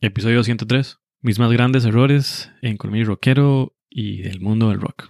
Episodio 0.00 0.44
103. 0.44 1.00
Mis 1.22 1.40
más 1.40 1.50
grandes 1.50 1.84
errores 1.84 2.52
en 2.62 2.76
Colmillo 2.76 3.06
Rockero 3.06 3.74
y 3.90 4.22
del 4.22 4.40
mundo 4.40 4.68
del 4.68 4.80
rock. 4.80 5.08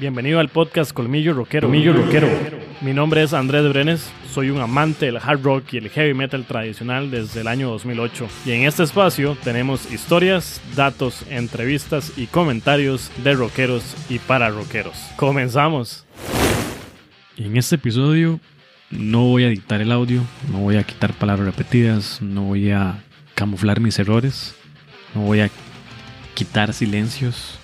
Bienvenido 0.00 0.40
al 0.40 0.48
podcast 0.48 0.92
Colmillo 0.92 1.32
Rockero. 1.32 1.68
Colmillo 1.68 1.92
Rockero. 1.92 2.26
Mi 2.80 2.92
nombre 2.92 3.22
es 3.22 3.34
Andrés 3.34 3.68
Brenes, 3.68 4.10
soy 4.28 4.50
un 4.50 4.60
amante 4.60 5.06
del 5.06 5.18
hard 5.18 5.42
rock 5.44 5.74
y 5.74 5.76
el 5.76 5.90
heavy 5.90 6.12
metal 6.12 6.44
tradicional 6.44 7.12
desde 7.12 7.42
el 7.42 7.46
año 7.46 7.70
2008. 7.70 8.26
Y 8.46 8.50
en 8.50 8.62
este 8.64 8.82
espacio 8.82 9.36
tenemos 9.44 9.92
historias, 9.92 10.60
datos, 10.74 11.24
entrevistas 11.30 12.12
y 12.16 12.26
comentarios 12.26 13.12
de 13.22 13.32
rockeros 13.34 13.94
y 14.08 14.18
para 14.18 14.50
rockeros. 14.50 14.96
Comenzamos. 15.14 16.04
En 17.36 17.56
este 17.56 17.76
episodio 17.76 18.40
no 18.90 19.24
voy 19.24 19.44
a 19.44 19.48
editar 19.48 19.80
el 19.80 19.92
audio, 19.92 20.22
no 20.50 20.58
voy 20.58 20.76
a 20.76 20.84
quitar 20.84 21.12
palabras 21.14 21.46
repetidas, 21.46 22.22
no 22.22 22.42
voy 22.42 22.70
a 22.70 23.02
camuflar 23.34 23.80
mis 23.80 23.98
errores, 23.98 24.54
no 25.14 25.22
voy 25.22 25.40
a 25.40 25.50
quitar 26.34 26.72
silencios. 26.72 27.58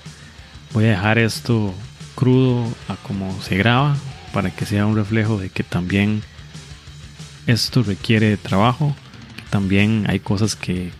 Voy 0.72 0.86
a 0.86 0.90
dejar 0.90 1.18
esto 1.18 1.74
crudo 2.14 2.66
a 2.88 2.96
como 2.96 3.40
se 3.42 3.56
graba 3.56 3.96
para 4.32 4.50
que 4.50 4.64
sea 4.64 4.86
un 4.86 4.96
reflejo 4.96 5.38
de 5.38 5.50
que 5.50 5.62
también 5.62 6.22
esto 7.46 7.82
requiere 7.82 8.36
trabajo, 8.36 8.94
que 9.36 9.42
también 9.50 10.06
hay 10.08 10.20
cosas 10.20 10.56
que 10.56 10.90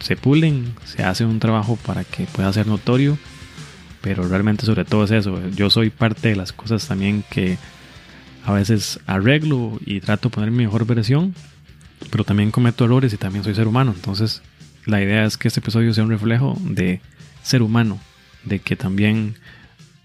se 0.00 0.16
pulen, 0.16 0.74
se 0.84 1.02
hace 1.02 1.24
un 1.24 1.40
trabajo 1.40 1.76
para 1.76 2.04
que 2.04 2.24
pueda 2.24 2.52
ser 2.52 2.66
notorio, 2.66 3.16
pero 4.00 4.28
realmente 4.28 4.66
sobre 4.66 4.84
todo 4.84 5.04
es 5.04 5.12
eso, 5.12 5.40
yo 5.50 5.70
soy 5.70 5.90
parte 5.90 6.28
de 6.28 6.36
las 6.36 6.52
cosas 6.52 6.86
también 6.86 7.24
que 7.30 7.56
a 8.44 8.52
veces 8.52 9.00
arreglo 9.06 9.78
y 9.84 10.00
trato 10.00 10.28
de 10.28 10.34
poner 10.34 10.50
mi 10.50 10.64
mejor 10.64 10.86
versión, 10.86 11.34
pero 12.10 12.24
también 12.24 12.50
cometo 12.50 12.84
errores 12.84 13.12
y 13.12 13.16
también 13.16 13.44
soy 13.44 13.54
ser 13.54 13.68
humano. 13.68 13.92
Entonces, 13.94 14.42
la 14.86 15.00
idea 15.00 15.24
es 15.24 15.36
que 15.36 15.48
este 15.48 15.60
episodio 15.60 15.94
sea 15.94 16.04
un 16.04 16.10
reflejo 16.10 16.56
de 16.60 17.00
ser 17.42 17.62
humano, 17.62 18.00
de 18.44 18.58
que 18.58 18.76
también 18.76 19.36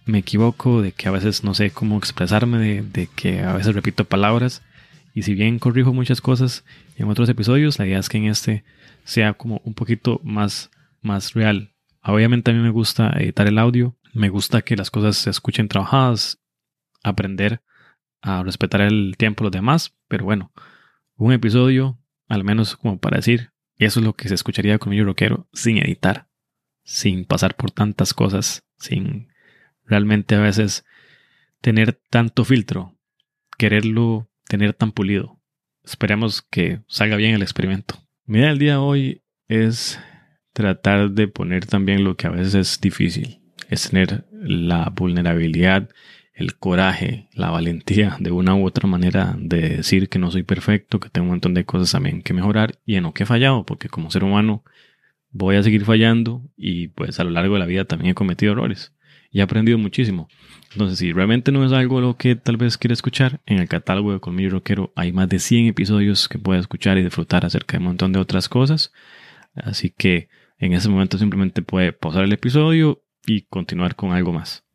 me 0.06 0.20
equivoco, 0.20 0.82
de 0.82 0.92
que 0.92 1.08
a 1.08 1.12
veces 1.12 1.44
no 1.44 1.54
sé 1.54 1.72
cómo 1.72 1.98
expresarme, 1.98 2.84
de, 2.84 3.10
que 3.16 3.42
a 3.42 3.54
veces 3.54 3.74
repito 3.74 4.06
palabras. 4.06 4.62
Y 5.14 5.24
si 5.24 5.34
bien 5.34 5.58
corrijo 5.58 5.94
muchas 5.94 6.22
cosas 6.22 6.64
en 6.96 7.10
otros 7.10 7.28
episodios, 7.30 7.80
la 7.80 7.88
idea 7.88 8.00
es 8.00 8.10
que 8.10 8.18
en 8.18 8.26
este 8.26 8.64
sea 9.04 9.34
como 9.34 9.62
un 9.66 9.74
poquito 9.74 10.22
más, 10.24 10.70
más 11.02 11.34
real. 11.34 11.74
Obviamente 12.04 12.52
a 12.52 12.54
mí 12.54 12.62
me 12.62 12.70
gusta 12.70 13.10
editar 13.18 13.48
el 13.48 13.58
audio, 13.58 13.98
me 14.14 14.30
gusta 14.30 14.62
que 14.62 14.76
las 14.76 14.92
cosas 14.92 15.18
se 15.18 15.30
escuchen 15.30 15.68
trabajadas, 15.68 16.40
aprender 17.04 17.62
a 18.22 18.44
respetar 18.44 18.82
el 18.82 19.16
tiempo 19.18 19.44
de 19.44 19.46
los 19.48 19.52
demás, 19.52 19.96
pero 20.08 20.26
bueno, 20.26 20.52
un 21.16 21.34
episodio, 21.34 22.00
al 22.28 22.44
menos 22.44 22.76
como 22.76 23.00
para 23.00 23.18
decir, 23.18 23.52
eso 23.78 24.00
es 24.00 24.06
lo 24.06 24.14
que 24.14 24.28
se 24.28 24.36
escucharía 24.36 24.80
con 24.80 24.92
mi 24.92 25.02
rockero 25.02 25.48
sin 25.54 25.78
editar, 25.78 26.28
sin 26.84 27.26
pasar 27.26 27.56
por 27.56 27.72
tantas 27.72 28.14
cosas, 28.14 28.64
sin 28.78 29.30
realmente 29.86 30.36
a 30.36 30.40
veces 30.40 30.86
tener 31.62 32.00
tanto 32.10 32.44
filtro, 32.44 32.98
quererlo 33.58 34.30
tener 34.48 34.74
tan 34.74 34.92
pulido. 34.92 35.40
Esperemos 35.84 36.42
que 36.42 36.82
salga 36.88 37.16
bien 37.16 37.36
el 37.36 37.42
experimento. 37.42 37.96
Mi 38.26 38.40
idea 38.40 38.50
del 38.50 38.60
día 38.60 38.82
hoy 38.82 39.22
es 39.48 40.00
tratar 40.54 41.12
de 41.12 41.28
poner 41.28 41.66
también 41.66 42.04
lo 42.04 42.18
que 42.18 42.28
a 42.28 42.32
veces 42.32 42.56
es 42.56 42.82
difícil, 42.82 43.42
es 43.70 43.90
tener 43.90 44.26
la 44.32 44.90
vulnerabilidad 44.90 45.90
el 46.38 46.56
coraje, 46.56 47.28
la 47.34 47.50
valentía 47.50 48.16
de 48.20 48.30
una 48.30 48.54
u 48.56 48.64
otra 48.64 48.88
manera 48.88 49.36
de 49.40 49.70
decir 49.78 50.08
que 50.08 50.20
no 50.20 50.30
soy 50.30 50.44
perfecto, 50.44 51.00
que 51.00 51.10
tengo 51.10 51.26
un 51.26 51.32
montón 51.32 51.56
de 51.56 51.66
cosas 51.66 51.92
también 51.92 52.22
que 52.22 52.36
mejorar 52.36 52.78
y 52.86 52.96
en 52.96 53.04
lo 53.04 53.12
que 53.12 53.24
he 53.24 53.26
fallado, 53.26 53.66
porque 53.66 53.90
como 53.90 54.12
ser 54.12 54.24
humano 54.24 54.64
voy 55.32 55.56
a 55.56 55.64
seguir 55.64 55.84
fallando 55.84 56.44
y 56.56 56.90
pues 56.90 57.20
a 57.20 57.24
lo 57.24 57.32
largo 57.32 57.56
de 57.56 57.60
la 57.60 57.66
vida 57.66 57.86
también 57.86 58.12
he 58.12 58.14
cometido 58.14 58.52
errores 58.52 58.94
y 59.32 59.40
he 59.40 59.42
aprendido 59.42 59.80
muchísimo. 59.80 60.30
Entonces, 60.74 61.00
si 61.00 61.12
realmente 61.12 61.52
no 61.52 61.66
es 61.66 61.72
algo 61.72 62.02
lo 62.02 62.18
que 62.18 62.36
tal 62.36 62.58
vez 62.58 62.78
quiera 62.78 62.94
escuchar, 62.94 63.42
en 63.48 63.58
el 63.58 63.68
catálogo 63.68 64.14
de 64.14 64.20
Colmillo 64.20 64.52
Rockero 64.52 64.94
hay 64.96 65.12
más 65.14 65.30
de 65.30 65.40
100 65.40 65.66
episodios 65.66 66.30
que 66.30 66.38
puede 66.38 66.60
escuchar 66.60 67.00
y 67.00 67.04
disfrutar 67.04 67.46
acerca 67.46 67.78
de 67.78 67.80
un 67.80 67.86
montón 67.86 68.14
de 68.14 68.20
otras 68.20 68.48
cosas. 68.48 68.94
Así 69.56 69.90
que 69.90 70.30
en 70.60 70.74
ese 70.74 70.88
momento 70.88 71.18
simplemente 71.18 71.64
puede 71.64 71.94
pausar 71.94 72.26
el 72.26 72.34
episodio 72.34 73.02
y 73.26 73.42
continuar 73.42 73.96
con 73.96 74.12
algo 74.12 74.34
más 74.34 74.67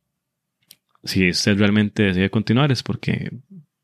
si 1.04 1.30
usted 1.30 1.58
realmente 1.58 2.04
decide 2.04 2.30
continuar 2.30 2.72
es 2.72 2.82
porque 2.82 3.30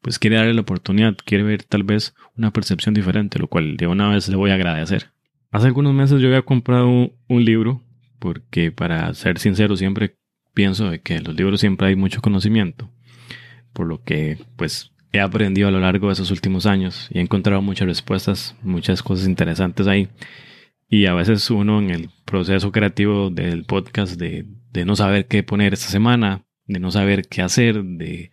pues 0.00 0.18
quiere 0.18 0.36
darle 0.36 0.54
la 0.54 0.60
oportunidad, 0.60 1.16
quiere 1.24 1.44
ver 1.44 1.64
tal 1.64 1.82
vez 1.82 2.14
una 2.36 2.52
percepción 2.52 2.94
diferente, 2.94 3.38
lo 3.38 3.48
cual 3.48 3.76
de 3.76 3.86
una 3.86 4.08
vez 4.08 4.28
le 4.28 4.36
voy 4.36 4.50
a 4.50 4.54
agradecer. 4.54 5.10
Hace 5.50 5.66
algunos 5.66 5.94
meses 5.94 6.20
yo 6.20 6.28
había 6.28 6.42
comprado 6.42 6.88
un, 6.88 7.44
libro 7.44 7.82
porque 8.18 8.70
para 8.70 9.12
ser 9.14 9.38
sincero 9.38 9.76
siempre 9.76 10.16
pienso 10.54 10.90
de 10.90 11.00
que 11.00 11.16
en 11.16 11.24
los 11.24 11.34
libros 11.34 11.60
siempre 11.60 11.88
hay 11.88 11.96
mucho 11.96 12.20
conocimiento, 12.20 12.90
por 13.72 13.86
lo 13.86 14.02
que 14.02 14.38
pues 14.56 14.92
he 15.12 15.20
aprendido 15.20 15.68
a 15.68 15.70
lo 15.70 15.80
largo 15.80 16.08
de 16.08 16.12
esos 16.12 16.30
últimos 16.30 16.66
años 16.66 17.08
y 17.10 17.18
he 17.18 17.22
encontrado 17.22 17.62
muchas 17.62 17.88
respuestas, 17.88 18.56
muchas 18.62 19.02
cosas 19.02 19.26
interesantes 19.26 19.86
ahí. 19.86 20.08
Y 20.90 21.06
a 21.06 21.14
veces 21.14 21.50
uno 21.50 21.80
en 21.80 21.90
el 21.90 22.10
proceso 22.24 22.72
creativo 22.72 23.30
del 23.30 23.64
podcast 23.64 24.18
de, 24.18 24.46
de 24.72 24.84
no 24.84 24.96
saber 24.96 25.26
qué 25.26 25.42
poner 25.42 25.74
esta 25.74 25.88
semana, 25.88 26.46
de 26.68 26.78
no 26.78 26.90
saber 26.90 27.26
qué 27.28 27.42
hacer, 27.42 27.82
de 27.82 28.30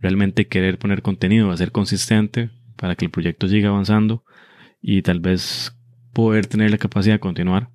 realmente 0.00 0.46
querer 0.46 0.78
poner 0.78 1.02
contenido, 1.02 1.54
ser 1.56 1.72
consistente 1.72 2.50
para 2.76 2.94
que 2.94 3.06
el 3.06 3.10
proyecto 3.10 3.48
siga 3.48 3.70
avanzando 3.70 4.24
y 4.80 5.02
tal 5.02 5.20
vez 5.20 5.76
poder 6.12 6.46
tener 6.46 6.70
la 6.70 6.78
capacidad 6.78 7.14
de 7.14 7.20
continuar 7.20 7.70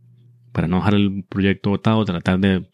para 0.52 0.68
no 0.68 0.78
dejar 0.78 0.96
el 0.96 1.26
proyecto 1.28 1.72
botado, 1.72 2.06
tratar 2.06 2.40
de 2.40 2.66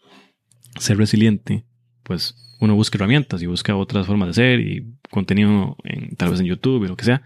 ser 0.78 0.98
resiliente, 0.98 1.64
pues 2.02 2.56
uno 2.60 2.74
busca 2.74 2.96
herramientas 2.96 3.42
y 3.42 3.46
busca 3.46 3.74
otras 3.74 4.06
formas 4.06 4.28
de 4.28 4.34
ser 4.34 4.60
y 4.60 4.94
contenido 5.10 5.76
en, 5.84 6.14
tal 6.16 6.30
vez 6.30 6.40
en 6.40 6.46
YouTube 6.46 6.84
y 6.84 6.88
lo 6.88 6.96
que 6.96 7.04
sea. 7.04 7.22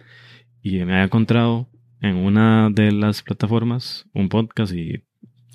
Y 0.62 0.78
me 0.84 0.94
ha 0.94 1.05
encontrado 1.05 1.69
en 2.00 2.17
una 2.17 2.71
de 2.71 2.93
las 2.93 3.23
plataformas 3.23 4.06
un 4.15 4.28
podcast 4.28 4.73
y 4.73 5.05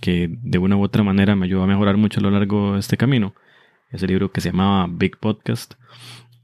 que 0.01 0.29
de 0.29 0.57
una 0.57 0.77
u 0.77 0.83
otra 0.83 1.03
manera 1.03 1.35
me 1.35 1.45
ayudó 1.45 1.63
a 1.63 1.67
mejorar 1.67 1.97
mucho 1.97 2.19
a 2.19 2.23
lo 2.23 2.31
largo 2.31 2.73
de 2.73 2.79
este 2.79 2.97
camino 2.97 3.33
ese 3.91 4.07
libro 4.07 4.31
que 4.31 4.41
se 4.41 4.51
llamaba 4.51 4.87
Big 4.89 5.17
Podcast. 5.17 5.75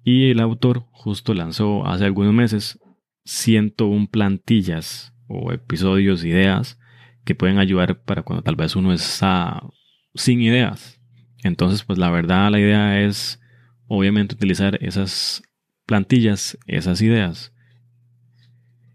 Y 0.03 0.31
el 0.31 0.39
autor 0.39 0.85
justo 0.91 1.33
lanzó 1.33 1.85
hace 1.85 2.05
algunos 2.05 2.33
meses 2.33 2.79
101 3.25 4.07
plantillas 4.07 5.13
o 5.27 5.51
episodios, 5.51 6.23
ideas 6.23 6.79
que 7.25 7.35
pueden 7.35 7.57
ayudar 7.57 8.01
para 8.01 8.23
cuando 8.23 8.43
tal 8.43 8.55
vez 8.55 8.75
uno 8.75 8.93
está 8.93 9.61
sin 10.15 10.41
ideas. 10.41 11.01
Entonces, 11.43 11.83
pues 11.83 11.99
la 11.99 12.09
verdad, 12.09 12.49
la 12.51 12.59
idea 12.59 13.01
es 13.01 13.41
obviamente 13.87 14.35
utilizar 14.35 14.77
esas 14.81 15.43
plantillas, 15.85 16.57
esas 16.67 17.01
ideas, 17.01 17.53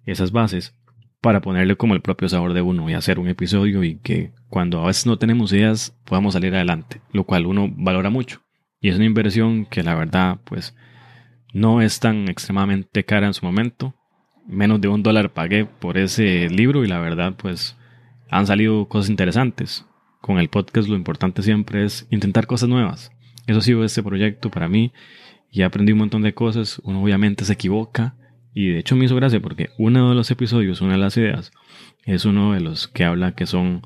esas 0.04 0.32
bases 0.32 0.74
para 1.20 1.40
ponerle 1.40 1.76
como 1.76 1.94
el 1.94 2.02
propio 2.02 2.28
sabor 2.28 2.52
de 2.52 2.62
uno 2.62 2.90
y 2.90 2.94
hacer 2.94 3.19
un 3.19 3.28
episodio 3.28 3.84
y 3.84 3.96
que 3.98 4.32
cuando 4.48 4.82
a 4.82 4.87
veces 4.87 5.06
no 5.06 5.19
tenemos 5.19 5.52
ideas 5.52 5.96
podamos 6.05 6.34
salir 6.34 6.55
adelante, 6.55 7.00
lo 7.12 7.25
cual 7.25 7.46
uno 7.46 7.72
valora 7.75 8.10
mucho. 8.10 8.42
Y 8.82 8.88
es 8.88 8.96
una 8.96 9.06
inversión 9.06 9.64
que 9.64 9.84
la 9.84 9.94
verdad, 9.94 10.40
pues, 10.44 10.75
no 11.55 11.81
es 11.81 12.00
tan 12.00 12.29
extremadamente 12.29 13.05
cara 13.05 13.29
en 13.29 13.32
su 13.32 13.46
momento. 13.46 13.94
Menos 14.46 14.81
de 14.81 14.88
un 14.88 15.05
dólar 15.05 15.32
pagué 15.32 15.64
por 15.64 15.96
ese 15.96 16.50
libro 16.50 16.84
y 16.84 16.88
la 16.88 16.99
verdad, 16.99 17.34
pues, 17.37 17.76
han 18.29 18.49
salido 18.49 18.88
cosas 18.88 19.08
interesantes. 19.08 19.87
Con 20.20 20.38
el 20.38 20.49
podcast 20.49 20.88
lo 20.88 20.96
importante 20.96 21.43
siempre 21.43 21.84
es 21.84 22.08
intentar 22.11 22.49
cosas 22.49 22.69
nuevas. 22.69 23.12
Eso 23.46 23.61
ha 23.61 23.62
sido 23.62 23.84
este 23.84 24.02
proyecto 24.02 24.50
para 24.50 24.69
mí 24.69 24.93
y 25.52 25.62
aprendí 25.62 25.93
un 25.93 25.99
montón 25.99 26.23
de 26.23 26.34
cosas. 26.34 26.81
Uno 26.82 27.05
obviamente 27.05 27.44
se 27.44 27.52
equivoca 27.52 28.17
y 28.52 28.69
de 28.69 28.81
hecho 28.81 28.96
me 28.96 29.05
hizo 29.05 29.14
gracia 29.14 29.40
porque 29.40 29.70
uno 29.79 30.08
de 30.08 30.17
los 30.17 30.31
episodios, 30.32 30.81
una 30.81 30.93
de 30.93 30.99
las 30.99 31.17
ideas, 31.17 31.52
es 32.05 32.25
uno 32.25 32.52
de 32.52 32.61
los 32.61 32.88
que 32.88 33.05
habla 33.05 33.37
que 33.37 33.46
son 33.46 33.82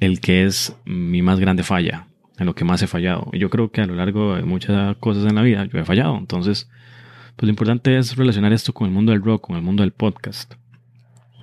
el 0.00 0.20
que 0.20 0.44
es 0.44 0.76
mi 0.84 1.22
más 1.22 1.38
grande 1.38 1.62
falla 1.62 2.08
en 2.38 2.46
lo 2.46 2.54
que 2.54 2.64
más 2.64 2.82
he 2.82 2.86
fallado. 2.86 3.28
Y 3.32 3.38
yo 3.38 3.50
creo 3.50 3.70
que 3.70 3.80
a 3.80 3.86
lo 3.86 3.94
largo 3.94 4.34
de 4.36 4.42
muchas 4.42 4.96
cosas 4.96 5.24
en 5.26 5.34
la 5.34 5.42
vida 5.42 5.64
yo 5.66 5.78
he 5.78 5.84
fallado. 5.84 6.16
Entonces, 6.16 6.68
Pues 7.36 7.48
lo 7.48 7.50
importante 7.50 7.98
es 7.98 8.16
relacionar 8.16 8.52
esto 8.52 8.72
con 8.72 8.86
el 8.86 8.92
mundo 8.92 9.10
del 9.10 9.22
rock, 9.22 9.48
con 9.48 9.56
el 9.56 9.62
mundo 9.62 9.82
del 9.82 9.90
podcast, 9.90 10.54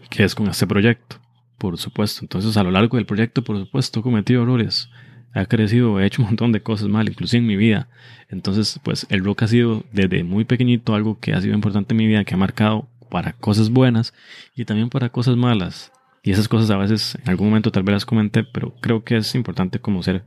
que 0.09 0.23
es 0.23 0.35
con 0.35 0.47
este 0.47 0.65
proyecto, 0.65 1.17
por 1.57 1.77
supuesto. 1.77 2.21
Entonces, 2.23 2.55
a 2.55 2.63
lo 2.63 2.71
largo 2.71 2.95
del 2.95 3.05
proyecto, 3.05 3.43
por 3.43 3.57
supuesto, 3.57 3.99
he 3.99 4.03
cometido 4.03 4.43
errores, 4.43 4.89
he 5.35 5.45
crecido, 5.47 5.99
he 5.99 6.05
hecho 6.05 6.21
un 6.21 6.29
montón 6.29 6.53
de 6.53 6.63
cosas 6.63 6.87
mal, 6.87 7.09
inclusive 7.09 7.41
en 7.41 7.47
mi 7.47 7.57
vida. 7.57 7.89
Entonces, 8.29 8.79
pues 8.83 9.05
el 9.09 9.23
rock 9.25 9.43
ha 9.43 9.47
sido 9.47 9.83
desde 9.91 10.23
muy 10.23 10.45
pequeñito 10.45 10.95
algo 10.95 11.19
que 11.19 11.33
ha 11.33 11.41
sido 11.41 11.55
importante 11.55 11.93
en 11.93 11.97
mi 11.97 12.07
vida, 12.07 12.23
que 12.23 12.35
ha 12.35 12.37
marcado 12.37 12.87
para 13.09 13.33
cosas 13.33 13.69
buenas 13.69 14.13
y 14.55 14.63
también 14.63 14.89
para 14.89 15.09
cosas 15.09 15.35
malas. 15.35 15.91
Y 16.23 16.31
esas 16.31 16.47
cosas 16.47 16.69
a 16.69 16.77
veces 16.77 17.17
en 17.21 17.29
algún 17.29 17.49
momento 17.49 17.69
tal 17.71 17.83
vez 17.83 17.93
las 17.93 18.05
comenté, 18.05 18.45
pero 18.45 18.75
creo 18.79 19.03
que 19.03 19.17
es 19.17 19.35
importante 19.35 19.79
como 19.79 20.03
ser 20.03 20.23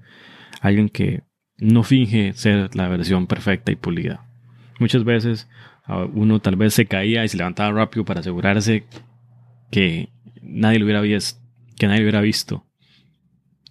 alguien 0.65 0.89
que 0.89 1.23
no 1.59 1.83
finge 1.83 2.33
ser 2.33 2.75
la 2.75 2.89
versión 2.89 3.27
perfecta 3.27 3.71
y 3.71 3.77
pulida. 3.77 4.27
Muchas 4.81 5.05
veces 5.05 5.49
uno 6.15 6.41
tal 6.41 6.57
vez 6.57 6.73
se 6.73 6.87
caía 6.87 7.25
y 7.25 7.29
se 7.29 7.37
levantaba 7.37 7.71
rápido 7.71 8.05
para 8.07 8.21
asegurarse 8.21 8.87
que 9.71 10.09
nadie 10.43 10.79
lo 10.79 10.87
hubiera 10.87 11.03
visto, 11.03 11.39
que 11.77 11.87
nadie 11.87 12.01
lo 12.01 12.05
hubiera 12.05 12.23
visto, 12.23 12.65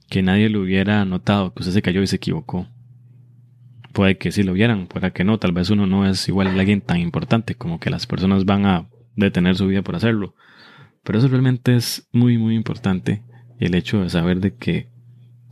que 0.07 0.21
nadie 0.21 0.49
lo 0.49 0.61
hubiera 0.61 1.03
notado, 1.03 1.53
que 1.53 1.61
usted 1.61 1.73
se 1.73 1.81
cayó 1.81 2.03
y 2.03 2.07
se 2.07 2.17
equivocó. 2.17 2.67
Puede 3.91 4.17
que 4.19 4.31
sí 4.31 4.43
lo 4.43 4.53
vieran, 4.53 4.85
puede 4.85 5.11
que 5.11 5.23
no, 5.23 5.39
tal 5.39 5.51
vez 5.51 5.71
uno 5.71 5.87
no 5.87 6.07
es 6.07 6.27
igual 6.27 6.47
a 6.47 6.51
alguien 6.51 6.81
tan 6.81 6.99
importante 6.99 7.55
como 7.55 7.79
que 7.79 7.89
las 7.89 8.05
personas 8.05 8.45
van 8.45 8.67
a 8.67 8.87
detener 9.15 9.55
su 9.55 9.65
vida 9.67 9.81
por 9.81 9.95
hacerlo. 9.95 10.35
Pero 11.03 11.17
eso 11.17 11.27
realmente 11.27 11.75
es 11.75 12.07
muy, 12.11 12.37
muy 12.37 12.55
importante, 12.55 13.23
el 13.59 13.73
hecho 13.73 14.03
de 14.03 14.09
saber 14.09 14.39
de 14.39 14.55
que 14.55 14.92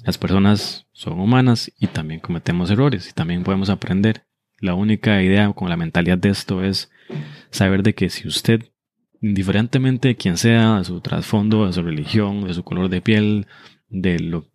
las 0.03 0.17
personas 0.17 0.87
son 0.93 1.19
humanas 1.19 1.71
y 1.79 1.87
también 1.87 2.19
cometemos 2.19 2.71
errores 2.71 3.09
y 3.09 3.13
también 3.13 3.43
podemos 3.43 3.69
aprender. 3.69 4.23
La 4.59 4.73
única 4.73 5.21
idea 5.21 5.51
con 5.53 5.69
la 5.69 5.77
mentalidad 5.77 6.17
de 6.17 6.29
esto 6.29 6.63
es 6.63 6.91
saber 7.49 7.83
de 7.83 7.93
que 7.93 8.09
si 8.09 8.27
usted, 8.27 8.63
indiferentemente 9.21 10.09
de 10.09 10.15
quien 10.15 10.37
sea, 10.37 10.77
de 10.77 10.85
su 10.85 11.01
trasfondo, 11.01 11.67
de 11.67 11.73
su 11.73 11.83
religión, 11.83 12.45
de 12.45 12.53
su 12.53 12.63
color 12.63 12.89
de 12.89 13.01
piel, 13.01 13.47
de 13.89 14.19
lo 14.19 14.47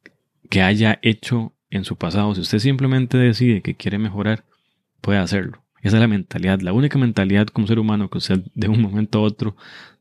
que 0.50 0.62
haya 0.62 0.98
hecho 1.02 1.52
en 1.70 1.84
su 1.84 1.96
pasado, 1.96 2.34
si 2.34 2.40
usted 2.40 2.58
simplemente 2.58 3.16
decide 3.16 3.62
que 3.62 3.74
quiere 3.74 3.98
mejorar, 3.98 4.44
puede 5.00 5.18
hacerlo. 5.18 5.64
Esa 5.82 5.96
es 5.96 6.00
la 6.00 6.08
mentalidad, 6.08 6.60
la 6.60 6.72
única 6.72 6.98
mentalidad 6.98 7.46
como 7.46 7.66
ser 7.66 7.78
humano 7.78 8.10
que 8.10 8.18
usted 8.18 8.44
de 8.54 8.68
un 8.68 8.80
momento 8.80 9.18
a 9.18 9.22
otro 9.22 9.56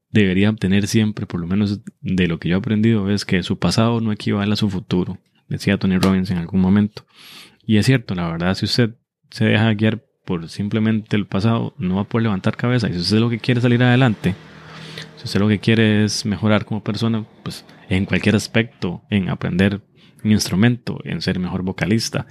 debería 0.10 0.50
obtener 0.50 0.88
siempre, 0.88 1.26
por 1.28 1.40
lo 1.40 1.48
menos 1.48 1.82
de 2.02 2.28
lo 2.28 2.40
que 2.40 2.50
yo 2.50 2.56
he 2.56 2.60
aprendido, 2.60 3.12
es 3.12 3.26
que 3.26 3.44
su 3.44 3.60
pasado 3.60 4.02
no 4.02 4.12
equivale 4.12 4.54
a 4.54 4.56
su 4.56 4.70
futuro 4.70 5.20
decía 5.48 5.78
Tony 5.78 5.98
Robbins 5.98 6.32
en 6.32 6.38
algún 6.38 6.62
momento. 6.62 7.06
Y 7.66 7.78
es 7.78 7.86
cierto, 7.86 8.16
la 8.16 8.30
verdad, 8.30 8.56
si 8.56 8.66
usted 8.66 8.96
se 9.32 9.46
deja 9.46 9.74
guiar 9.74 10.04
por 10.26 10.50
simplemente 10.50 11.16
el 11.16 11.28
pasado, 11.28 11.74
no 11.78 11.96
va 11.96 12.02
a 12.02 12.06
poder 12.06 12.24
levantar 12.24 12.58
cabeza. 12.58 12.90
Y 12.90 12.94
si 12.94 13.00
usted 13.00 13.20
lo 13.20 13.30
que 13.30 13.40
quiere 13.40 13.62
salir 13.62 13.82
adelante, 13.84 14.36
si 15.18 15.26
usted 15.26 15.40
lo 15.40 15.48
que 15.48 15.60
quiere 15.60 16.04
es 16.04 16.26
mejorar 16.26 16.66
como 16.66 16.84
persona, 16.84 17.26
pues 17.44 17.66
en 17.90 18.06
cualquier 18.06 18.36
aspecto, 18.36 19.04
en 19.10 19.30
aprender 19.30 19.82
un 20.24 20.32
instrumento, 20.32 21.00
en 21.04 21.22
ser 21.22 21.40
mejor 21.40 21.64
vocalista, 21.64 22.28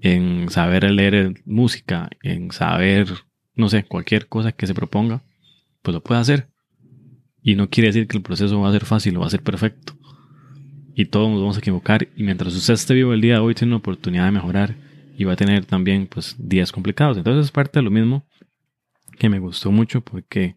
en 0.00 0.48
saber 0.50 0.90
leer 0.90 1.42
música, 1.44 2.08
en 2.22 2.50
saber, 2.50 3.08
no 3.54 3.68
sé, 3.68 3.84
cualquier 3.84 4.28
cosa 4.28 4.52
que 4.52 4.66
se 4.66 4.74
proponga, 4.74 5.22
pues 5.82 5.94
lo 5.94 6.02
puede 6.02 6.20
hacer. 6.20 6.48
Y 7.42 7.54
no 7.54 7.68
quiere 7.70 7.88
decir 7.88 8.08
que 8.08 8.16
el 8.16 8.22
proceso 8.22 8.60
va 8.60 8.70
a 8.70 8.72
ser 8.72 8.84
fácil 8.84 9.16
o 9.16 9.20
va 9.20 9.26
a 9.26 9.30
ser 9.30 9.42
perfecto 9.42 9.95
y 10.98 11.04
todos 11.04 11.28
nos 11.30 11.40
vamos 11.40 11.56
a 11.56 11.60
equivocar 11.60 12.08
y 12.16 12.22
mientras 12.22 12.54
usted 12.54 12.72
esté 12.72 12.94
vivo 12.94 13.12
el 13.12 13.20
día 13.20 13.34
de 13.34 13.40
hoy 13.40 13.54
tiene 13.54 13.72
una 13.72 13.76
oportunidad 13.76 14.24
de 14.24 14.30
mejorar 14.30 14.74
y 15.18 15.24
va 15.24 15.34
a 15.34 15.36
tener 15.36 15.66
también 15.66 16.06
pues 16.06 16.34
días 16.38 16.72
complicados. 16.72 17.18
Entonces 17.18 17.44
es 17.44 17.52
parte 17.52 17.78
de 17.78 17.82
lo 17.82 17.90
mismo 17.90 18.26
que 19.18 19.28
me 19.28 19.38
gustó 19.38 19.70
mucho 19.70 20.00
porque 20.00 20.56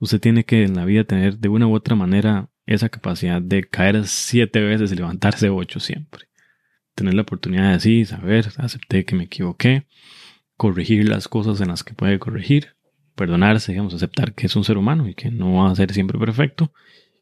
usted 0.00 0.20
tiene 0.20 0.42
que 0.44 0.64
en 0.64 0.74
la 0.74 0.84
vida 0.84 1.04
tener 1.04 1.38
de 1.38 1.48
una 1.48 1.68
u 1.68 1.74
otra 1.74 1.94
manera 1.94 2.50
esa 2.66 2.88
capacidad 2.88 3.40
de 3.40 3.62
caer 3.62 4.08
siete 4.08 4.60
veces 4.60 4.90
y 4.90 4.96
levantarse 4.96 5.48
ocho 5.50 5.78
siempre. 5.78 6.26
Tener 6.96 7.14
la 7.14 7.22
oportunidad 7.22 7.66
de 7.66 7.72
decir, 7.74 8.06
saber, 8.08 8.48
acepté 8.56 9.04
que 9.04 9.14
me 9.14 9.24
equivoqué, 9.24 9.86
corregir 10.56 11.08
las 11.08 11.28
cosas 11.28 11.60
en 11.60 11.68
las 11.68 11.84
que 11.84 11.94
puede 11.94 12.18
corregir, 12.18 12.74
perdonarse, 13.14 13.70
digamos, 13.70 13.94
aceptar 13.94 14.34
que 14.34 14.46
es 14.46 14.56
un 14.56 14.64
ser 14.64 14.78
humano 14.78 15.08
y 15.08 15.14
que 15.14 15.30
no 15.30 15.54
va 15.54 15.70
a 15.70 15.76
ser 15.76 15.92
siempre 15.92 16.18
perfecto 16.18 16.72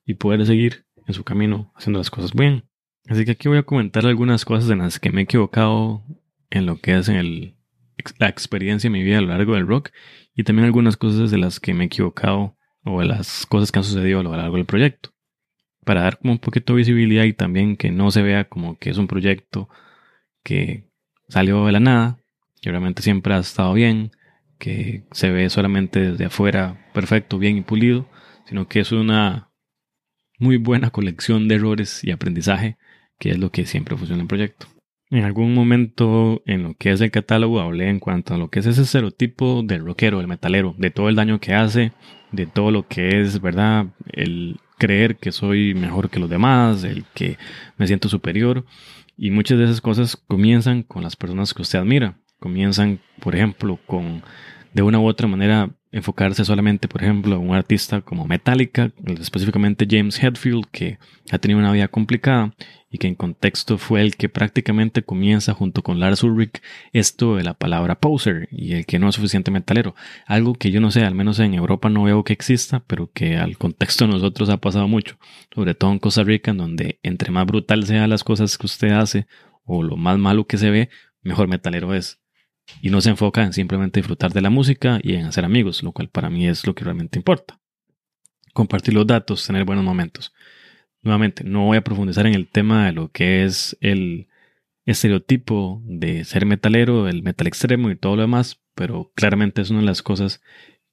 y 0.07 0.15
poder 0.15 0.47
seguir 0.47 0.88
en 1.09 1.15
su 1.15 1.25
camino 1.25 1.73
haciendo 1.75 1.99
las 1.99 2.11
cosas 2.11 2.33
bien. 2.33 2.65
Así 3.09 3.25
que 3.25 3.33
aquí 3.33 3.49
voy 3.49 3.59
a 3.59 3.63
comentar 3.63 4.07
algunas 4.07 4.45
cosas 4.45 4.71
en 4.71 4.79
las 4.79 5.01
que 5.01 5.11
me 5.11 5.23
he 5.23 5.25
equivocado 5.25 6.05
en 6.51 6.67
lo 6.67 6.81
que 6.81 6.97
es 6.97 7.09
en 7.09 7.17
el, 7.17 7.57
la 8.19 8.29
experiencia 8.29 8.89
de 8.89 8.93
mi 8.93 9.03
vida 9.03 9.19
a 9.19 9.23
lo 9.23 9.29
largo 9.29 9.55
del 9.55 9.67
rock 9.67 9.91
y 10.35 10.45
también 10.45 10.67
algunas 10.67 10.97
cosas 10.97 11.31
de 11.31 11.39
las 11.39 11.59
que 11.59 11.75
me 11.75 11.85
he 11.85 11.87
equivocado 11.87 12.57
o 12.85 13.01
de 13.01 13.07
las 13.07 13.47
cosas 13.47 13.73
que 13.73 13.79
han 13.79 13.85
sucedido 13.85 14.21
a 14.21 14.23
lo 14.23 14.37
largo 14.37 14.57
del 14.57 14.67
proyecto. 14.67 15.11
Para 15.85 16.03
dar 16.03 16.19
como 16.19 16.35
un 16.35 16.39
poquito 16.39 16.75
de 16.75 16.79
visibilidad 16.79 17.25
y 17.25 17.33
también 17.33 17.77
que 17.77 17.91
no 17.91 18.11
se 18.11 18.23
vea 18.23 18.45
como 18.45 18.79
que 18.79 18.91
es 18.91 18.99
un 18.99 19.09
proyecto 19.09 19.69
que 20.43 20.91
salió 21.29 21.65
de 21.67 21.73
la 21.73 21.81
nada, 21.81 22.19
que 22.61 22.71
realmente 22.71 23.03
siempre 23.03 23.35
ha 23.35 23.39
estado 23.39 23.73
bien, 23.73 24.13
que 24.59 25.05
se 25.13 25.31
ve 25.31 25.49
solamente 25.49 26.13
desde 26.13 26.27
afuera 26.27 26.87
perfecto, 26.93 27.39
bien 27.39 27.57
y 27.57 27.63
pulido, 27.63 28.07
sino 28.47 28.69
que 28.69 28.81
es 28.81 28.93
una 28.93 29.48
muy 30.39 30.57
buena 30.57 30.91
colección 30.91 31.49
de 31.49 31.57
errores 31.57 32.03
y 32.05 32.11
aprendizaje, 32.11 32.77
que 33.19 33.31
es 33.31 33.39
lo 33.39 33.51
que 33.51 33.67
siempre 33.67 33.97
funciona 33.97 34.23
en 34.23 34.29
proyecto. 34.29 34.67
En 35.11 35.25
algún 35.25 35.55
momento 35.55 36.43
en 36.45 36.63
lo 36.63 36.75
que 36.75 36.93
es 36.93 37.01
el 37.01 37.11
catálogo 37.11 37.61
hablé 37.61 37.89
en 37.89 37.99
cuanto 37.99 38.35
a 38.35 38.39
lo 38.39 38.49
que 38.49 38.61
es 38.61 38.67
ese 38.67 38.83
estereotipo 38.83 39.63
del 39.65 39.85
rockero, 39.85 40.21
el 40.21 40.27
metalero, 40.27 40.75
de 40.77 40.91
todo 40.91 41.09
el 41.09 41.17
daño 41.17 41.41
que 41.41 41.55
hace, 41.55 41.93
de 42.31 42.47
todo 42.47 42.71
lo 42.71 42.87
que 42.87 43.21
es, 43.21 43.41
¿verdad? 43.41 43.87
El 44.13 44.61
creer 44.77 45.17
que 45.17 45.33
soy 45.33 45.75
mejor 45.75 46.11
que 46.11 46.21
los 46.21 46.29
demás, 46.29 46.85
el 46.85 47.05
que 47.15 47.39
me 47.79 47.87
siento 47.87 48.09
superior. 48.09 48.67
Y 49.17 49.31
muchas 49.31 49.59
de 49.59 49.65
esas 49.65 49.81
cosas 49.81 50.17
comienzan 50.17 50.83
con 50.83 51.03
las 51.03 51.17
personas 51.17 51.55
que 51.55 51.63
usted 51.63 51.79
admira. 51.79 52.19
Comienzan, 52.39 53.01
por 53.21 53.35
ejemplo, 53.35 53.79
con 53.87 54.23
de 54.75 54.83
una 54.83 55.01
u 55.01 55.07
otra 55.07 55.27
manera 55.27 55.71
enfocarse 55.91 56.45
solamente, 56.45 56.89
por 56.89 57.03
ejemplo, 57.03 57.37
a 57.37 57.39
un 57.39 57.55
artista 57.55 58.01
como 58.03 58.27
Metallica, 58.27 58.93
específicamente 59.21 59.87
James 59.89 60.23
Hetfield, 60.23 60.67
que 60.71 60.99
ha 61.31 61.39
tenido 61.39 61.59
una 61.59 61.73
vida 61.73 61.89
complicada 61.89 62.55
y 62.91 62.99
que 62.99 63.07
en 63.07 63.15
contexto 63.15 63.77
fue 63.79 64.01
el 64.01 64.17
que 64.17 64.29
prácticamente 64.29 65.03
comienza 65.03 65.53
junto 65.53 65.83
con 65.83 66.01
Lars 66.01 66.23
Ulrich 66.23 66.63
esto 66.93 67.37
de 67.37 67.45
la 67.45 67.55
palabra 67.55 68.01
poser 68.01 68.49
y 68.51 68.73
el 68.73 68.87
que 68.87 68.99
no 68.99 69.09
es 69.09 69.15
suficiente 69.15 69.51
metalero. 69.51 69.95
Algo 70.27 70.55
que 70.55 70.71
yo 70.71 70.81
no 70.81 70.91
sé, 70.91 71.05
al 71.05 71.15
menos 71.15 71.39
en 71.39 71.55
Europa 71.55 71.91
no 71.91 72.05
veo 72.05 72.25
que 72.25 72.33
exista, 72.33 72.85
pero 72.87 73.11
que 73.13 73.37
al 73.37 73.59
contexto 73.59 74.07
de 74.07 74.13
nosotros 74.13 74.49
ha 74.49 74.59
pasado 74.59 74.89
mucho, 74.89 75.19
sobre 75.55 75.75
todo 75.75 75.93
en 75.93 75.99
Costa 75.99 76.23
Rica, 76.23 76.51
en 76.51 76.59
donde 76.59 76.99
entre 77.03 77.31
más 77.31 77.47
brutal 77.47 77.85
sean 77.85 78.09
las 78.09 78.25
cosas 78.25 78.57
que 78.57 78.67
usted 78.67 78.91
hace 78.91 79.27
o 79.65 79.83
lo 79.83 79.97
más 79.97 80.19
malo 80.19 80.47
que 80.47 80.57
se 80.57 80.71
ve, 80.71 80.89
mejor 81.23 81.49
metalero 81.49 81.95
es 81.95 82.21
y 82.81 82.91
no 82.91 83.01
se 83.01 83.11
enfoca 83.11 83.43
en 83.43 83.53
simplemente 83.53 84.01
disfrutar 84.01 84.33
de 84.33 84.41
la 84.41 84.51
música 84.51 85.01
y 85.03 85.15
en 85.15 85.27
hacer 85.27 85.45
amigos, 85.45 85.83
lo 85.83 85.93
cual 85.93 86.09
para 86.09 86.31
mí 86.31 86.47
es 86.47 86.67
lo 86.67 86.75
que 86.75 86.85
realmente 86.85 87.19
importa. 87.19 87.59
Compartir 88.53 88.95
los 88.95 89.07
datos, 89.07 89.47
tener 89.47 89.65
buenos 89.65 89.85
momentos. 89.85 90.33
Nuevamente, 91.03 91.45
no 91.45 91.67
voy 91.67 91.77
a 91.77 91.85
profundizar 91.85 92.27
en 92.27 92.35
el 92.35 92.49
tema 92.49 92.87
de 92.87 92.93
lo 92.93 93.11
que 93.11 93.45
es 93.45 93.77
el 93.81 94.29
estereotipo 94.85 95.83
de 95.85 96.25
ser 96.25 96.47
metalero, 96.47 97.09
el 97.09 97.23
metal 97.23 97.47
extremo 97.47 97.91
y 97.91 97.97
todo 97.97 98.17
lo 98.17 98.23
demás, 98.23 98.61
pero 98.75 99.13
claramente 99.15 99.61
es 99.61 99.71
una 99.71 99.81
de 99.81 99.87
las 99.87 100.03
cosas 100.03 100.41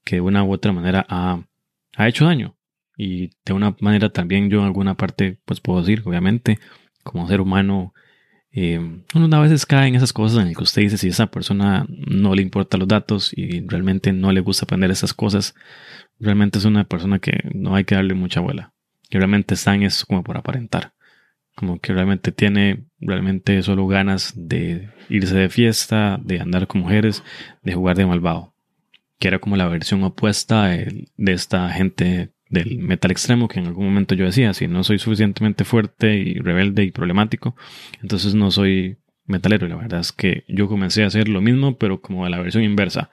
que 0.04 0.18
de 0.18 0.22
una 0.22 0.44
u 0.44 0.52
otra 0.52 0.74
manera 0.74 1.06
ha, 1.10 1.46
ha 1.96 2.08
hecho 2.08 2.26
daño. 2.26 2.58
Y 2.98 3.32
de 3.46 3.54
una 3.54 3.76
manera 3.80 4.10
también 4.10 4.50
yo 4.50 4.60
en 4.60 4.66
alguna 4.66 4.96
parte, 4.96 5.40
pues 5.46 5.60
puedo 5.60 5.82
decir, 5.82 6.04
obviamente, 6.06 6.60
como 7.04 7.28
ser 7.28 7.42
humano, 7.42 7.94
eh, 8.58 8.80
uno 9.14 9.36
a 9.36 9.42
veces 9.42 9.66
cae 9.66 9.90
en 9.90 9.96
esas 9.96 10.14
cosas 10.14 10.40
en 10.40 10.46
las 10.48 10.56
que 10.56 10.64
usted 10.64 10.82
dice 10.84 10.98
si 10.98 11.10
esa 11.10 11.28
persona 11.28 11.86
no 11.90 12.34
le 12.34 12.42
importa 12.42 12.78
los 12.78 12.88
datos 12.88 13.34
y 13.36 13.68
realmente 13.68 14.14
no 14.14 14.32
le 14.32 14.40
gusta 14.40 14.64
aprender 14.64 14.90
esas 14.92 15.14
cosas, 15.14 15.56
realmente 16.22 16.58
es 16.58 16.64
una 16.64 16.86
persona 16.86 17.20
que 17.20 17.34
no 17.54 17.76
hay 17.76 17.84
que 17.84 17.96
darle 17.96 18.14
mucha 18.14 18.40
bola. 18.40 18.72
Que 19.10 19.18
realmente 19.18 19.56
está 19.56 19.76
en 19.76 19.84
eso 19.84 20.06
como 20.08 20.24
por 20.24 20.38
aparentar. 20.38 20.94
Como 21.58 21.80
que 21.80 21.92
realmente 21.92 22.32
tiene 22.32 22.86
realmente 23.00 23.62
solo 23.62 23.88
ganas 23.88 24.32
de 24.38 24.90
irse 25.10 25.36
de 25.36 25.50
fiesta, 25.50 26.18
de 26.24 26.40
andar 26.40 26.68
con 26.68 26.80
mujeres, 26.80 27.24
de 27.62 27.74
jugar 27.74 27.98
de 27.98 28.06
malvado. 28.06 28.54
Que 29.20 29.28
era 29.28 29.40
como 29.40 29.58
la 29.58 29.68
versión 29.68 30.02
opuesta 30.04 30.68
de 30.68 31.34
esta 31.34 31.70
gente 31.72 32.32
del 32.50 32.78
metal 32.80 33.12
extremo 33.12 33.48
que 33.48 33.60
en 33.60 33.68
algún 33.68 33.86
momento 33.86 34.16
yo 34.16 34.26
decía, 34.26 34.54
si 34.54 34.68
no 34.68 34.84
soy 34.84 35.00
suficientemente 35.00 35.66
fuerte 35.66 36.16
y 36.18 36.36
rebelde 36.36 36.84
y 36.84 36.92
problemático, 36.92 37.56
entonces 38.02 38.36
no 38.36 38.52
soy 38.52 38.98
metalero. 39.26 39.66
Y 39.66 39.70
la 39.70 39.76
verdad 39.76 40.00
es 40.00 40.12
que 40.12 40.44
yo 40.48 40.68
comencé 40.68 41.04
a 41.04 41.08
hacer 41.08 41.28
lo 41.28 41.42
mismo, 41.42 41.78
pero 41.78 42.02
como 42.02 42.28
la 42.30 42.40
versión 42.40 42.64
inversa. 42.64 43.10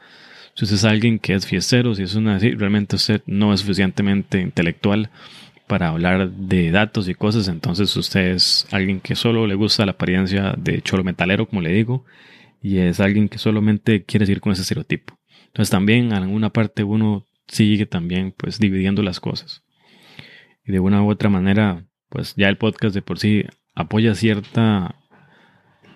Si 0.54 0.64
usted 0.64 0.76
es 0.76 0.84
alguien 0.84 1.18
que 1.18 1.34
es 1.34 1.46
fiestero, 1.46 1.94
si 1.94 2.02
es 2.02 2.14
una 2.14 2.36
así, 2.36 2.50
realmente 2.50 2.96
usted 2.96 3.22
no 3.26 3.54
es 3.54 3.60
suficientemente 3.60 4.40
intelectual 4.40 5.10
para 5.66 5.88
hablar 5.88 6.30
de 6.30 6.70
datos 6.70 7.08
y 7.08 7.14
cosas, 7.14 7.48
entonces 7.48 7.96
usted 7.96 8.32
es 8.32 8.66
alguien 8.70 9.00
que 9.00 9.14
solo 9.14 9.46
le 9.46 9.54
gusta 9.54 9.86
la 9.86 9.92
apariencia 9.92 10.54
de 10.58 10.82
cholo 10.82 11.04
metalero, 11.04 11.48
como 11.48 11.62
le 11.62 11.72
digo, 11.72 12.04
y 12.60 12.78
es 12.78 13.00
alguien 13.00 13.30
que 13.30 13.38
solamente 13.38 14.04
quiere 14.04 14.26
seguir 14.26 14.40
con 14.42 14.52
ese 14.52 14.60
estereotipo. 14.60 15.18
Entonces 15.46 15.70
también 15.70 16.06
en 16.06 16.12
alguna 16.12 16.50
parte 16.50 16.84
uno 16.84 17.26
sigue 17.48 17.86
también 17.86 18.34
pues 18.36 18.58
dividiendo 18.58 19.02
las 19.02 19.20
cosas. 19.20 19.64
Y 20.64 20.72
de 20.72 20.80
una 20.80 21.02
u 21.02 21.10
otra 21.10 21.28
manera, 21.28 21.86
pues 22.08 22.34
ya 22.36 22.48
el 22.48 22.58
podcast 22.58 22.94
de 22.94 23.02
por 23.02 23.18
sí 23.18 23.44
apoya 23.74 24.14
cierta 24.14 24.96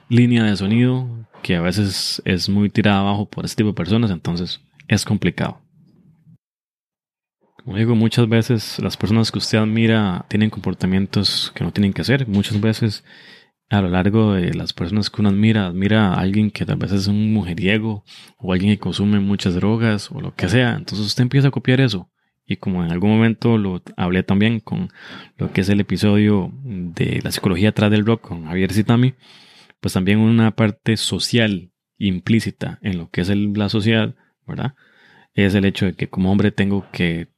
línea 0.08 0.44
de 0.44 0.56
sonido 0.56 1.28
que 1.42 1.56
a 1.56 1.60
veces 1.60 2.22
es 2.24 2.48
muy 2.48 2.70
tirada 2.70 3.00
abajo 3.00 3.28
por 3.28 3.44
este 3.44 3.58
tipo 3.58 3.68
de 3.68 3.74
personas, 3.74 4.10
entonces 4.10 4.60
es 4.88 5.04
complicado. 5.04 5.60
Como 7.64 7.76
digo, 7.76 7.94
muchas 7.96 8.28
veces 8.28 8.78
las 8.78 8.96
personas 8.96 9.32
que 9.32 9.38
usted 9.38 9.58
admira 9.58 10.24
tienen 10.28 10.50
comportamientos 10.50 11.52
que 11.54 11.64
no 11.64 11.72
tienen 11.72 11.92
que 11.92 12.02
hacer. 12.02 12.28
Muchas 12.28 12.60
veces 12.60 13.04
a 13.68 13.80
lo 13.80 13.88
largo 13.88 14.34
de 14.34 14.54
las 14.54 14.72
personas 14.72 15.10
que 15.10 15.20
uno 15.20 15.30
admira, 15.30 15.66
admira 15.66 16.12
a 16.12 16.20
alguien 16.20 16.50
que 16.50 16.64
tal 16.64 16.76
vez 16.76 16.92
es 16.92 17.08
un 17.08 17.32
mujeriego 17.32 18.04
o 18.38 18.52
alguien 18.52 18.72
que 18.72 18.78
consume 18.78 19.18
muchas 19.18 19.54
drogas 19.54 20.10
o 20.12 20.20
lo 20.20 20.34
que 20.34 20.48
sea. 20.48 20.74
Entonces 20.76 21.06
usted 21.06 21.22
empieza 21.22 21.48
a 21.48 21.52
copiar 21.52 21.80
eso. 21.80 22.10
Y 22.46 22.56
como 22.56 22.84
en 22.84 22.92
algún 22.92 23.10
momento 23.10 23.58
lo 23.58 23.82
hablé 23.96 24.22
también 24.22 24.60
con 24.60 24.90
lo 25.36 25.52
que 25.52 25.62
es 25.62 25.68
el 25.68 25.80
episodio 25.80 26.52
de 26.62 27.20
la 27.24 27.32
psicología 27.32 27.70
atrás 27.70 27.90
del 27.90 28.06
rock 28.06 28.20
con 28.20 28.46
Javier 28.46 28.72
Zitami, 28.72 29.14
pues 29.80 29.94
también 29.94 30.20
una 30.20 30.52
parte 30.52 30.96
social 30.96 31.72
implícita 31.98 32.78
en 32.82 32.98
lo 32.98 33.10
que 33.10 33.22
es 33.22 33.30
la 33.30 33.68
sociedad, 33.68 34.14
¿verdad? 34.46 34.74
Es 35.34 35.56
el 35.56 35.64
hecho 35.64 35.86
de 35.86 35.94
que 35.94 36.08
como 36.08 36.30
hombre 36.30 36.52
tengo 36.52 36.86
que 36.92 37.28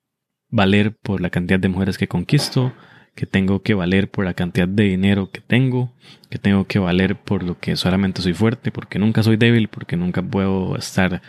valer 0.51 0.97
por 0.97 1.23
la 1.23 1.31
cantidad 1.31 1.59
de 1.59 1.69
mujeres 1.69 1.97
que 1.97 2.09
conquisto, 2.09 2.75
que 3.19 3.27
tengo 3.27 3.63
que 3.63 3.75
valer 3.75 4.09
por 4.09 4.25
la 4.25 4.35
cantidad 4.35 4.69
de 4.69 4.85
dinero 4.85 5.29
que 5.33 5.41
tengo, 5.41 5.93
que 6.31 6.39
tengo 6.39 6.69
que 6.69 6.79
valer 6.79 7.17
por 7.17 7.43
lo 7.43 7.59
que 7.59 7.75
solamente 7.75 8.23
soy 8.23 8.33
fuerte, 8.33 8.71
porque 8.71 9.01
nunca 9.01 9.25
soy 9.25 9.37
débil, 9.37 9.67
porque 9.67 9.97
nunca 9.97 10.23
puedo 10.23 10.77
estar 10.77 11.21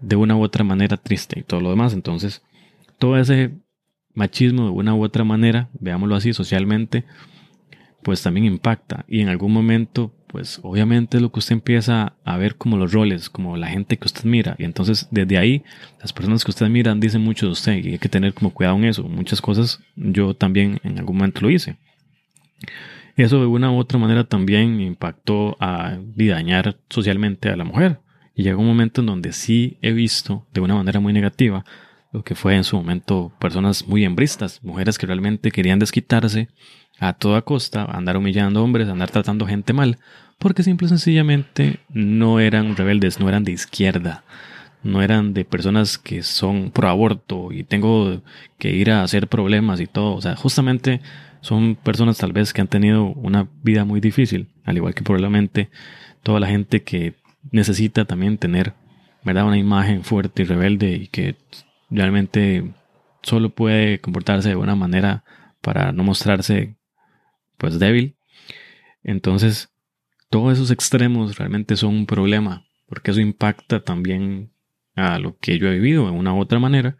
de 0.00 0.16
una 0.16 0.34
u 0.34 0.42
otra 0.42 0.64
manera 0.64 0.96
triste 0.96 1.38
y 1.38 1.42
todo 1.42 1.60
lo 1.60 1.68
demás. 1.68 1.92
Entonces, 1.92 2.40
todo 2.98 3.18
ese 3.18 3.50
machismo 4.14 4.64
de 4.64 4.70
una 4.70 4.94
u 4.94 5.04
otra 5.04 5.22
manera, 5.22 5.68
veámoslo 5.78 6.16
así 6.16 6.32
socialmente, 6.32 7.04
pues 8.02 8.22
también 8.22 8.46
impacta 8.46 9.04
y 9.08 9.20
en 9.20 9.28
algún 9.28 9.52
momento 9.52 10.12
pues 10.26 10.60
obviamente 10.62 11.20
lo 11.20 11.32
que 11.32 11.40
usted 11.40 11.54
empieza 11.54 12.14
a 12.24 12.36
ver 12.36 12.54
como 12.54 12.76
los 12.76 12.92
roles, 12.92 13.28
como 13.28 13.56
la 13.56 13.66
gente 13.66 13.98
que 13.98 14.06
usted 14.06 14.24
mira. 14.24 14.54
Y 14.58 14.64
entonces 14.64 15.08
desde 15.10 15.38
ahí 15.38 15.64
las 16.00 16.12
personas 16.12 16.44
que 16.44 16.52
usted 16.52 16.68
mira 16.68 16.94
dicen 16.94 17.22
mucho 17.22 17.46
de 17.46 17.52
usted 17.52 17.72
y 17.82 17.92
hay 17.92 17.98
que 17.98 18.08
tener 18.08 18.32
como 18.32 18.50
cuidado 18.50 18.76
en 18.76 18.84
eso. 18.84 19.02
Muchas 19.02 19.40
cosas 19.40 19.80
yo 19.96 20.34
también 20.34 20.80
en 20.84 20.98
algún 20.98 21.16
momento 21.16 21.40
lo 21.40 21.50
hice. 21.50 21.78
Eso 23.16 23.40
de 23.40 23.46
una 23.46 23.72
u 23.72 23.78
otra 23.78 23.98
manera 23.98 24.24
también 24.24 24.80
impactó 24.80 25.56
a 25.60 25.98
dañar 26.16 26.78
socialmente 26.88 27.48
a 27.48 27.56
la 27.56 27.64
mujer. 27.64 28.00
Y 28.34 28.44
llegó 28.44 28.60
un 28.60 28.68
momento 28.68 29.00
en 29.00 29.08
donde 29.08 29.32
sí 29.32 29.78
he 29.82 29.92
visto 29.92 30.46
de 30.54 30.60
una 30.60 30.76
manera 30.76 31.00
muy 31.00 31.12
negativa 31.12 31.64
lo 32.12 32.22
que 32.24 32.34
fue 32.34 32.56
en 32.56 32.64
su 32.64 32.76
momento 32.76 33.32
personas 33.38 33.86
muy 33.86 34.04
hembristas, 34.04 34.62
mujeres 34.62 34.98
que 34.98 35.06
realmente 35.06 35.50
querían 35.50 35.78
desquitarse 35.78 36.48
a 36.98 37.12
toda 37.12 37.42
costa, 37.42 37.84
andar 37.84 38.16
humillando 38.16 38.62
hombres, 38.62 38.88
andar 38.88 39.10
tratando 39.10 39.46
gente 39.46 39.72
mal, 39.72 39.98
porque 40.38 40.62
simple 40.62 40.86
y 40.86 40.88
sencillamente 40.88 41.80
no 41.88 42.40
eran 42.40 42.76
rebeldes, 42.76 43.20
no 43.20 43.28
eran 43.28 43.44
de 43.44 43.52
izquierda, 43.52 44.24
no 44.82 45.02
eran 45.02 45.34
de 45.34 45.44
personas 45.44 45.98
que 45.98 46.22
son 46.22 46.70
pro 46.70 46.88
aborto 46.88 47.52
y 47.52 47.64
tengo 47.64 48.22
que 48.58 48.70
ir 48.70 48.90
a 48.90 49.02
hacer 49.02 49.28
problemas 49.28 49.80
y 49.80 49.86
todo, 49.86 50.14
o 50.14 50.20
sea, 50.20 50.36
justamente 50.36 51.00
son 51.40 51.76
personas 51.76 52.18
tal 52.18 52.32
vez 52.32 52.52
que 52.52 52.60
han 52.60 52.68
tenido 52.68 53.04
una 53.04 53.48
vida 53.62 53.84
muy 53.84 54.00
difícil, 54.00 54.48
al 54.64 54.76
igual 54.76 54.94
que 54.94 55.02
probablemente 55.02 55.70
toda 56.22 56.40
la 56.40 56.48
gente 56.48 56.82
que 56.82 57.14
necesita 57.50 58.04
también 58.04 58.36
tener, 58.36 58.74
¿verdad? 59.24 59.46
Una 59.46 59.56
imagen 59.58 60.04
fuerte 60.04 60.42
y 60.42 60.46
rebelde 60.46 60.92
y 60.92 61.06
que 61.06 61.36
realmente 61.90 62.72
solo 63.22 63.50
puede 63.50 64.00
comportarse 64.00 64.50
de 64.50 64.56
una 64.56 64.76
manera 64.76 65.24
para 65.60 65.92
no 65.92 66.04
mostrarse 66.04 66.76
pues 67.56 67.78
débil. 67.78 68.16
Entonces, 69.02 69.70
todos 70.30 70.54
esos 70.54 70.70
extremos 70.70 71.36
realmente 71.36 71.76
son 71.76 71.94
un 71.94 72.06
problema, 72.06 72.64
porque 72.86 73.10
eso 73.10 73.20
impacta 73.20 73.82
también 73.82 74.52
a 74.94 75.18
lo 75.18 75.36
que 75.38 75.58
yo 75.58 75.68
he 75.68 75.78
vivido 75.78 76.06
de 76.06 76.12
una 76.12 76.34
u 76.34 76.38
otra 76.38 76.58
manera. 76.58 76.96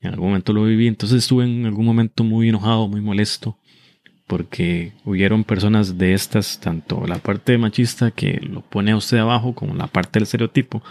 En 0.00 0.10
algún 0.10 0.28
momento 0.28 0.52
lo 0.52 0.64
viví, 0.64 0.86
entonces 0.86 1.18
estuve 1.18 1.44
en 1.44 1.66
algún 1.66 1.86
momento 1.86 2.22
muy 2.22 2.48
enojado, 2.48 2.86
muy 2.86 3.00
molesto, 3.00 3.58
porque 4.26 4.92
hubieron 5.04 5.44
personas 5.44 5.98
de 5.98 6.12
estas, 6.12 6.60
tanto 6.60 7.06
la 7.06 7.18
parte 7.18 7.56
machista 7.58 8.10
que 8.10 8.40
lo 8.42 8.60
pone 8.60 8.92
a 8.92 8.96
usted 8.96 9.18
abajo, 9.18 9.54
como 9.54 9.74
la 9.74 9.86
parte 9.86 10.18
del 10.18 10.24
estereotipo, 10.24 10.82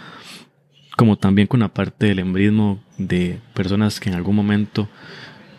como 0.96 1.16
también 1.16 1.46
con 1.46 1.60
la 1.60 1.72
parte 1.72 2.06
del 2.06 2.18
embrismo 2.18 2.82
de 2.98 3.38
personas 3.54 4.00
que 4.00 4.08
en 4.08 4.16
algún 4.16 4.34
momento 4.34 4.88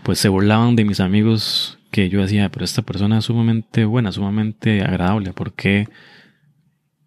pues 0.04 0.20
se 0.20 0.30
burlaban 0.30 0.76
de 0.76 0.86
mis 0.86 1.00
amigos 1.00 1.80
que 1.92 2.10
yo 2.10 2.22
decía, 2.22 2.50
pero 2.50 2.66
esta 2.66 2.82
persona 2.82 3.20
es 3.20 3.26
sumamente 3.26 3.86
buena, 3.86 4.12
sumamente 4.12 4.82
agradable, 4.82 5.34
¿por 5.34 5.54
qué 5.54 5.88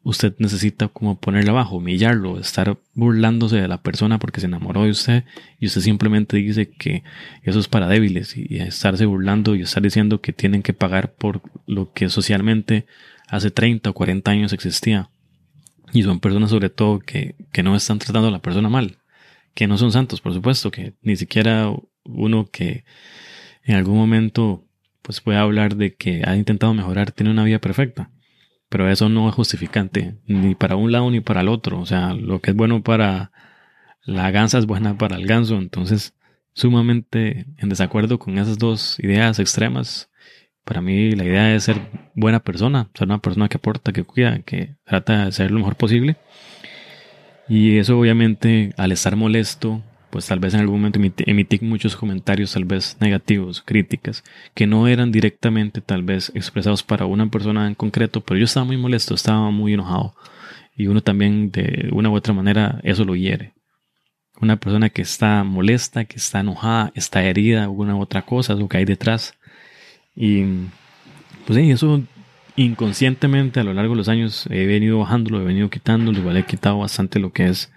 usted 0.03 0.35
necesita 0.39 0.89
como 0.89 1.21
ponerle 1.21 1.51
abajo, 1.51 1.77
humillarlo, 1.77 2.39
estar 2.39 2.79
burlándose 2.95 3.57
de 3.57 3.69
la 3.69 3.83
persona 3.83 4.19
porque 4.19 4.41
se 4.41 4.47
enamoró 4.47 4.85
de 4.85 4.91
usted 4.91 5.25
y 5.59 5.67
usted 5.67 5.83
simplemente 5.83 6.37
dice 6.39 6.71
que 6.71 7.03
eso 7.43 7.59
es 7.59 7.69
para 7.69 7.89
débiles 7.89 8.37
y 8.37 8.57
estarse 8.57 9.05
burlando 9.07 9.55
y 9.55 9.63
estar 9.63 9.83
diciendo 9.83 10.21
que 10.21 10.33
tienen 10.33 10.63
que 10.63 10.73
pagar 10.73 11.13
por 11.13 11.43
lo 11.67 11.93
que 11.93 12.09
socialmente 12.09 12.87
hace 13.29 13.51
30 13.51 13.91
o 13.91 13.95
40 13.95 14.31
años 14.31 14.53
existía? 14.53 15.11
Y 15.92 16.02
son 16.02 16.20
personas 16.20 16.50
sobre 16.50 16.70
todo 16.70 17.00
que, 17.00 17.35
que 17.52 17.62
no 17.62 17.75
están 17.76 17.99
tratando 17.99 18.28
a 18.28 18.30
la 18.30 18.40
persona 18.40 18.68
mal, 18.68 18.99
que 19.54 19.66
no 19.66 19.78
son 19.78 19.92
santos, 19.92 20.20
por 20.20 20.32
supuesto, 20.32 20.70
que 20.70 20.94
ni 21.02 21.16
siquiera 21.16 21.73
uno 22.04 22.49
que 22.50 22.85
en 23.64 23.76
algún 23.76 23.97
momento 23.97 24.64
pues 25.02 25.20
puede 25.20 25.38
hablar 25.38 25.76
de 25.76 25.94
que 25.94 26.23
ha 26.26 26.37
intentado 26.37 26.75
mejorar, 26.75 27.12
tiene 27.12 27.30
una 27.30 27.44
vida 27.44 27.59
perfecta. 27.59 28.11
Pero 28.68 28.88
eso 28.88 29.09
no 29.09 29.28
es 29.28 29.35
justificante, 29.35 30.16
ni 30.26 30.54
para 30.54 30.76
un 30.76 30.92
lado 30.92 31.11
ni 31.11 31.20
para 31.20 31.40
el 31.40 31.49
otro. 31.49 31.80
O 31.80 31.87
sea, 31.87 32.14
lo 32.14 32.40
que 32.40 32.52
es 32.52 32.56
bueno 32.56 32.82
para 32.82 33.32
la 34.04 34.30
gansa 34.30 34.59
es 34.59 34.66
buena 34.66 34.97
para 34.97 35.16
el 35.16 35.26
ganso. 35.26 35.56
Entonces, 35.56 36.14
sumamente 36.52 37.47
en 37.59 37.68
desacuerdo 37.68 38.18
con 38.18 38.38
esas 38.38 38.59
dos 38.59 38.99
ideas 39.00 39.38
extremas 39.40 40.10
para 40.64 40.81
mí 40.81 41.12
la 41.12 41.25
idea 41.25 41.55
es 41.55 41.64
ser 41.64 41.81
buena 42.14 42.40
persona, 42.40 42.90
ser 42.95 43.09
una 43.09 43.19
persona 43.19 43.49
que 43.49 43.57
aporta, 43.57 43.93
que 43.93 44.05
cuida, 44.05 44.40
que 44.40 44.76
trata 44.85 45.26
de 45.26 45.33
ser 45.33 45.50
lo 45.50 45.59
mejor 45.59 45.76
posible. 45.76 46.17
Y 47.49 47.79
eso 47.79 47.99
obviamente 47.99 48.73
al 48.76 48.93
estar 48.93 49.17
molesto, 49.17 49.83
pues 50.11 50.26
tal 50.26 50.40
vez 50.40 50.55
en 50.55 50.61
algún 50.61 50.81
momento 50.81 51.00
emití, 51.26 51.59
muchos 51.62 51.97
comentarios 51.97 52.52
tal 52.52 52.64
vez 52.64 52.97
negativos, 53.00 53.62
críticas, 53.62 54.25
que 54.55 54.67
no 54.67 54.88
eran 54.88 55.12
directamente 55.12 55.81
tal 55.81 56.02
vez 56.02 56.33
expresados 56.35 56.83
para 56.83 57.07
una 57.07 57.29
persona 57.31 57.67
en 57.67 57.75
concreto, 57.75 58.21
pero 58.21 58.38
yo 58.38 58.45
estaba 58.45 58.67
muy 58.67 58.76
molesto, 58.76 59.14
estaba 59.14 59.50
muy 59.50 59.75
enojado. 59.75 60.14
Y 60.76 60.87
uno 60.87 61.00
también 61.00 61.50
de 61.50 61.88
una 61.93 62.11
u 62.11 62.14
otra 62.14 62.35
manera 62.35 62.81
eso 62.83 63.05
lo 63.05 63.14
hiere. 63.14 63.55
Una 64.40 64.57
persona 64.57 64.88
que 64.88 65.02
está 65.02 65.45
molesta, 65.45 66.05
que 66.05 66.17
está 66.17 66.40
enojada, 66.40 66.93
está 66.95 67.23
herida, 67.23 67.64
alguna 67.64 67.97
otra 67.97 68.23
cosa, 68.23 68.55
es 68.55 68.59
lo 68.59 68.69
que 68.69 68.79
hay 68.79 68.85
detrás. 68.85 69.35
Y 70.23 70.45
pues 71.47 71.59
sí, 71.59 71.71
eso 71.71 72.03
inconscientemente 72.55 73.59
a 73.59 73.65
lo 73.65 73.73
largo 73.73 73.95
de 73.95 73.99
los 73.99 74.09
años 74.11 74.47
he 74.50 74.67
venido 74.67 74.99
bajándolo, 74.99 75.41
he 75.41 75.45
venido 75.45 75.71
quitándolo, 75.71 76.19
igual 76.19 76.37
he 76.37 76.45
quitado 76.45 76.77
bastante 76.81 77.19
lo 77.19 77.33
que 77.33 77.47
es 77.47 77.73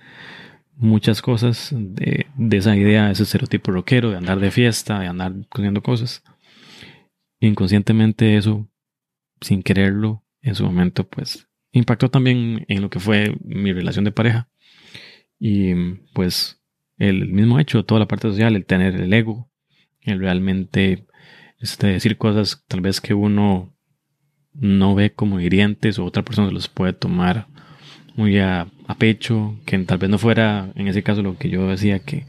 muchas 0.76 1.22
cosas 1.22 1.74
de, 1.74 2.28
esa 2.52 2.76
idea, 2.76 3.10
ese 3.10 3.24
estereotipo 3.24 3.72
rockero, 3.72 4.10
de 4.12 4.18
andar 4.18 4.42
de 4.42 4.52
fiesta, 4.52 5.00
de 5.00 5.08
andar 5.08 5.32
cogiendo 5.48 5.82
cosas. 5.82 6.22
Inconscientemente 7.40 8.36
eso, 8.36 8.68
sin 9.40 9.64
quererlo, 9.64 10.26
en 10.42 10.56
su 10.56 10.66
momento, 10.66 11.08
pues 11.08 11.48
impactó 11.72 12.10
también 12.10 12.66
en 12.68 12.82
lo 12.82 12.90
que 12.90 13.00
fue 13.00 13.38
mi 13.42 13.72
relación 13.72 14.04
de 14.04 14.12
pareja. 14.12 14.50
Y 15.40 15.74
pues 16.14 16.62
el 16.98 17.30
mismo 17.30 17.58
hecho, 17.58 17.86
toda 17.86 18.00
la 18.00 18.08
parte 18.10 18.28
social, 18.28 18.58
el 18.58 18.66
tener 18.66 19.00
el 19.00 19.14
ego, 19.14 19.50
el 20.02 20.20
realmente 20.20 21.06
este, 21.63 21.88
decir 21.88 22.17
cosas 22.17 22.62
tal 22.67 22.82
vez 22.82 23.00
que 23.00 23.13
uno 23.13 23.74
no 24.53 24.96
ve 24.96 25.13
como 25.13 25.39
hirientes 25.39 25.98
o 25.98 26.03
otra 26.03 26.22
persona 26.22 26.50
se 26.50 26.53
los 26.53 26.67
puede 26.67 26.91
tomar 26.91 27.48
muy 28.15 28.38
a, 28.38 28.67
pecho, 29.00 29.58
que 29.65 29.79
tal 29.79 29.98
vez 29.98 30.10
no 30.10 30.17
fuera 30.17 30.72
en 30.75 30.88
ese 30.89 31.01
caso 31.01 31.24
lo 31.24 31.38
que 31.38 31.50
yo 31.50 31.67
decía 31.70 32.00
que, 32.00 32.27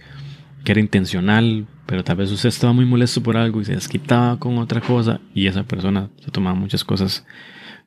que 0.64 0.72
era 0.72 0.80
intencional, 0.80 1.66
pero 1.84 2.04
tal 2.04 2.16
vez 2.16 2.30
usted 2.30 2.48
estaba 2.48 2.72
muy 2.72 2.86
molesto 2.86 3.22
por 3.22 3.36
algo 3.36 3.60
y 3.60 3.64
se 3.64 3.74
desquitaba 3.74 4.38
con 4.38 4.56
otra 4.58 4.80
cosa 4.80 5.20
y 5.34 5.48
esa 5.48 5.64
persona 5.64 6.10
se 6.24 6.30
tomaba 6.30 6.54
muchas 6.54 6.84
cosas 6.84 7.26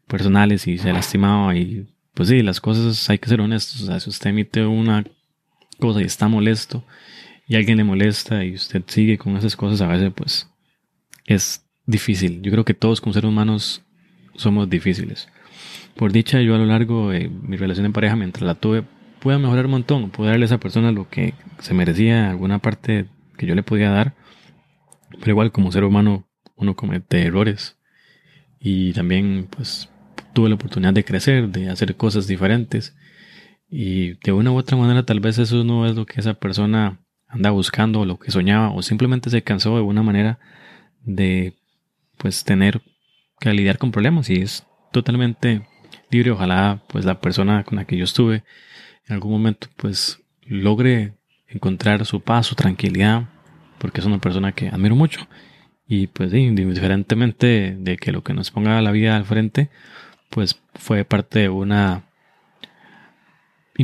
personales 0.06 0.68
y 0.68 0.78
se 0.78 0.92
lastimaba 0.92 1.56
y 1.56 1.88
pues 2.14 2.28
sí, 2.28 2.44
las 2.44 2.60
cosas 2.60 3.10
hay 3.10 3.20
que 3.20 3.30
ser 3.30 3.40
honestos, 3.40 3.82
o 3.82 3.86
sea, 3.86 4.00
si 4.02 4.10
usted 4.10 4.32
emite 4.32 4.66
una 4.66 5.06
cosa 5.80 6.02
y 6.02 6.06
está 6.06 6.28
molesto 6.28 6.84
y 7.48 7.56
alguien 7.56 7.78
le 7.78 7.86
molesta 7.86 8.44
y 8.44 8.54
usted 8.54 8.84
sigue 8.86 9.18
con 9.18 9.38
esas 9.38 9.56
cosas 9.56 9.80
a 9.82 9.88
veces 9.88 10.12
pues 10.14 10.50
es 11.28 11.68
difícil. 11.86 12.42
Yo 12.42 12.52
creo 12.52 12.66
que 12.66 12.74
todos 12.74 13.00
como 13.02 13.14
seres 13.14 13.30
humanos 13.30 13.84
somos 14.36 14.70
difíciles. 14.70 15.28
Por 15.96 16.12
dicha, 16.12 16.42
yo 16.42 16.56
a 16.56 16.58
lo 16.58 16.66
largo 16.66 17.12
de 17.12 17.30
mi 17.30 17.58
relación 17.58 17.86
en 17.86 17.94
pareja, 17.94 18.16
mientras 18.16 18.46
la 18.46 18.56
tuve, 18.56 18.84
pueda 19.20 19.38
mejorar 19.38 19.66
un 19.66 19.72
montón, 19.72 20.10
pueda 20.10 20.32
darle 20.32 20.46
a 20.46 20.48
esa 20.48 20.60
persona 20.60 20.92
lo 20.92 21.10
que 21.10 21.34
se 21.60 21.74
merecía, 21.74 22.30
alguna 22.30 22.60
parte 22.60 23.08
que 23.38 23.46
yo 23.46 23.56
le 23.56 23.64
podía 23.64 23.92
dar. 23.92 24.16
Pero 25.20 25.32
igual 25.32 25.52
como 25.52 25.72
ser 25.72 25.84
humano 25.84 26.28
uno 26.56 26.76
comete 26.76 27.22
errores. 27.24 27.78
Y 28.60 28.94
también 28.94 29.48
pues 29.50 29.90
tuve 30.34 30.50
la 30.50 30.56
oportunidad 30.56 30.94
de 30.94 31.04
crecer, 31.04 31.50
de 31.50 31.70
hacer 31.70 31.96
cosas 31.96 32.28
diferentes. 32.28 32.96
Y 33.70 34.14
de 34.24 34.32
una 34.32 34.52
u 34.52 34.56
otra 34.58 34.78
manera 34.78 35.04
tal 35.04 35.20
vez 35.20 35.38
eso 35.40 35.64
no 35.64 35.86
es 35.86 35.96
lo 35.96 36.06
que 36.06 36.20
esa 36.20 36.36
persona 36.36 37.00
anda 37.28 37.50
buscando 37.50 38.06
lo 38.06 38.18
que 38.18 38.32
soñaba 38.32 38.72
o 38.72 38.82
simplemente 38.82 39.30
se 39.30 39.44
cansó 39.44 39.76
de 39.76 39.82
una 39.82 40.04
manera 40.04 40.40
de 41.08 41.54
pues 42.18 42.44
tener 42.44 42.82
que 43.40 43.54
lidiar 43.54 43.80
con 43.80 43.92
problemas 43.92 44.30
y 44.30 44.42
es 44.42 44.68
totalmente 44.92 45.66
libre. 46.12 46.32
Ojalá 46.32 46.84
pues 46.88 47.06
la 47.06 47.20
persona 47.20 47.64
con 47.64 47.78
la 47.78 47.86
que 47.86 47.98
yo 47.98 48.04
estuve 48.04 48.44
en 49.08 49.14
algún 49.16 49.32
momento 49.32 49.68
pues 49.78 50.20
logre 50.46 51.14
encontrar 51.48 52.06
su 52.06 52.22
paz, 52.22 52.46
su 52.46 52.56
tranquilidad, 52.56 53.30
porque 53.80 54.02
es 54.02 54.06
una 54.06 54.20
persona 54.20 54.52
que 54.52 54.68
admiro 54.68 54.96
mucho. 54.96 55.28
Y 55.88 56.08
pues 56.08 56.34
indiferentemente 56.34 57.78
de 57.80 57.98
que 57.98 58.12
lo 58.12 58.22
que 58.22 58.34
nos 58.34 58.52
ponga 58.52 58.82
la 58.82 58.92
vida 58.92 59.16
al 59.16 59.24
frente, 59.24 59.70
pues 60.30 60.62
fue 60.76 61.06
parte 61.06 61.40
de 61.40 61.50
una 61.50 62.04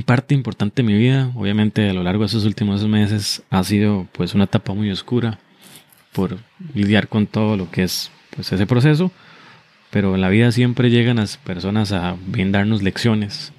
parte 0.06 0.34
importante 0.36 0.82
de 0.82 0.88
mi 0.88 0.98
vida. 0.98 1.32
Obviamente 1.36 1.90
a 1.90 1.94
lo 1.94 2.04
largo 2.04 2.24
de 2.24 2.28
esos 2.28 2.44
últimos 2.44 2.86
meses 2.86 3.44
ha 3.50 3.64
sido 3.64 4.10
pues 4.12 4.34
una 4.34 4.44
etapa 4.46 4.74
muy 4.74 4.92
oscura 4.92 5.40
por 6.14 6.38
lidiar 6.74 7.08
con 7.08 7.28
todo 7.28 7.58
lo 7.58 7.70
que 7.70 7.84
es 7.84 8.12
pues 8.36 8.52
ese 8.52 8.66
proceso. 8.66 9.12
Pero 9.92 10.16
en 10.16 10.22
la 10.22 10.30
vida 10.30 10.52
siempre 10.52 10.90
llegan 10.90 11.18
las 11.18 11.38
personas 11.38 11.92
a 11.92 12.16
brindarnos 12.28 12.82
lecciones 12.82 13.54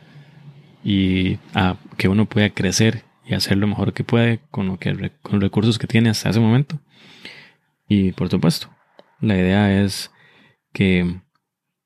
y 0.82 1.38
a 1.54 1.76
que 1.96 2.08
uno 2.08 2.26
pueda 2.26 2.50
crecer 2.50 3.04
y 3.24 3.34
hacer 3.34 3.56
lo 3.56 3.66
mejor 3.66 3.92
que 3.92 4.04
puede 4.04 4.40
con, 4.50 4.66
lo 4.66 4.78
que, 4.78 5.12
con 5.22 5.34
los 5.34 5.42
recursos 5.42 5.78
que 5.78 5.86
tiene 5.86 6.10
hasta 6.10 6.30
ese 6.30 6.40
momento. 6.40 6.80
Y 7.88 8.12
por 8.12 8.30
supuesto, 8.30 8.68
la 9.20 9.36
idea 9.36 9.82
es 9.82 10.10
que 10.72 11.20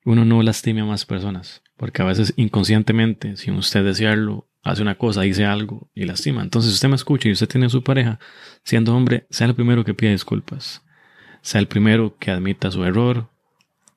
uno 0.03 0.25
no 0.25 0.41
lastime 0.41 0.81
a 0.81 0.85
más 0.85 1.05
personas, 1.05 1.61
porque 1.77 2.01
a 2.01 2.05
veces 2.05 2.33
inconscientemente, 2.35 3.37
sin 3.37 3.53
usted 3.53 3.83
desearlo, 3.83 4.48
hace 4.63 4.81
una 4.81 4.95
cosa, 4.95 5.21
dice 5.21 5.45
algo 5.45 5.89
y 5.93 6.05
lastima. 6.05 6.41
Entonces, 6.41 6.71
si 6.71 6.75
usted 6.75 6.89
me 6.89 6.95
escucha 6.95 7.29
y 7.29 7.31
usted 7.31 7.47
tiene 7.47 7.67
a 7.67 7.69
su 7.69 7.83
pareja, 7.83 8.19
siendo 8.63 8.95
hombre, 8.95 9.25
sea 9.29 9.47
el 9.47 9.55
primero 9.55 9.83
que 9.83 9.93
pida 9.93 10.11
disculpas, 10.11 10.83
sea 11.41 11.59
el 11.59 11.67
primero 11.67 12.17
que 12.17 12.31
admita 12.31 12.71
su 12.71 12.83
error, 12.83 13.29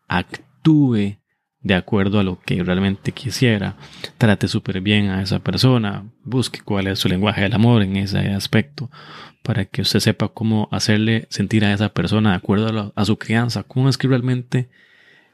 actúe 0.09 1.19
de 1.62 1.75
acuerdo 1.75 2.19
a 2.19 2.25
lo 2.25 2.40
que 2.40 2.62
realmente 2.62 3.12
quisiera, 3.12 3.76
trate 4.19 4.49
súper 4.49 4.81
bien 4.81 5.11
a 5.11 5.23
esa 5.23 5.38
persona, 5.38 6.04
busque 6.25 6.61
cuál 6.61 6.88
es 6.88 6.99
su 6.99 7.09
lenguaje 7.09 7.42
del 7.42 7.54
amor 7.54 7.83
en 7.83 7.97
ese 7.97 8.19
aspecto, 8.31 8.90
para 9.42 9.64
que 9.64 9.83
usted 9.83 10.00
sepa 10.00 10.28
cómo 10.28 10.69
hacerle 10.73 11.26
sentir 11.31 11.64
a 11.64 11.73
esa 11.73 11.90
persona 11.90 12.31
de 12.31 12.37
acuerdo 12.37 12.92
a, 12.95 13.04
su 13.04 13.16
crianza, 13.16 13.62
cómo 13.62 13.88
es 13.88 13.97
que 13.97 14.09
realmente 14.09 14.71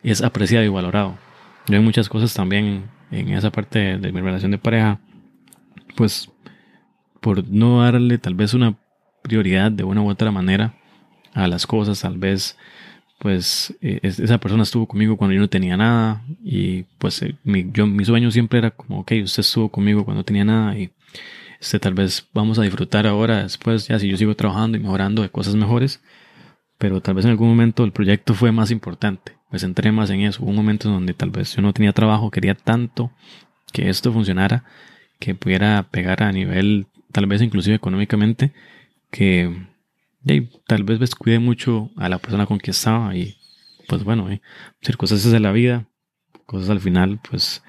es 0.03 0.23
apreciado 0.23 0.65
y 0.65 0.69
valorado. 0.69 1.19
Yo 1.67 1.77
hay 1.77 1.83
muchas 1.83 2.09
cosas 2.09 2.33
también 2.35 2.91
en 3.11 3.31
esa 3.31 3.51
parte 3.51 3.99
de 3.99 4.13
mi 4.13 4.21
relación 4.21 4.51
de 4.51 4.59
pareja, 4.59 5.01
pues 5.99 6.31
por 7.21 7.49
no 7.49 7.83
darle 7.83 8.19
tal 8.19 8.37
vez 8.37 8.55
una 8.55 8.79
prioridad 9.23 9.73
de 9.73 9.83
una 9.83 10.01
u 10.01 10.09
otra 10.09 10.31
manera 10.31 10.77
a 11.35 11.49
las 11.49 11.67
cosas, 11.67 12.01
tal 12.01 12.19
vez 12.19 12.57
pues 13.19 13.77
eh, 13.83 13.99
esa 14.05 14.39
persona 14.39 14.63
estuvo 14.63 14.87
conmigo 14.87 15.17
cuando 15.17 15.35
yo 15.35 15.41
no 15.41 15.49
tenía 15.49 15.77
nada 15.77 16.23
y 16.45 16.85
pues 16.99 17.21
eh, 17.23 17.35
mi, 17.43 17.69
yo, 17.73 17.89
mi 17.89 18.05
sueño 18.05 18.31
siempre 18.31 18.61
era 18.61 18.71
como, 18.71 19.01
ok, 19.01 19.11
usted 19.25 19.41
estuvo 19.41 19.71
conmigo 19.71 20.05
cuando 20.05 20.21
no 20.21 20.25
tenía 20.25 20.45
nada 20.45 20.79
y 20.79 20.93
este, 21.61 21.81
tal 21.81 21.95
vez 21.95 22.29
vamos 22.33 22.61
a 22.61 22.63
disfrutar 22.63 23.09
ahora, 23.09 23.43
después, 23.43 23.89
ya 23.89 23.99
si 23.99 24.09
yo 24.09 24.17
sigo 24.17 24.37
trabajando 24.37 24.79
y 24.79 24.81
mejorando 24.81 25.23
de 25.23 25.31
cosas 25.31 25.57
mejores, 25.57 26.01
pero 26.79 27.01
tal 27.01 27.15
vez 27.15 27.25
en 27.25 27.33
algún 27.33 27.49
momento 27.49 27.83
el 27.83 27.91
proyecto 27.91 28.35
fue 28.35 28.53
más 28.53 28.71
importante, 28.71 29.37
me 29.51 29.59
centré 29.59 29.91
más 29.91 30.11
en 30.11 30.21
eso. 30.21 30.45
Hubo 30.45 30.51
un 30.51 30.57
momento 30.57 30.89
donde 30.89 31.13
tal 31.13 31.31
vez 31.31 31.57
yo 31.57 31.61
no 31.61 31.73
tenía 31.73 31.93
trabajo, 31.93 32.31
quería 32.31 32.55
tanto 32.55 33.11
que 33.73 33.89
esto 33.89 34.13
funcionara, 34.13 34.63
que 35.19 35.35
pudiera 35.35 35.89
pegar 35.91 36.23
a 36.23 36.33
nivel, 36.33 36.87
tal 37.13 37.27
vez 37.27 37.43
inclusive 37.43 37.77
económicamente, 37.77 38.53
que 39.11 39.67
tal 40.67 40.85
vez 40.85 41.01
descuide 41.01 41.39
mucho 41.39 41.91
a 41.97 42.09
la 42.09 42.19
persona 42.19 42.47
con 42.47 42.59
quien 42.59 42.73
estaba 42.73 43.17
y 43.17 43.37
pues 43.89 44.05
bueno, 44.05 44.31
eh, 44.31 44.43
circunstancias 44.83 45.33
de 45.33 45.41
la 45.41 45.53
vida, 45.53 45.87
cosas 46.45 46.69
al 46.71 46.81
final, 46.81 47.21
pues 47.29 47.63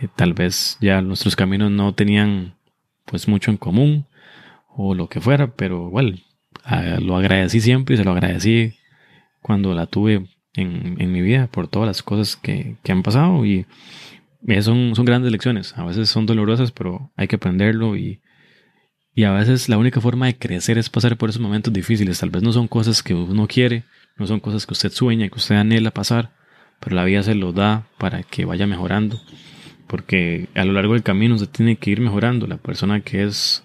eh, 0.00 0.08
tal 0.14 0.32
vez 0.34 0.78
ya 0.80 1.02
nuestros 1.02 1.36
caminos 1.36 1.70
no 1.70 1.94
tenían 1.94 2.56
pues 3.04 3.28
mucho 3.28 3.50
en 3.50 3.56
común 3.56 4.06
o 4.68 4.94
lo 4.94 5.08
que 5.08 5.20
fuera, 5.20 5.54
pero 5.54 5.88
igual 5.88 6.22
lo 7.00 7.16
agradecí 7.16 7.60
siempre 7.60 7.94
y 7.94 7.98
se 7.98 8.04
lo 8.04 8.12
agradecí 8.12 8.74
cuando 9.42 9.74
la 9.74 9.86
tuve 9.86 10.26
en, 10.54 10.96
en 10.98 11.12
mi 11.12 11.20
vida 11.20 11.48
por 11.48 11.68
todas 11.68 11.86
las 11.86 12.02
cosas 12.02 12.36
que, 12.36 12.76
que 12.82 12.92
han 12.92 13.02
pasado 13.02 13.44
y 13.44 13.66
son, 14.60 14.94
son 14.94 15.04
grandes 15.04 15.32
lecciones, 15.32 15.76
a 15.76 15.84
veces 15.84 16.08
son 16.08 16.26
dolorosas, 16.26 16.72
pero 16.72 17.12
hay 17.16 17.28
que 17.28 17.36
aprenderlo 17.36 17.96
y, 17.96 18.20
y 19.14 19.24
a 19.24 19.32
veces 19.32 19.68
la 19.68 19.78
única 19.78 20.00
forma 20.00 20.26
de 20.26 20.36
crecer 20.36 20.78
es 20.78 20.90
pasar 20.90 21.16
por 21.16 21.30
esos 21.30 21.42
momentos 21.42 21.72
difíciles, 21.72 22.20
tal 22.20 22.30
vez 22.30 22.42
no 22.42 22.52
son 22.52 22.68
cosas 22.68 23.02
que 23.02 23.14
uno 23.14 23.46
quiere, 23.46 23.84
no 24.16 24.26
son 24.26 24.40
cosas 24.40 24.66
que 24.66 24.72
usted 24.72 24.90
sueña, 24.90 25.28
que 25.28 25.36
usted 25.36 25.56
anhela 25.56 25.90
pasar, 25.90 26.32
pero 26.80 26.96
la 26.96 27.04
vida 27.04 27.22
se 27.22 27.34
lo 27.34 27.52
da 27.52 27.86
para 27.98 28.22
que 28.22 28.44
vaya 28.44 28.66
mejorando 28.66 29.20
porque 29.86 30.48
a 30.54 30.64
lo 30.64 30.72
largo 30.72 30.94
del 30.94 31.02
camino 31.02 31.38
se 31.38 31.46
tiene 31.46 31.76
que 31.76 31.90
ir 31.90 32.00
mejorando. 32.00 32.46
La 32.46 32.56
persona 32.56 33.00
que 33.00 33.24
es, 33.24 33.62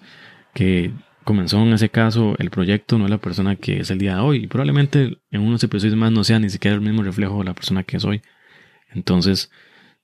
que 0.54 0.92
comenzó 1.24 1.62
en 1.62 1.72
ese 1.72 1.88
caso 1.88 2.34
el 2.38 2.50
proyecto 2.50 2.98
no 2.98 3.04
es 3.04 3.10
la 3.10 3.18
persona 3.18 3.56
que 3.56 3.80
es 3.80 3.90
el 3.90 3.98
día 3.98 4.16
de 4.16 4.20
hoy. 4.20 4.44
Y 4.44 4.46
probablemente 4.46 5.18
en 5.30 5.40
unos 5.40 5.62
episodios 5.64 5.96
más 5.96 6.12
no 6.12 6.24
sea 6.24 6.38
ni 6.38 6.50
siquiera 6.50 6.74
el 6.74 6.82
mismo 6.82 7.02
reflejo 7.02 7.38
de 7.38 7.44
la 7.44 7.54
persona 7.54 7.82
que 7.82 7.98
soy. 8.00 8.22
Entonces, 8.92 9.50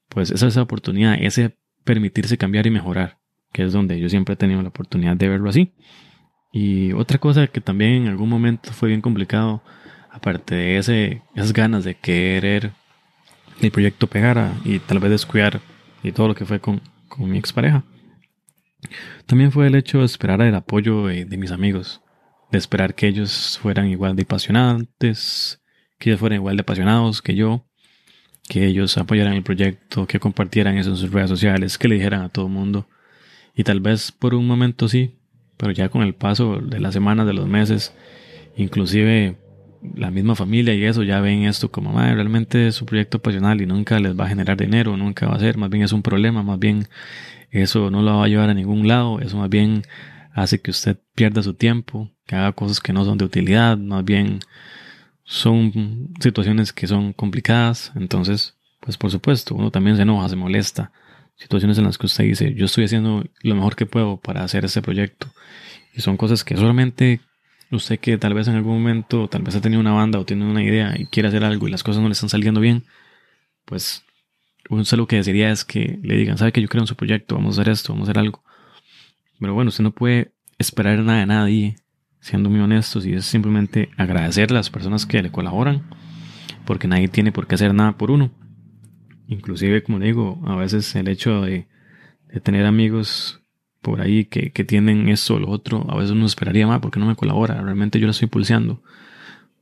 pues 0.08 0.30
esa 0.30 0.46
es 0.46 0.56
la 0.56 0.62
oportunidad, 0.62 1.14
ese 1.20 1.56
permitirse 1.84 2.38
cambiar 2.38 2.66
y 2.66 2.70
mejorar, 2.70 3.18
que 3.52 3.64
es 3.64 3.72
donde 3.72 3.98
yo 4.00 4.08
siempre 4.08 4.34
he 4.34 4.36
tenido 4.36 4.62
la 4.62 4.68
oportunidad 4.68 5.16
de 5.16 5.28
verlo 5.28 5.50
así. 5.50 5.74
Y 6.52 6.92
otra 6.92 7.18
cosa 7.18 7.46
que 7.48 7.60
también 7.60 8.04
en 8.04 8.08
algún 8.08 8.28
momento 8.28 8.72
fue 8.72 8.88
bien 8.88 9.00
complicado, 9.00 9.62
aparte 10.10 10.54
de 10.54 10.78
ese, 10.78 11.22
esas 11.34 11.52
ganas 11.52 11.84
de 11.84 11.94
querer 11.94 12.72
el 13.60 13.70
proyecto 13.70 14.06
pegara 14.06 14.52
y 14.64 14.78
tal 14.78 14.98
vez 14.98 15.10
descuidar 15.10 15.60
y 16.02 16.12
todo 16.12 16.28
lo 16.28 16.34
que 16.34 16.44
fue 16.44 16.60
con, 16.60 16.80
con 17.08 17.30
mi 17.30 17.38
expareja. 17.38 17.84
También 19.26 19.52
fue 19.52 19.66
el 19.66 19.74
hecho 19.74 19.98
de 19.98 20.04
esperar 20.04 20.40
el 20.42 20.54
apoyo 20.54 21.06
de, 21.06 21.36
mis 21.36 21.50
amigos, 21.50 22.02
de 22.50 22.58
esperar 22.58 22.94
que 22.94 23.08
ellos 23.08 23.58
fueran 23.60 23.88
igual 23.88 24.16
de 24.16 24.22
apasionantes, 24.22 25.62
que 25.98 26.10
ellos 26.10 26.20
fueran 26.20 26.38
igual 26.38 26.56
de 26.56 26.62
apasionados 26.62 27.22
que 27.22 27.34
yo, 27.34 27.66
que 28.48 28.66
ellos 28.66 28.96
apoyaran 28.98 29.34
el 29.34 29.42
proyecto, 29.42 30.06
que 30.06 30.20
compartieran 30.20 30.76
eso 30.78 30.90
en 30.90 30.96
sus 30.96 31.10
redes 31.10 31.30
sociales, 31.30 31.78
que 31.78 31.88
le 31.88 31.96
dijeran 31.96 32.22
a 32.22 32.28
todo 32.28 32.46
el 32.46 32.52
mundo. 32.52 32.86
Y 33.54 33.64
tal 33.64 33.80
vez 33.80 34.12
por 34.12 34.34
un 34.34 34.46
momento 34.46 34.88
sí, 34.88 35.16
pero 35.56 35.72
ya 35.72 35.88
con 35.88 36.02
el 36.02 36.14
paso 36.14 36.60
de 36.60 36.80
las 36.80 36.92
semanas, 36.94 37.26
de 37.26 37.32
los 37.32 37.48
meses, 37.48 37.94
inclusive 38.56 39.36
la 39.94 40.10
misma 40.10 40.34
familia 40.34 40.74
y 40.74 40.84
eso 40.84 41.02
ya 41.02 41.20
ven 41.20 41.44
esto 41.44 41.70
como, 41.70 41.92
madre, 41.92 42.14
realmente 42.14 42.66
es 42.66 42.80
un 42.80 42.86
proyecto 42.86 43.20
pasional 43.20 43.60
y 43.60 43.66
nunca 43.66 43.98
les 44.00 44.18
va 44.18 44.24
a 44.24 44.28
generar 44.28 44.56
dinero, 44.56 44.96
nunca 44.96 45.26
va 45.26 45.36
a 45.36 45.38
ser, 45.38 45.56
más 45.58 45.70
bien 45.70 45.84
es 45.84 45.92
un 45.92 46.02
problema, 46.02 46.42
más 46.42 46.58
bien 46.58 46.88
eso 47.50 47.90
no 47.90 48.02
lo 48.02 48.18
va 48.18 48.24
a 48.24 48.28
llevar 48.28 48.50
a 48.50 48.54
ningún 48.54 48.88
lado, 48.88 49.20
eso 49.20 49.36
más 49.36 49.48
bien 49.48 49.82
hace 50.32 50.60
que 50.60 50.70
usted 50.70 50.98
pierda 51.14 51.42
su 51.42 51.54
tiempo, 51.54 52.10
que 52.26 52.36
haga 52.36 52.52
cosas 52.52 52.80
que 52.80 52.92
no 52.92 53.04
son 53.04 53.18
de 53.18 53.24
utilidad, 53.24 53.78
más 53.78 54.04
bien 54.04 54.40
son 55.26 56.14
situaciones 56.20 56.72
que 56.72 56.86
son 56.86 57.12
complicadas, 57.12 57.92
entonces, 57.96 58.56
pues 58.80 58.96
por 58.96 59.10
supuesto, 59.10 59.54
uno 59.54 59.70
también 59.70 59.96
se 59.96 60.02
enoja, 60.02 60.28
se 60.28 60.36
molesta, 60.36 60.92
situaciones 61.34 61.76
en 61.78 61.84
las 61.84 61.98
que 61.98 62.06
usted 62.06 62.24
dice, 62.24 62.54
yo 62.54 62.66
estoy 62.66 62.84
haciendo 62.84 63.24
lo 63.42 63.54
mejor 63.56 63.74
que 63.74 63.86
puedo 63.86 64.18
para 64.18 64.44
hacer 64.44 64.64
este 64.64 64.80
proyecto, 64.82 65.26
y 65.92 66.00
son 66.00 66.16
cosas 66.16 66.44
que 66.44 66.56
solamente 66.56 67.20
usted 67.72 67.98
que 67.98 68.16
tal 68.18 68.34
vez 68.34 68.46
en 68.46 68.54
algún 68.54 68.74
momento, 68.74 69.28
tal 69.28 69.42
vez 69.42 69.56
ha 69.56 69.60
tenido 69.60 69.80
una 69.80 69.92
banda 69.92 70.20
o 70.20 70.24
tiene 70.24 70.44
una 70.44 70.62
idea 70.62 70.94
y 70.96 71.06
quiere 71.06 71.28
hacer 71.28 71.42
algo 71.42 71.66
y 71.66 71.72
las 71.72 71.82
cosas 71.82 72.00
no 72.00 72.08
le 72.08 72.12
están 72.12 72.28
saliendo 72.28 72.60
bien, 72.60 72.84
pues 73.64 74.04
usted 74.70 74.96
lo 74.96 75.08
que 75.08 75.16
desearía 75.16 75.50
es 75.50 75.64
que 75.64 75.98
le 76.02 76.16
digan, 76.16 76.38
sabe 76.38 76.52
que 76.52 76.62
yo 76.62 76.68
creo 76.68 76.84
en 76.84 76.86
su 76.86 76.94
proyecto, 76.94 77.34
vamos 77.34 77.58
a 77.58 77.62
hacer 77.62 77.72
esto, 77.72 77.92
vamos 77.92 78.08
a 78.08 78.12
hacer 78.12 78.20
algo. 78.20 78.44
Pero 79.40 79.54
bueno, 79.54 79.70
usted 79.70 79.82
no 79.82 79.90
puede 79.90 80.32
esperar 80.58 81.00
nada 81.00 81.20
de 81.20 81.26
nadie, 81.26 81.76
siendo 82.26 82.50
muy 82.50 82.58
honestos, 82.58 83.06
y 83.06 83.14
es 83.14 83.24
simplemente 83.24 83.88
agradecer 83.96 84.50
a 84.50 84.54
las 84.54 84.68
personas 84.68 85.06
que 85.06 85.22
le 85.22 85.30
colaboran, 85.30 85.84
porque 86.64 86.88
nadie 86.88 87.06
tiene 87.06 87.30
por 87.30 87.46
qué 87.46 87.54
hacer 87.54 87.72
nada 87.72 87.96
por 87.96 88.10
uno. 88.10 88.32
Inclusive, 89.28 89.84
como 89.84 90.00
digo, 90.00 90.42
a 90.44 90.56
veces 90.56 90.92
el 90.96 91.06
hecho 91.06 91.42
de, 91.42 91.68
tener 92.42 92.66
amigos 92.66 93.42
por 93.80 94.00
ahí 94.00 94.24
que, 94.24 94.50
que 94.50 94.64
tienen 94.64 95.08
esto 95.08 95.36
o 95.36 95.38
lo 95.38 95.48
otro, 95.48 95.86
a 95.88 95.94
veces 95.94 96.10
uno 96.10 96.26
esperaría 96.26 96.66
más 96.66 96.80
porque 96.80 96.98
no 96.98 97.06
me 97.06 97.14
colabora. 97.14 97.62
Realmente 97.62 98.00
yo 98.00 98.06
la 98.06 98.10
estoy 98.10 98.26
pulseando. 98.26 98.82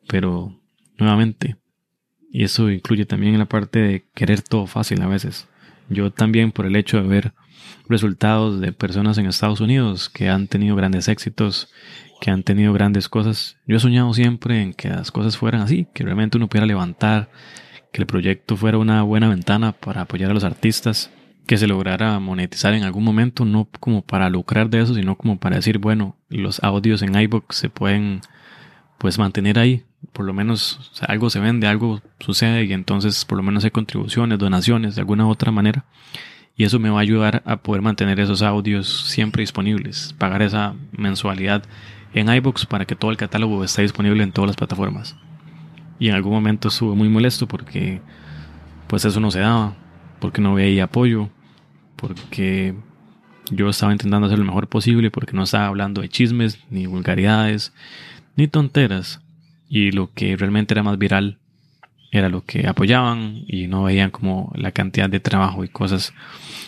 Pero, 0.09 0.59
nuevamente, 0.99 1.59
y 2.33 2.45
eso 2.45 2.71
incluye 2.71 3.05
también 3.05 3.39
la 3.39 3.45
parte 3.45 3.79
de 3.79 4.05
querer 4.15 4.41
todo 4.41 4.67
fácil 4.67 5.03
a 5.03 5.07
veces. 5.07 5.49
Yo 5.91 6.13
también 6.13 6.51
por 6.51 6.65
el 6.65 6.77
hecho 6.77 6.97
de 6.97 7.07
ver 7.07 7.35
resultados 7.89 8.61
de 8.61 8.73
personas 8.73 9.19
en 9.19 9.27
Estados 9.27 9.61
Unidos 9.61 10.09
que 10.09 10.29
han 10.29 10.49
tenido 10.49 10.77
grandes 10.77 11.09
éxitos, 11.09 11.71
que 12.21 12.31
han 12.31 12.43
tenido 12.43 12.73
grandes 12.73 13.09
cosas. 13.09 13.57
Yo 13.67 13.77
he 13.77 13.81
soñado 13.81 14.13
siempre 14.15 14.63
en 14.63 14.73
que 14.73 14.89
las 14.89 15.11
cosas 15.11 15.37
fueran 15.37 15.61
así, 15.61 15.87
que 15.93 16.05
realmente 16.05 16.37
uno 16.37 16.49
pudiera 16.49 16.67
levantar, 16.67 17.31
que 17.93 18.01
el 18.01 18.07
proyecto 18.07 18.57
fuera 18.57 18.79
una 18.79 19.03
buena 19.03 19.29
ventana 19.29 19.73
para 19.73 20.03
apoyar 20.03 20.31
a 20.31 20.35
los 20.35 20.45
artistas, 20.45 21.11
que 21.47 21.59
se 21.59 21.67
lograra 21.67 22.19
monetizar 22.21 22.75
en 22.75 22.85
algún 22.85 23.05
momento, 23.05 23.45
no 23.45 23.69
como 23.81 24.03
para 24.03 24.31
lucrar 24.31 24.71
de 24.71 24.81
eso, 24.81 24.95
sino 24.95 25.17
como 25.17 25.39
para 25.39 25.57
decir, 25.57 25.79
bueno, 25.79 26.17
los 26.29 26.63
audios 26.65 27.03
en 27.03 27.15
iBook 27.15 27.53
se 27.53 27.69
pueden 27.69 28.23
pues 28.99 29.19
mantener 29.19 29.59
ahí, 29.59 29.85
por 30.13 30.25
lo 30.25 30.33
menos 30.33 30.93
algo 31.07 31.29
se 31.29 31.41
vende, 31.41 31.67
algo 31.67 32.01
sucede 32.21 32.65
y 32.65 32.73
entonces 32.73 33.25
por 33.25 33.37
lo 33.37 33.43
menos 33.43 33.65
hay 33.65 33.71
contribuciones, 33.71 34.39
donaciones 34.39 34.95
de 34.95 35.03
alguna 35.03 35.29
otra 35.29 35.53
manera. 35.53 35.85
Y 36.57 36.65
eso 36.65 36.79
me 36.79 36.91
va 36.91 36.99
a 36.99 37.03
ayudar 37.03 37.43
a 37.47 37.57
poder 37.57 37.83
mantener 37.83 38.21
esos 38.21 38.43
audios 38.43 38.89
siempre 39.09 39.43
disponibles, 39.43 40.15
pagar 40.19 40.43
esa 40.43 40.75
mensualidad 40.93 41.65
en 42.13 42.33
iBooks 42.33 42.67
para 42.67 42.85
que 42.85 42.95
todo 42.95 43.11
el 43.11 43.17
catálogo 43.17 43.65
esté 43.65 43.83
disponible 43.83 44.23
en 44.23 44.33
todas 44.33 44.49
las 44.49 44.57
plataformas. 44.57 45.17
Y 45.99 46.09
en 46.09 46.15
algún 46.15 46.33
momento 46.33 46.69
estuve 46.69 46.95
muy 46.95 47.09
molesto 47.09 47.49
porque 47.49 48.01
pues 48.87 49.05
eso 49.05 49.19
no 49.21 49.31
se 49.31 49.41
daba, 49.41 49.75
porque 50.21 50.41
no 50.41 50.55
veía 50.55 50.85
apoyo, 50.85 51.31
porque 51.97 52.75
yo 53.51 53.69
estaba 53.69 53.93
intentando 53.93 54.27
hacer 54.27 54.39
lo 54.39 54.45
mejor 54.45 54.69
posible, 54.69 55.11
porque 55.11 55.33
no 55.33 55.43
estaba 55.43 55.67
hablando 55.67 56.01
de 56.01 56.09
chismes, 56.09 56.61
ni 56.71 56.87
vulgaridades, 56.87 57.73
ni 58.37 58.49
tonteras. 58.49 59.21
Y 59.69 59.91
lo 59.91 60.13
que 60.13 60.37
realmente 60.37 60.75
era 60.75 60.83
más 60.83 60.99
viral 60.99 61.39
era 62.15 62.29
lo 62.29 62.45
que 62.45 62.67
apoyaban 62.69 63.43
y 63.47 63.67
no 63.67 63.83
veían 63.83 64.11
como 64.11 64.53
la 64.55 64.71
cantidad 64.73 65.11
de 65.11 65.21
trabajo 65.21 65.65
y 65.65 65.69
cosas. 65.69 66.15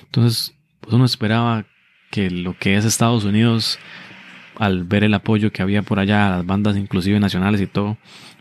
Entonces, 0.04 0.54
pues 0.80 0.92
uno 0.92 1.04
esperaba 1.04 1.66
que 2.10 2.30
lo 2.30 2.58
que 2.58 2.76
es 2.76 2.84
Estados 2.84 3.24
Unidos, 3.24 3.78
al 4.56 4.84
ver 4.84 5.04
el 5.04 5.14
apoyo 5.14 5.52
que 5.52 5.62
había 5.62 5.82
por 5.82 6.00
allá, 6.00 6.30
las 6.30 6.46
bandas 6.46 6.76
inclusive 6.76 7.20
nacionales 7.20 7.60
y 7.60 7.68
todo, 7.68 7.96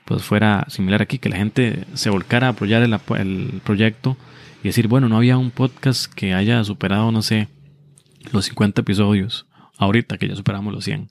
pues 0.06 0.24
fuera 0.24 0.66
similar 0.68 1.02
aquí, 1.02 1.20
que 1.20 1.30
la 1.30 1.38
gente 1.38 1.86
se 1.94 2.10
volcara 2.10 2.48
a 2.48 2.52
apoyar 2.52 2.82
el, 2.82 2.98
el 3.18 3.62
proyecto 3.64 4.18
y 4.64 4.70
decir, 4.70 4.88
bueno, 4.88 5.08
no 5.08 5.18
había 5.18 5.38
un 5.38 5.52
podcast 5.52 6.12
que 6.12 6.34
haya 6.34 6.64
superado, 6.64 7.12
no 7.12 7.22
sé, 7.22 7.50
los 8.32 8.46
50 8.46 8.82
episodios, 8.82 9.46
ahorita 9.78 10.18
que 10.18 10.28
ya 10.28 10.36
superamos 10.36 10.74
los 10.74 10.86
100. 10.86 11.10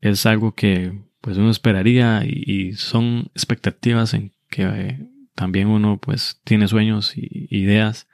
Es 0.00 0.24
algo 0.24 0.54
que 0.54 1.08
pues 1.20 1.36
uno 1.36 1.50
esperaría 1.50 2.22
y, 2.24 2.72
son 2.72 3.30
expectativas 3.34 4.14
en 4.14 4.32
que 4.48 4.62
eh, 4.62 5.08
también 5.34 5.68
uno 5.68 5.98
pues 5.98 6.40
tiene 6.44 6.68
sueños 6.68 7.16
y 7.16 7.48
ideas 7.50 8.08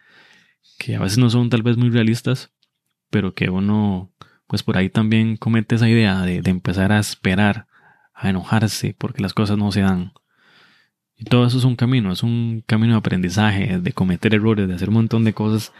que 0.78 0.96
a 0.96 1.00
veces 1.00 1.18
no 1.18 1.30
son 1.30 1.50
tal 1.50 1.62
vez 1.62 1.76
muy 1.76 1.90
realistas, 1.90 2.52
pero 3.10 3.34
que 3.34 3.50
uno 3.50 4.12
pues 4.46 4.62
por 4.62 4.76
ahí 4.76 4.90
también 4.90 5.36
comete 5.36 5.76
esa 5.76 5.88
idea 5.88 6.22
de, 6.22 6.42
de 6.42 6.50
empezar 6.50 6.92
a 6.92 6.98
esperar, 6.98 7.66
a 8.12 8.30
enojarse 8.30 8.94
porque 8.96 9.22
las 9.22 9.34
cosas 9.34 9.56
no 9.56 9.72
se 9.72 9.80
dan. 9.80 10.12
Y 11.16 11.24
todo 11.24 11.46
eso 11.46 11.58
es 11.58 11.64
un 11.64 11.76
camino, 11.76 12.12
es 12.12 12.22
un 12.22 12.62
camino 12.66 12.94
de 12.94 12.98
aprendizaje, 12.98 13.78
de 13.78 13.92
cometer 13.92 14.34
errores, 14.34 14.68
de 14.68 14.74
hacer 14.74 14.88
un 14.88 14.96
montón 14.96 15.24
de 15.24 15.32
cosas 15.32 15.72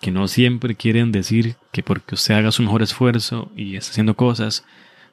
que 0.00 0.10
no 0.10 0.28
siempre 0.28 0.74
quieren 0.74 1.12
decir 1.12 1.56
que 1.72 1.82
porque 1.82 2.14
usted 2.14 2.34
haga 2.34 2.52
su 2.52 2.62
mejor 2.62 2.82
esfuerzo 2.82 3.50
y 3.56 3.76
está 3.76 3.92
haciendo 3.92 4.16
cosas, 4.16 4.64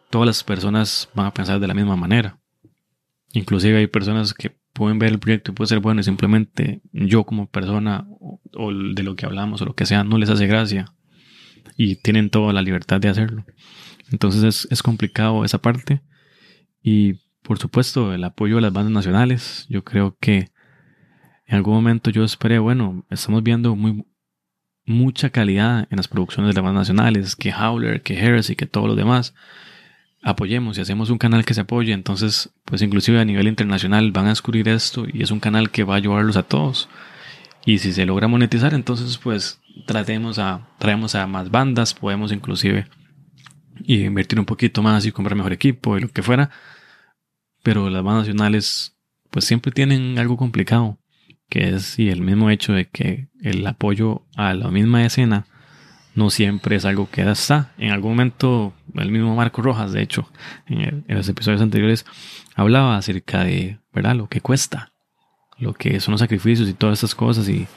todas 0.09 0.25
las 0.25 0.43
personas 0.43 1.09
van 1.13 1.27
a 1.27 1.33
pensar 1.33 1.59
de 1.59 1.67
la 1.67 1.73
misma 1.73 1.95
manera. 1.95 2.39
Inclusive 3.31 3.77
hay 3.77 3.87
personas 3.87 4.33
que 4.33 4.58
pueden 4.79 4.97
ver 4.97 5.11
el 5.11 5.19
proyecto 5.19 5.51
y 5.51 5.55
puede 5.55 5.67
ser 5.67 5.81
bueno 5.81 5.99
y 5.99 6.05
simplemente 6.05 6.81
yo 6.93 7.25
como 7.25 7.49
persona 7.49 8.07
o, 8.09 8.39
de 8.71 9.03
lo 9.03 9.17
que 9.17 9.25
hablamos 9.25 9.61
o 9.61 9.65
lo 9.65 9.75
que 9.75 9.85
sea 9.85 10.05
no 10.05 10.17
les 10.17 10.29
hace 10.29 10.47
gracia 10.47 10.93
y 11.75 11.97
tienen 11.97 12.29
toda 12.29 12.53
la 12.53 12.61
libertad 12.61 13.01
de 13.01 13.09
hacerlo. 13.09 13.45
Entonces 14.09 14.43
es, 14.43 14.67
es 14.71 14.81
complicado 14.81 15.43
esa 15.43 15.57
parte 15.57 16.01
y 16.81 17.15
por 17.43 17.59
supuesto 17.59 18.13
el 18.13 18.23
apoyo 18.23 18.57
a 18.57 18.61
las 18.61 18.71
bandas 18.71 18.93
nacionales. 18.93 19.65
Yo 19.67 19.83
creo 19.83 20.17
que 20.17 20.47
en 21.45 21.55
algún 21.57 21.73
momento 21.73 22.09
yo 22.09 22.23
esperé, 22.23 22.57
bueno, 22.57 23.05
estamos 23.09 23.43
viendo 23.43 23.75
muy, 23.75 24.05
mucha 24.85 25.29
calidad 25.29 25.89
en 25.89 25.97
las 25.97 26.07
producciones 26.07 26.55
de 26.55 26.61
las 26.61 26.63
bandas 26.63 26.87
nacionales, 26.87 27.35
que 27.35 27.51
Howler, 27.51 28.01
que 28.01 28.17
Heresy, 28.17 28.55
que 28.55 28.65
todos 28.65 28.87
los 28.87 28.95
demás 28.95 29.35
apoyemos 30.21 30.77
y 30.77 30.81
hacemos 30.81 31.09
un 31.09 31.17
canal 31.17 31.45
que 31.45 31.53
se 31.53 31.61
apoye, 31.61 31.93
entonces 31.93 32.49
pues 32.65 32.81
inclusive 32.81 33.19
a 33.19 33.25
nivel 33.25 33.47
internacional 33.47 34.11
van 34.11 34.25
a 34.25 34.29
descubrir 34.29 34.67
esto 34.67 35.05
y 35.11 35.23
es 35.23 35.31
un 35.31 35.39
canal 35.39 35.71
que 35.71 35.83
va 35.83 35.95
a 35.95 35.97
ayudarlos 35.97 36.37
a 36.37 36.43
todos. 36.43 36.89
Y 37.65 37.79
si 37.79 37.93
se 37.93 38.05
logra 38.05 38.27
monetizar, 38.27 38.73
entonces 38.73 39.17
pues 39.17 39.59
tratemos 39.85 40.39
a, 40.39 40.67
traemos 40.77 41.15
a 41.15 41.27
más 41.27 41.51
bandas, 41.51 41.93
podemos 41.93 42.31
inclusive 42.31 42.87
invertir 43.85 44.39
un 44.39 44.45
poquito 44.45 44.81
más 44.81 45.05
y 45.05 45.11
comprar 45.11 45.35
mejor 45.35 45.53
equipo 45.53 45.97
y 45.97 46.01
lo 46.01 46.09
que 46.09 46.23
fuera. 46.23 46.49
Pero 47.63 47.89
las 47.89 48.03
bandas 48.03 48.27
nacionales 48.27 48.95
pues 49.29 49.45
siempre 49.45 49.71
tienen 49.71 50.17
algo 50.17 50.37
complicado, 50.37 50.97
que 51.49 51.75
es 51.75 51.99
y 51.99 52.09
el 52.09 52.21
mismo 52.21 52.49
hecho 52.49 52.73
de 52.73 52.87
que 52.89 53.27
el 53.41 53.65
apoyo 53.67 54.23
a 54.35 54.53
la 54.53 54.71
misma 54.71 55.05
escena 55.05 55.45
no 56.15 56.29
siempre 56.29 56.75
es 56.75 56.85
algo 56.85 57.09
que 57.09 57.29
está. 57.29 57.73
En 57.77 57.91
algún 57.91 58.11
momento, 58.11 58.73
el 58.95 59.11
mismo 59.11 59.35
Marco 59.35 59.61
Rojas, 59.61 59.91
de 59.91 60.01
hecho, 60.01 60.29
en, 60.67 61.05
los 61.07 61.27
episodios 61.29 61.61
anteriores, 61.61 62.05
hablaba 62.55 62.97
acerca 62.97 63.43
de, 63.43 63.79
¿verdad? 63.93 64.15
Lo 64.15 64.27
que 64.27 64.41
cuesta, 64.41 64.91
lo 65.57 65.73
que 65.73 65.99
son 65.99 66.13
los 66.13 66.21
sacrificios 66.21 66.69
y 66.69 66.73
todas 66.73 66.99
estas 66.99 67.15
cosas. 67.15 67.49
Y 67.49 67.67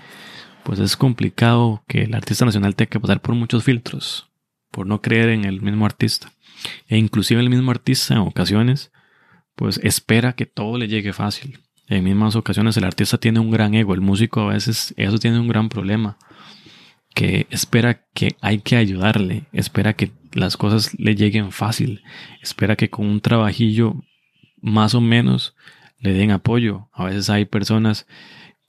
pues 0.64 0.78
es 0.78 0.96
complicado 0.96 1.82
que 1.88 2.02
el 2.02 2.14
artista 2.14 2.44
nacional 2.44 2.76
tenga 2.76 2.90
que 2.90 3.00
pasar 3.00 3.20
por 3.20 3.34
muchos 3.34 3.64
filtros, 3.64 4.30
por 4.70 4.86
no 4.86 5.00
creer 5.02 5.30
en 5.30 5.44
el 5.44 5.60
mismo 5.60 5.86
artista. 5.86 6.32
E 6.88 6.96
inclusive 6.96 7.40
el 7.40 7.50
mismo 7.50 7.70
artista 7.70 8.14
en 8.14 8.20
ocasiones, 8.20 8.92
pues 9.56 9.80
espera 9.82 10.34
que 10.34 10.46
todo 10.46 10.78
le 10.78 10.88
llegue 10.88 11.12
fácil. 11.12 11.60
En 11.88 12.04
mismas 12.04 12.36
ocasiones 12.36 12.76
el 12.76 12.84
artista 12.84 13.18
tiene 13.18 13.40
un 13.40 13.50
gran 13.50 13.74
ego, 13.74 13.92
el 13.92 14.00
músico 14.00 14.40
a 14.40 14.54
veces 14.54 14.94
eso 14.96 15.18
tiene 15.18 15.40
un 15.40 15.48
gran 15.48 15.68
problema 15.68 16.16
que 17.14 17.46
espera 17.50 18.06
que 18.14 18.36
hay 18.40 18.58
que 18.58 18.76
ayudarle, 18.76 19.44
espera 19.52 19.94
que 19.94 20.12
las 20.32 20.56
cosas 20.56 20.98
le 20.98 21.14
lleguen 21.14 21.52
fácil, 21.52 22.02
espera 22.40 22.76
que 22.76 22.90
con 22.90 23.06
un 23.06 23.20
trabajillo 23.20 24.02
más 24.60 24.94
o 24.94 25.00
menos 25.00 25.54
le 25.98 26.12
den 26.12 26.30
apoyo. 26.30 26.88
A 26.92 27.04
veces 27.04 27.28
hay 27.30 27.44
personas 27.44 28.06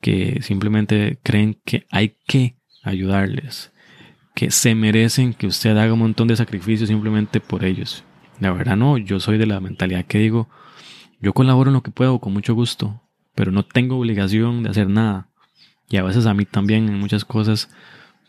que 0.01 0.41
simplemente 0.41 1.19
creen 1.23 1.59
que 1.65 1.85
hay 1.89 2.17
que 2.27 2.57
ayudarles, 2.83 3.71
que 4.35 4.51
se 4.51 4.75
merecen 4.75 5.33
que 5.33 5.47
usted 5.47 5.77
haga 5.77 5.93
un 5.93 5.99
montón 5.99 6.27
de 6.27 6.35
sacrificios 6.35 6.89
simplemente 6.89 7.39
por 7.39 7.63
ellos. 7.63 8.03
La 8.39 8.51
verdad 8.51 8.75
no, 8.75 8.97
yo 8.97 9.19
soy 9.19 9.37
de 9.37 9.45
la 9.45 9.61
mentalidad 9.61 10.05
que 10.05 10.19
digo, 10.19 10.49
yo 11.21 11.33
colaboro 11.33 11.69
en 11.69 11.75
lo 11.75 11.83
que 11.83 11.91
puedo 11.91 12.19
con 12.19 12.33
mucho 12.33 12.53
gusto, 12.53 13.01
pero 13.35 13.51
no 13.51 13.63
tengo 13.63 13.97
obligación 13.97 14.63
de 14.63 14.69
hacer 14.69 14.89
nada. 14.89 15.29
Y 15.89 15.97
a 15.97 16.03
veces 16.03 16.25
a 16.25 16.33
mí 16.33 16.45
también 16.45 16.89
en 16.89 16.99
muchas 16.99 17.23
cosas 17.23 17.69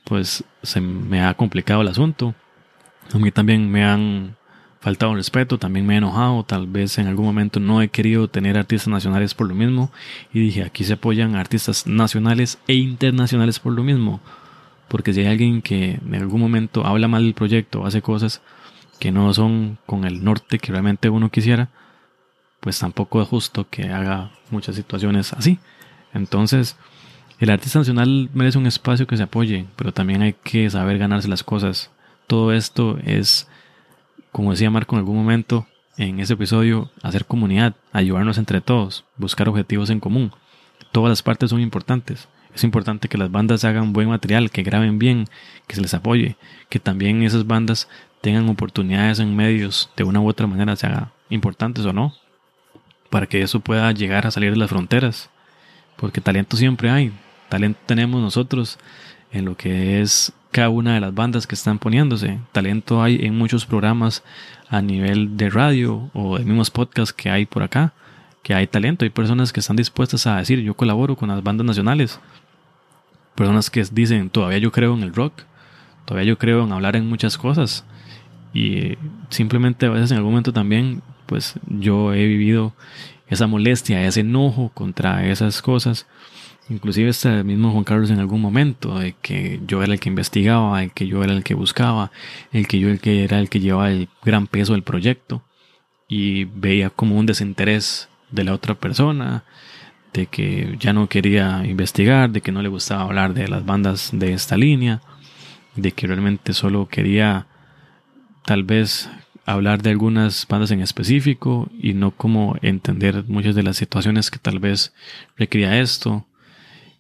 pues 0.05 0.45
se 0.62 0.81
me 0.81 1.25
ha 1.25 1.35
complicado 1.35 1.83
el 1.83 1.88
asunto. 1.88 2.35
A 3.12 3.19
mí 3.19 3.31
también 3.31 3.71
me 3.71 3.85
han 3.85 4.37
faltado 4.81 5.12
el 5.12 5.19
respeto, 5.19 5.59
también 5.59 5.87
me 5.87 5.95
he 5.95 5.97
enojado, 5.97 6.45
tal 6.45 6.67
vez 6.67 6.99
en 6.99 7.07
algún 7.07 7.25
momento 7.25 7.59
no 7.59 7.81
he 7.81 7.88
querido 7.88 8.29
tener 8.29 8.59
artistas 8.59 8.88
nacionales 8.88 9.33
por 9.33 9.49
lo 9.49 9.55
mismo 9.55 9.90
y 10.31 10.40
dije, 10.40 10.62
aquí 10.62 10.85
se 10.85 10.93
apoyan 10.93 11.37
artistas 11.37 11.87
nacionales 11.87 12.59
e 12.69 12.75
internacionales 12.75 13.59
por 13.59 13.73
lo 13.73 13.83
mismo, 13.83 14.21
porque 14.88 15.14
si 15.14 15.21
hay 15.21 15.29
alguien 15.29 15.62
que 15.62 15.99
en 16.05 16.14
algún 16.17 16.40
momento 16.40 16.85
habla 16.85 17.09
mal 17.09 17.23
del 17.25 17.33
proyecto, 17.33 17.87
hace 17.87 18.03
cosas 18.03 18.43
que 18.99 19.11
no 19.11 19.33
son 19.33 19.79
con 19.87 20.05
el 20.05 20.23
norte 20.23 20.59
que 20.59 20.71
realmente 20.71 21.09
uno 21.09 21.31
quisiera, 21.31 21.71
pues 22.61 22.79
tampoco 22.79 23.23
es 23.23 23.29
justo 23.29 23.67
que 23.71 23.90
haga 23.90 24.33
muchas 24.51 24.77
situaciones 24.77 25.33
así. 25.33 25.59
Entonces, 26.12 26.77
el 27.44 27.50
artista 27.50 27.78
nacional 27.78 28.30
merece 28.33 28.57
un 28.57 28.66
espacio 28.66 29.07
que 29.07 29.18
se 29.18 29.22
apoye, 29.22 29.66
pero 29.76 29.92
también 29.92 30.22
hay 30.22 30.33
que 30.33 30.68
saber 30.70 30.96
ganarse 30.96 31.28
las 31.28 31.44
cosas. 31.44 31.90
Todo 32.26 32.54
esto 32.54 32.98
es, 33.04 33.48
como 34.33 34.52
decía 34.52 34.70
Marco 34.70 34.96
en 34.96 35.00
algún 35.00 35.16
momento 35.16 35.66
en 35.98 36.20
ese 36.20 36.33
episodio, 36.33 36.90
hacer 37.02 37.26
comunidad, 37.26 37.74
ayudarnos 37.92 38.38
entre 38.38 38.62
todos, 38.62 39.04
buscar 39.18 39.46
objetivos 39.50 39.90
en 39.90 40.00
común. 40.00 40.33
Todas 40.90 41.11
las 41.11 41.22
partes 41.22 41.50
son 41.50 41.61
importantes. 41.61 42.28
Es 42.54 42.64
importante 42.64 43.09
que 43.09 43.18
las 43.18 43.30
bandas 43.30 43.64
hagan 43.64 43.92
buen 43.92 44.09
material, 44.09 44.50
que 44.50 44.62
graben 44.62 44.98
bien, 44.98 45.26
que 45.66 45.74
se 45.74 45.83
les 45.83 45.92
apoye, 45.92 46.37
que 46.70 46.78
también 46.78 47.22
esas 47.22 47.46
bandas 47.46 47.90
tengan 48.22 48.48
oportunidades 48.48 49.18
en 49.18 49.37
medios 49.37 49.90
de 49.98 50.04
una 50.04 50.20
u 50.20 50.28
otra 50.28 50.46
manera, 50.46 50.76
sea 50.76 51.12
importantes 51.28 51.85
o 51.85 51.92
no, 51.92 52.14
para 53.11 53.26
que 53.26 53.42
eso 53.42 53.61
pueda 53.61 53.92
llegar 53.92 54.26
a 54.26 54.30
salir 54.30 54.50
de 54.50 54.57
las 54.57 54.70
fronteras. 54.70 55.28
Porque 55.96 56.22
talento 56.22 56.57
siempre 56.57 56.88
hay, 56.88 57.12
talento 57.48 57.80
tenemos 57.87 58.20
nosotros 58.20 58.78
en 59.33 59.44
lo 59.44 59.57
que 59.57 60.00
es 60.00 60.33
cada 60.50 60.68
una 60.68 60.94
de 60.94 61.00
las 61.00 61.14
bandas 61.14 61.46
que 61.46 61.54
están 61.54 61.78
poniéndose. 61.78 62.38
Talento 62.52 63.02
hay 63.02 63.24
en 63.24 63.37
muchos 63.37 63.66
programas 63.66 64.22
a 64.68 64.80
nivel 64.80 65.37
de 65.37 65.50
radio 65.50 66.11
o 66.14 66.38
de 66.38 66.44
mismos 66.44 66.70
podcasts 66.70 67.12
que 67.12 67.30
hay 67.30 67.46
por 67.46 67.62
acá, 67.62 67.92
que 68.42 68.54
hay 68.54 68.66
talento. 68.66 69.04
Hay 69.04 69.11
personas 69.11 69.52
que 69.52 69.61
están 69.61 69.76
dispuestas 69.76 70.26
a 70.26 70.37
decir 70.37 70.61
yo 70.61 70.74
colaboro 70.74 71.16
con 71.16 71.28
las 71.28 71.42
bandas 71.42 71.66
nacionales. 71.66 72.20
Personas 73.35 73.70
que 73.70 73.85
dicen 73.90 74.30
todavía 74.30 74.59
yo 74.59 74.70
creo 74.70 74.94
en 74.94 75.02
el 75.02 75.12
rock, 75.12 75.42
Todavía 76.04 76.28
yo 76.28 76.38
creo 76.38 76.64
en 76.64 76.72
hablar 76.72 76.96
en 76.96 77.09
muchas 77.09 77.38
cosas. 77.38 77.85
Y 78.52 78.96
simplemente 79.30 79.87
a 79.87 79.90
veces 79.90 80.11
en 80.11 80.18
algún 80.18 80.33
momento 80.33 80.52
también, 80.52 81.02
pues 81.26 81.54
yo 81.66 82.12
he 82.12 82.26
vivido 82.26 82.74
esa 83.28 83.46
molestia, 83.46 84.07
ese 84.07 84.20
enojo 84.20 84.70
contra 84.74 85.26
esas 85.26 85.62
cosas. 85.62 86.07
Inclusive 86.68 87.11
este 87.11 87.44
mismo 87.44 87.72
Juan 87.72 87.85
Carlos 87.85 88.11
en 88.11 88.20
algún 88.20 88.40
momento, 88.40 88.98
de 88.98 89.14
que 89.20 89.61
yo 89.66 89.83
era 89.83 89.92
el 89.92 90.00
que 90.00 90.09
investigaba, 90.09 90.83
el 90.83 90.92
que 90.92 91.07
yo 91.07 91.22
era 91.22 91.35
el 91.35 91.44
que 91.44 91.55
buscaba, 91.55 92.11
el 92.53 92.66
que 92.66 92.79
yo 92.79 92.88
el 92.88 93.00
que 93.00 93.22
era 93.22 93.38
el 93.38 93.50
que 93.50 93.61
llevaba 93.61 93.90
el 93.90 94.09
gran 94.24 94.46
peso 94.46 94.72
del 94.72 94.83
proyecto 94.83 95.42
y 96.09 96.44
veía 96.44 96.90
como 96.90 97.18
un 97.18 97.27
desinterés 97.27 98.09
de 98.31 98.44
la 98.44 98.55
otra 98.55 98.74
persona, 98.74 99.44
de 100.14 100.27
que 100.27 100.77
ya 100.79 100.92
no 100.92 101.09
quería 101.09 101.64
investigar, 101.66 102.31
de 102.31 102.40
que 102.40 102.53
no 102.53 102.62
le 102.62 102.68
gustaba 102.68 103.03
hablar 103.03 103.35
de 103.35 103.48
las 103.48 103.66
bandas 103.66 104.11
de 104.12 104.33
esta 104.33 104.57
línea, 104.57 105.03
de 105.77 105.92
que 105.92 106.07
realmente 106.07 106.53
solo 106.53 106.88
quería 106.88 107.46
tal 108.44 108.62
vez 108.62 109.11
hablar 109.44 109.83
de 109.83 109.90
algunas 109.90 110.46
bandas 110.48 110.70
en 110.70 110.81
específico 110.81 111.68
y 111.79 111.94
no 111.94 112.12
como 112.12 112.57
entender 112.62 113.24
muchas 113.29 113.55
de 113.55 113.62
las 113.62 113.77
situaciones 113.77 114.31
que 114.31 114.38
tal 114.38 114.59
vez 114.59 114.94
requería 115.37 115.81
esto. 115.81 116.27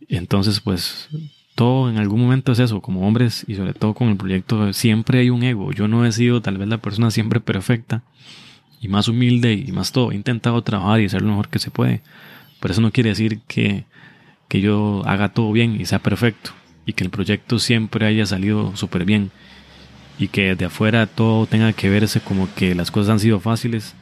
Entonces, 0.08 0.60
pues 0.60 1.08
todo 1.54 1.88
en 1.88 1.98
algún 1.98 2.20
momento 2.20 2.52
es 2.52 2.58
eso, 2.58 2.80
como 2.80 3.06
hombres 3.06 3.44
y 3.46 3.54
sobre 3.54 3.74
todo 3.74 3.94
con 3.94 4.08
el 4.08 4.16
proyecto 4.16 4.72
siempre 4.72 5.20
hay 5.20 5.30
un 5.30 5.42
ego. 5.42 5.72
Yo 5.72 5.88
no 5.88 6.04
he 6.04 6.12
sido 6.12 6.42
tal 6.42 6.58
vez 6.58 6.68
la 6.68 6.78
persona 6.78 7.10
siempre 7.10 7.40
perfecta 7.40 8.02
y 8.80 8.88
más 8.88 9.08
humilde 9.08 9.52
y 9.52 9.72
más 9.72 9.92
todo. 9.92 10.12
He 10.12 10.16
intentado 10.16 10.62
trabajar 10.62 11.00
y 11.00 11.06
hacer 11.06 11.22
lo 11.22 11.28
mejor 11.28 11.48
que 11.48 11.58
se 11.58 11.70
puede. 11.70 12.02
Pero 12.60 12.72
eso 12.72 12.80
no 12.80 12.92
quiere 12.92 13.10
decir 13.10 13.40
que, 13.46 13.84
que 14.48 14.60
yo 14.60 15.02
haga 15.06 15.30
todo 15.30 15.52
bien 15.52 15.80
y 15.80 15.86
sea 15.86 16.00
perfecto 16.00 16.50
y 16.86 16.92
que 16.92 17.04
el 17.04 17.10
proyecto 17.10 17.58
siempre 17.58 18.06
haya 18.06 18.26
salido 18.26 18.76
súper 18.76 19.04
bien 19.04 19.30
y 20.18 20.28
que 20.28 20.54
de 20.54 20.64
afuera 20.66 21.06
todo 21.06 21.46
tenga 21.46 21.72
que 21.72 21.90
verse 21.90 22.20
como 22.20 22.52
que 22.54 22.74
las 22.74 22.90
cosas 22.90 23.10
han 23.10 23.20
sido 23.20 23.40
fáciles 23.40 23.94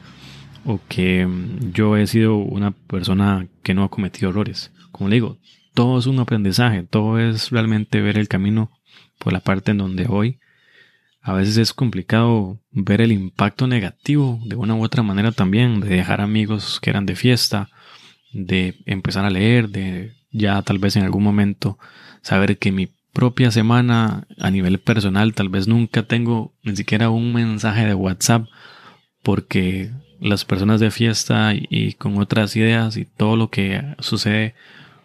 o 0.65 0.79
que 0.87 1.27
yo 1.73 1.97
he 1.97 2.07
sido 2.07 2.35
una 2.37 2.71
persona 2.71 3.47
que 3.63 3.73
no 3.73 3.83
ha 3.83 3.89
cometido 3.89 4.29
errores. 4.29 4.71
Como 4.91 5.09
le 5.09 5.15
digo, 5.15 5.37
todo 5.73 5.99
es 5.99 6.05
un 6.05 6.19
aprendizaje, 6.19 6.83
todo 6.83 7.19
es 7.19 7.49
realmente 7.49 8.01
ver 8.01 8.17
el 8.17 8.27
camino 8.27 8.71
por 9.17 9.33
la 9.33 9.39
parte 9.39 9.71
en 9.71 9.77
donde 9.77 10.07
hoy. 10.09 10.39
A 11.21 11.33
veces 11.33 11.57
es 11.57 11.73
complicado 11.73 12.59
ver 12.71 13.01
el 13.01 13.11
impacto 13.11 13.65
negativo 13.65 14.39
de 14.45 14.55
una 14.55 14.75
u 14.75 14.83
otra 14.83 15.03
manera 15.03 15.31
también, 15.31 15.79
de 15.79 15.87
dejar 15.87 16.19
amigos 16.19 16.79
que 16.81 16.89
eran 16.89 17.05
de 17.05 17.15
fiesta, 17.15 17.69
de 18.33 18.75
empezar 18.85 19.25
a 19.25 19.29
leer, 19.29 19.69
de 19.69 20.13
ya 20.31 20.61
tal 20.63 20.79
vez 20.79 20.95
en 20.95 21.03
algún 21.03 21.23
momento 21.23 21.77
saber 22.21 22.57
que 22.57 22.71
mi 22.71 22.89
propia 23.13 23.51
semana 23.51 24.27
a 24.39 24.49
nivel 24.49 24.79
personal 24.79 25.33
tal 25.35 25.49
vez 25.49 25.67
nunca 25.67 26.03
tengo 26.03 26.53
ni 26.63 26.75
siquiera 26.75 27.11
un 27.11 27.31
mensaje 27.31 27.85
de 27.85 27.93
WhatsApp 27.93 28.47
porque 29.21 29.91
las 30.19 30.45
personas 30.45 30.79
de 30.79 30.89
fiesta 30.89 31.53
y, 31.53 31.93
con 31.93 32.17
otras 32.17 32.55
ideas 32.55 32.97
y 32.97 33.05
todo 33.05 33.35
lo 33.35 33.49
que 33.49 33.95
sucede 33.99 34.55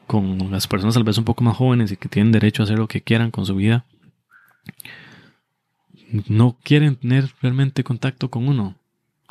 con 0.09 0.51
las 0.51 0.67
personas 0.67 0.95
tal 0.95 1.05
vez 1.05 1.19
un 1.19 1.25
poco 1.25 1.45
más 1.45 1.57
jóvenes 1.57 1.93
y 1.93 1.97
que 1.97 2.09
tienen 2.09 2.33
derecho 2.33 2.63
a 2.63 2.65
hacer 2.65 2.79
lo 2.79 2.89
que 2.89 3.03
quieran 3.03 3.31
con 3.31 3.47
su 3.47 3.55
vida 3.55 3.85
no 6.29 6.57
quieren 6.63 6.97
tener 6.97 7.31
realmente 7.41 7.85
contacto 7.85 8.31
con 8.31 8.49
uno. 8.49 8.77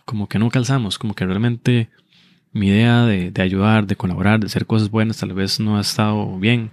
Como 0.05 0.27
que 0.27 0.39
no 0.39 0.49
calzamos 0.49 0.97
como 0.97 1.13
que 1.15 1.25
realmente 1.25 1.89
mi 2.53 2.67
idea 2.67 3.05
de, 3.05 3.31
de 3.31 3.41
ayudar 3.41 3.87
de 3.87 3.95
colaborar 3.95 4.39
de 4.39 4.47
hacer 4.47 4.65
cosas 4.65 4.89
buenas 4.89 5.17
tal 5.17 5.33
vez 5.33 5.59
no 5.59 5.77
ha 5.77 5.81
estado 5.81 6.37
bien. 6.39 6.71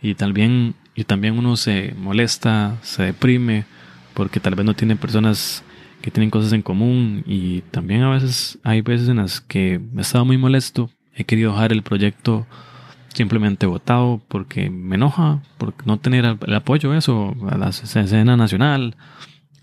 Y 0.00 0.14
también, 0.14 0.74
y 0.94 1.04
también 1.04 1.38
uno 1.38 1.56
se 1.56 1.94
molesta, 1.98 2.78
se 2.82 3.04
deprime, 3.04 3.64
porque 4.14 4.40
tal 4.40 4.54
vez 4.54 4.64
no 4.64 4.74
tiene 4.74 4.96
personas 4.96 5.64
que 6.02 6.10
tienen 6.10 6.30
cosas 6.30 6.52
en 6.52 6.62
común. 6.62 7.24
Y 7.26 7.62
también 7.62 8.02
a 8.02 8.10
veces 8.10 8.58
hay 8.62 8.80
veces 8.80 9.08
en 9.08 9.16
las 9.16 9.40
que 9.40 9.80
he 9.96 10.00
estado 10.00 10.24
muy 10.24 10.38
molesto, 10.38 10.90
he 11.14 11.24
querido 11.24 11.52
dejar 11.52 11.72
el 11.72 11.82
proyecto 11.82 12.46
simplemente 13.18 13.66
votado 13.66 14.22
porque 14.28 14.70
me 14.70 14.94
enoja, 14.94 15.42
por 15.58 15.74
no 15.84 15.98
tener 15.98 16.24
el 16.24 16.54
apoyo 16.54 16.94
eso, 16.94 17.34
a 17.50 17.58
la 17.58 17.70
escena 17.70 18.36
nacional, 18.36 18.94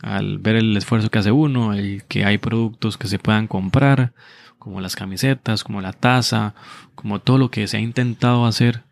al 0.01 0.39
ver 0.39 0.57
el 0.57 0.75
esfuerzo 0.75 1.09
que 1.09 1.19
hace 1.19 1.31
uno, 1.31 1.73
el 1.73 2.03
que 2.03 2.25
hay 2.25 2.37
productos 2.37 2.97
que 2.97 3.07
se 3.07 3.17
puedan 3.17 3.47
comprar, 3.47 4.11
como 4.59 4.81
las 4.81 4.97
camisetas, 4.97 5.63
como 5.63 5.79
la 5.79 5.93
taza, 5.93 6.53
como 6.95 7.19
todo 7.19 7.37
lo 7.37 7.49
que 7.49 7.65
se 7.67 7.77
ha 7.77 7.79
intentado 7.79 8.45
hacer 8.45 8.83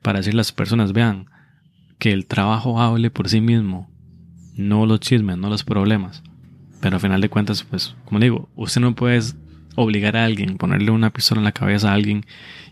para 0.00 0.20
decir 0.20 0.32
las 0.32 0.50
personas 0.50 0.94
vean 0.94 1.26
que 1.98 2.12
el 2.12 2.24
trabajo 2.24 2.80
hable 2.80 3.10
por 3.10 3.28
sí 3.28 3.42
mismo, 3.42 3.90
no 4.54 4.86
los 4.86 5.00
chismes, 5.00 5.36
no 5.36 5.50
los 5.50 5.62
problemas. 5.62 6.22
Pero 6.80 6.96
al 6.96 7.02
final 7.02 7.20
de 7.20 7.28
cuentas, 7.28 7.64
pues, 7.64 7.94
como 8.06 8.18
digo, 8.20 8.48
usted 8.56 8.80
no 8.80 8.94
puede 8.94 9.20
obligar 9.76 10.16
a 10.16 10.24
alguien, 10.24 10.56
ponerle 10.56 10.90
una 10.90 11.10
pistola 11.12 11.40
en 11.40 11.44
la 11.44 11.52
cabeza 11.52 11.90
a 11.90 11.94
alguien 11.94 12.26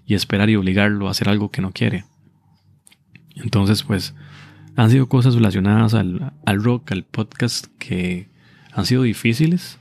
y 0.07 0.15
esperar 0.15 0.51
y 0.51 0.57
obligarlo 0.57 1.09
a 1.09 1.13
hacer 1.13 1.29
algo 1.29 1.51
que 1.51 1.63
no 1.63 1.73
quiere. 1.73 2.05
Entonces, 3.37 3.83
pues, 3.83 4.15
han 4.77 4.91
sido 4.91 5.09
cosas 5.09 5.35
relacionadas 5.35 5.95
al, 5.95 6.33
al 6.45 6.63
rock, 6.63 6.93
al 6.93 7.05
podcast, 7.05 7.67
que 7.79 8.29
han 8.73 8.87
sido 8.87 9.03
difíciles. 9.03 9.79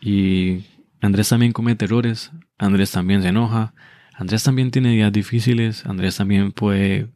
Y 0.00 0.64
Andrés 1.00 1.28
también 1.28 1.52
comete 1.52 1.86
errores, 1.86 2.30
Andrés 2.58 2.92
también 2.92 3.22
se 3.22 3.28
enoja, 3.28 3.74
Andrés 4.14 4.44
también 4.44 4.70
tiene 4.70 4.92
días 4.92 5.12
difíciles, 5.12 5.84
Andrés 5.86 6.16
también 6.16 6.52
puede 6.52 7.08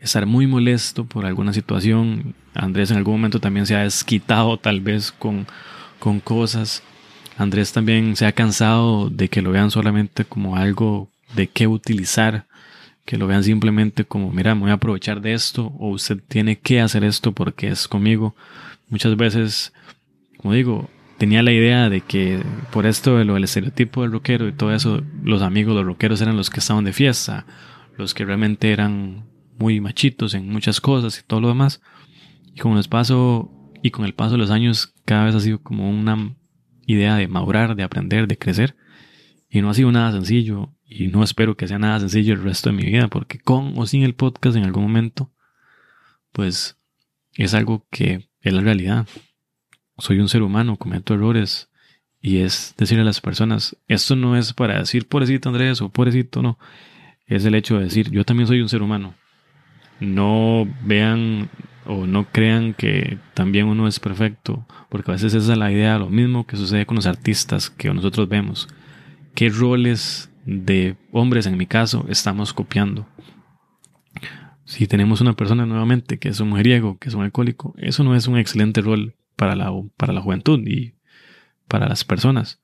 estar 0.00 0.26
muy 0.26 0.46
molesto 0.46 1.04
por 1.04 1.26
alguna 1.26 1.52
situación, 1.52 2.34
Andrés 2.54 2.90
en 2.90 2.96
algún 2.96 3.14
momento 3.14 3.40
también 3.40 3.66
se 3.66 3.76
ha 3.76 3.82
desquitado 3.82 4.56
tal 4.56 4.80
vez 4.80 5.12
con, 5.12 5.46
con 5.98 6.20
cosas, 6.20 6.82
Andrés 7.38 7.72
también 7.72 8.16
se 8.16 8.26
ha 8.26 8.32
cansado 8.32 9.10
de 9.10 9.28
que 9.28 9.42
lo 9.42 9.52
vean 9.52 9.70
solamente 9.70 10.24
como 10.24 10.56
algo 10.56 11.08
de 11.36 11.46
qué 11.46 11.68
utilizar, 11.68 12.46
que 13.04 13.16
lo 13.16 13.28
vean 13.28 13.44
simplemente 13.44 14.04
como, 14.04 14.32
mira, 14.32 14.56
me 14.56 14.62
voy 14.62 14.70
a 14.70 14.74
aprovechar 14.74 15.20
de 15.20 15.34
esto 15.34 15.72
o 15.78 15.90
usted 15.90 16.18
tiene 16.26 16.58
que 16.58 16.80
hacer 16.80 17.04
esto 17.04 17.30
porque 17.32 17.68
es 17.68 17.86
conmigo. 17.86 18.34
Muchas 18.88 19.16
veces, 19.16 19.72
como 20.38 20.52
digo, 20.52 20.90
tenía 21.16 21.44
la 21.44 21.52
idea 21.52 21.88
de 21.88 22.00
que 22.00 22.42
por 22.72 22.86
esto 22.86 23.16
de 23.16 23.24
lo 23.24 23.34
del 23.34 23.44
estereotipo 23.44 24.02
del 24.02 24.10
rockero 24.10 24.48
y 24.48 24.52
todo 24.52 24.74
eso, 24.74 25.00
los 25.22 25.40
amigos, 25.40 25.76
los 25.76 25.86
rockeros 25.86 26.20
eran 26.20 26.36
los 26.36 26.50
que 26.50 26.58
estaban 26.58 26.84
de 26.84 26.92
fiesta, 26.92 27.46
los 27.96 28.14
que 28.14 28.24
realmente 28.24 28.72
eran 28.72 29.26
muy 29.60 29.80
machitos 29.80 30.34
en 30.34 30.48
muchas 30.48 30.80
cosas 30.80 31.20
y 31.20 31.22
todo 31.24 31.40
lo 31.40 31.48
demás. 31.48 31.80
Y 32.52 32.58
con 32.58 32.76
el 32.76 32.88
paso, 32.88 33.48
y 33.80 33.92
con 33.92 34.04
el 34.04 34.14
paso 34.14 34.32
de 34.32 34.38
los 34.38 34.50
años, 34.50 34.92
cada 35.04 35.24
vez 35.24 35.36
ha 35.36 35.40
sido 35.40 35.60
como 35.60 35.88
una 35.88 36.34
idea 36.88 37.14
de 37.14 37.28
madurar, 37.28 37.76
de 37.76 37.84
aprender, 37.84 38.26
de 38.26 38.36
crecer. 38.36 38.76
Y 39.48 39.62
no 39.62 39.70
ha 39.70 39.74
sido 39.74 39.92
nada 39.92 40.10
sencillo. 40.10 40.74
Y 40.84 41.06
no 41.06 41.22
espero 41.22 41.56
que 41.56 41.68
sea 41.68 41.78
nada 41.78 42.00
sencillo 42.00 42.34
el 42.34 42.42
resto 42.42 42.70
de 42.70 42.76
mi 42.76 42.82
vida, 42.84 43.06
porque 43.06 43.38
con 43.38 43.78
o 43.78 43.86
sin 43.86 44.02
el 44.02 44.16
podcast 44.16 44.56
en 44.56 44.64
algún 44.64 44.82
momento, 44.82 45.30
pues 46.32 46.76
es 47.34 47.54
algo 47.54 47.86
que 47.90 48.28
es 48.40 48.52
la 48.52 48.62
realidad 48.62 49.06
soy 49.98 50.20
un 50.20 50.28
ser 50.28 50.42
humano, 50.42 50.76
cometo 50.76 51.14
errores. 51.14 51.68
Y 52.20 52.38
es 52.38 52.74
decirle 52.76 53.02
a 53.02 53.04
las 53.04 53.20
personas, 53.20 53.76
esto 53.86 54.16
no 54.16 54.36
es 54.36 54.52
para 54.52 54.78
decir 54.78 55.06
pobrecito 55.06 55.48
Andrés 55.48 55.80
o 55.80 55.90
pobrecito, 55.90 56.42
no. 56.42 56.58
Es 57.26 57.44
el 57.44 57.54
hecho 57.54 57.78
de 57.78 57.84
decir, 57.84 58.10
yo 58.10 58.24
también 58.24 58.46
soy 58.46 58.60
un 58.60 58.68
ser 58.68 58.82
humano. 58.82 59.14
No 60.00 60.66
vean 60.82 61.48
o 61.88 62.06
no 62.06 62.30
crean 62.30 62.74
que 62.74 63.18
también 63.34 63.66
uno 63.66 63.88
es 63.88 63.98
perfecto, 63.98 64.66
porque 64.90 65.10
a 65.10 65.14
veces 65.14 65.34
esa 65.34 65.52
es 65.52 65.58
la 65.58 65.72
idea, 65.72 65.98
lo 65.98 66.10
mismo 66.10 66.46
que 66.46 66.56
sucede 66.56 66.84
con 66.84 66.96
los 66.96 67.06
artistas 67.06 67.70
que 67.70 67.92
nosotros 67.92 68.28
vemos. 68.28 68.68
¿Qué 69.34 69.48
roles 69.48 70.30
de 70.44 70.96
hombres, 71.12 71.46
en 71.46 71.56
mi 71.56 71.66
caso, 71.66 72.04
estamos 72.08 72.52
copiando? 72.52 73.08
Si 74.64 74.86
tenemos 74.86 75.22
una 75.22 75.32
persona 75.32 75.64
nuevamente 75.64 76.18
que 76.18 76.28
es 76.28 76.40
un 76.40 76.50
mujeriego, 76.50 76.98
que 76.98 77.08
es 77.08 77.14
un 77.14 77.22
alcohólico, 77.22 77.74
eso 77.78 78.04
no 78.04 78.14
es 78.14 78.28
un 78.28 78.36
excelente 78.36 78.82
rol 78.82 79.16
para 79.34 79.56
la, 79.56 79.72
para 79.96 80.12
la 80.12 80.20
juventud 80.20 80.60
y 80.66 80.94
para 81.68 81.88
las 81.88 82.04
personas. 82.04 82.60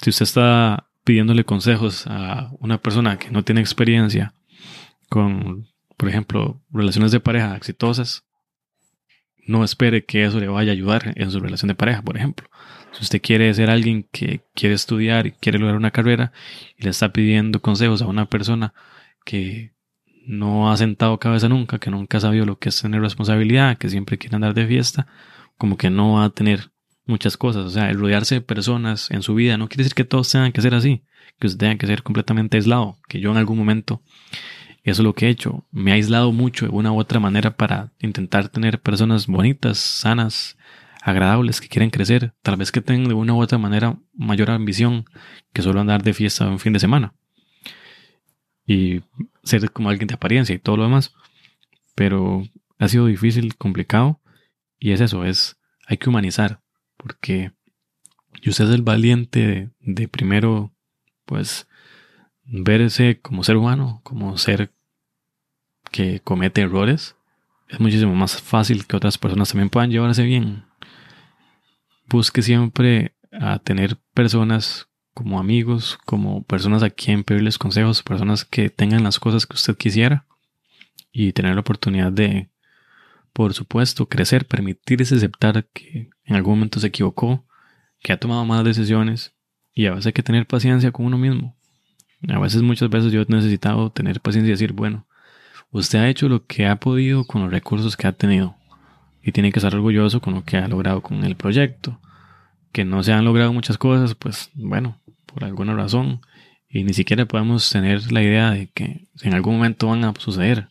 Si 0.00 0.08
usted 0.08 0.24
está 0.24 0.88
pidiéndole 1.04 1.44
consejos 1.44 2.06
a 2.06 2.52
una 2.58 2.78
persona 2.78 3.18
que 3.18 3.30
no 3.30 3.44
tiene 3.44 3.60
experiencia 3.60 4.34
con, 5.10 5.71
por 6.02 6.08
ejemplo, 6.08 6.60
relaciones 6.72 7.12
de 7.12 7.20
pareja 7.20 7.54
exitosas, 7.54 8.24
no 9.46 9.62
espere 9.62 10.04
que 10.04 10.24
eso 10.24 10.40
le 10.40 10.48
vaya 10.48 10.72
a 10.72 10.74
ayudar 10.74 11.12
en 11.14 11.30
su 11.30 11.38
relación 11.38 11.68
de 11.68 11.76
pareja, 11.76 12.02
por 12.02 12.16
ejemplo. 12.16 12.50
Si 12.90 13.04
usted 13.04 13.22
quiere 13.22 13.54
ser 13.54 13.70
alguien 13.70 14.08
que 14.10 14.40
quiere 14.52 14.74
estudiar 14.74 15.28
y 15.28 15.30
quiere 15.30 15.60
lograr 15.60 15.76
una 15.76 15.92
carrera 15.92 16.32
y 16.76 16.82
le 16.82 16.90
está 16.90 17.12
pidiendo 17.12 17.62
consejos 17.62 18.02
a 18.02 18.08
una 18.08 18.26
persona 18.26 18.74
que 19.24 19.74
no 20.26 20.72
ha 20.72 20.76
sentado 20.76 21.20
cabeza 21.20 21.48
nunca, 21.48 21.78
que 21.78 21.92
nunca 21.92 22.18
ha 22.18 22.22
sabido 22.22 22.46
lo 22.46 22.58
que 22.58 22.70
es 22.70 22.82
tener 22.82 23.00
responsabilidad, 23.00 23.78
que 23.78 23.88
siempre 23.88 24.18
quiere 24.18 24.34
andar 24.34 24.54
de 24.54 24.66
fiesta, 24.66 25.06
como 25.56 25.76
que 25.76 25.88
no 25.88 26.14
va 26.14 26.24
a 26.24 26.30
tener 26.30 26.72
muchas 27.06 27.36
cosas. 27.36 27.64
O 27.64 27.70
sea, 27.70 27.90
el 27.90 28.00
rodearse 28.00 28.34
de 28.34 28.40
personas 28.40 29.08
en 29.12 29.22
su 29.22 29.36
vida 29.36 29.56
no 29.56 29.68
quiere 29.68 29.84
decir 29.84 29.94
que 29.94 30.04
todos 30.04 30.28
tengan 30.32 30.50
que 30.50 30.62
ser 30.62 30.74
así, 30.74 31.04
que 31.38 31.46
usted 31.46 31.60
tenga 31.60 31.78
que 31.78 31.86
ser 31.86 32.02
completamente 32.02 32.56
aislado, 32.56 32.98
que 33.06 33.20
yo 33.20 33.30
en 33.30 33.36
algún 33.36 33.56
momento 33.56 34.02
eso 34.82 35.02
es 35.02 35.04
lo 35.04 35.14
que 35.14 35.26
he 35.26 35.30
hecho. 35.30 35.64
Me 35.70 35.90
he 35.90 35.94
aislado 35.94 36.32
mucho 36.32 36.66
de 36.66 36.72
una 36.72 36.92
u 36.92 36.98
otra 36.98 37.20
manera 37.20 37.56
para 37.56 37.92
intentar 38.00 38.48
tener 38.48 38.80
personas 38.80 39.28
bonitas, 39.28 39.78
sanas, 39.78 40.56
agradables, 41.00 41.60
que 41.60 41.68
quieren 41.68 41.90
crecer. 41.90 42.34
Tal 42.42 42.56
vez 42.56 42.72
que 42.72 42.80
tengan 42.80 43.08
de 43.08 43.14
una 43.14 43.34
u 43.34 43.40
otra 43.40 43.58
manera 43.58 43.98
mayor 44.12 44.50
ambición 44.50 45.04
que 45.52 45.62
solo 45.62 45.80
andar 45.80 46.02
de 46.02 46.14
fiesta 46.14 46.48
un 46.48 46.58
fin 46.58 46.72
de 46.72 46.80
semana. 46.80 47.14
Y 48.66 49.02
ser 49.44 49.70
como 49.70 49.88
alguien 49.88 50.08
de 50.08 50.14
apariencia 50.14 50.54
y 50.54 50.58
todo 50.58 50.76
lo 50.76 50.84
demás. 50.84 51.14
Pero 51.94 52.42
ha 52.78 52.88
sido 52.88 53.06
difícil, 53.06 53.56
complicado. 53.56 54.20
Y 54.80 54.90
es 54.90 55.00
eso, 55.00 55.24
es, 55.24 55.60
hay 55.86 55.96
que 55.96 56.08
humanizar. 56.08 56.60
Porque 56.96 57.52
usted 58.44 58.64
es 58.64 58.70
el 58.70 58.82
valiente 58.82 59.70
de 59.78 60.08
primero, 60.08 60.74
pues, 61.24 61.68
verse 62.44 63.20
como 63.20 63.44
ser 63.44 63.56
humano, 63.56 64.00
como 64.04 64.36
ser 64.38 64.72
que 65.90 66.20
comete 66.20 66.62
errores, 66.62 67.16
es 67.68 67.80
muchísimo 67.80 68.14
más 68.14 68.40
fácil 68.40 68.86
que 68.86 68.96
otras 68.96 69.18
personas 69.18 69.48
también 69.48 69.70
puedan 69.70 69.90
llevarse 69.90 70.22
bien. 70.22 70.64
Busque 72.08 72.42
siempre 72.42 73.14
a 73.32 73.58
tener 73.58 73.96
personas 74.12 74.88
como 75.14 75.38
amigos, 75.38 75.98
como 76.04 76.42
personas 76.44 76.82
a 76.82 76.90
quien 76.90 77.24
pedirles 77.24 77.58
consejos, 77.58 78.02
personas 78.02 78.44
que 78.44 78.70
tengan 78.70 79.02
las 79.02 79.18
cosas 79.18 79.46
que 79.46 79.54
usted 79.54 79.76
quisiera 79.76 80.26
y 81.12 81.32
tener 81.32 81.54
la 81.54 81.60
oportunidad 81.60 82.12
de, 82.12 82.50
por 83.32 83.54
supuesto, 83.54 84.06
crecer, 84.06 84.46
permitirse 84.46 85.14
aceptar 85.14 85.66
que 85.72 86.10
en 86.24 86.36
algún 86.36 86.54
momento 86.54 86.80
se 86.80 86.88
equivocó, 86.88 87.46
que 88.02 88.12
ha 88.12 88.20
tomado 88.20 88.44
malas 88.44 88.64
decisiones 88.64 89.34
y 89.74 89.86
a 89.86 89.90
veces 89.90 90.06
hay 90.06 90.12
que 90.12 90.22
tener 90.22 90.46
paciencia 90.46 90.92
con 90.92 91.06
uno 91.06 91.18
mismo. 91.18 91.56
A 92.28 92.38
veces, 92.38 92.62
muchas 92.62 92.88
veces 92.88 93.12
yo 93.12 93.22
he 93.22 93.26
necesitado 93.28 93.90
tener 93.90 94.20
paciencia 94.20 94.48
y 94.48 94.52
decir, 94.52 94.72
bueno, 94.72 95.06
usted 95.70 95.98
ha 95.98 96.08
hecho 96.08 96.28
lo 96.28 96.46
que 96.46 96.66
ha 96.66 96.76
podido 96.76 97.24
con 97.24 97.42
los 97.42 97.50
recursos 97.50 97.96
que 97.96 98.06
ha 98.06 98.12
tenido 98.12 98.56
y 99.22 99.32
tiene 99.32 99.52
que 99.52 99.58
estar 99.58 99.74
orgulloso 99.74 100.20
con 100.20 100.34
lo 100.34 100.44
que 100.44 100.56
ha 100.56 100.68
logrado 100.68 101.00
con 101.00 101.24
el 101.24 101.36
proyecto. 101.36 101.98
Que 102.72 102.84
no 102.84 103.02
se 103.02 103.12
han 103.12 103.24
logrado 103.24 103.52
muchas 103.52 103.78
cosas, 103.78 104.14
pues 104.14 104.50
bueno, 104.54 104.98
por 105.26 105.44
alguna 105.44 105.74
razón. 105.74 106.20
Y 106.68 106.84
ni 106.84 106.94
siquiera 106.94 107.26
podemos 107.26 107.68
tener 107.70 108.10
la 108.12 108.22
idea 108.22 108.50
de 108.50 108.68
que 108.68 109.06
en 109.22 109.34
algún 109.34 109.56
momento 109.56 109.88
van 109.88 110.04
a 110.04 110.14
suceder. 110.18 110.68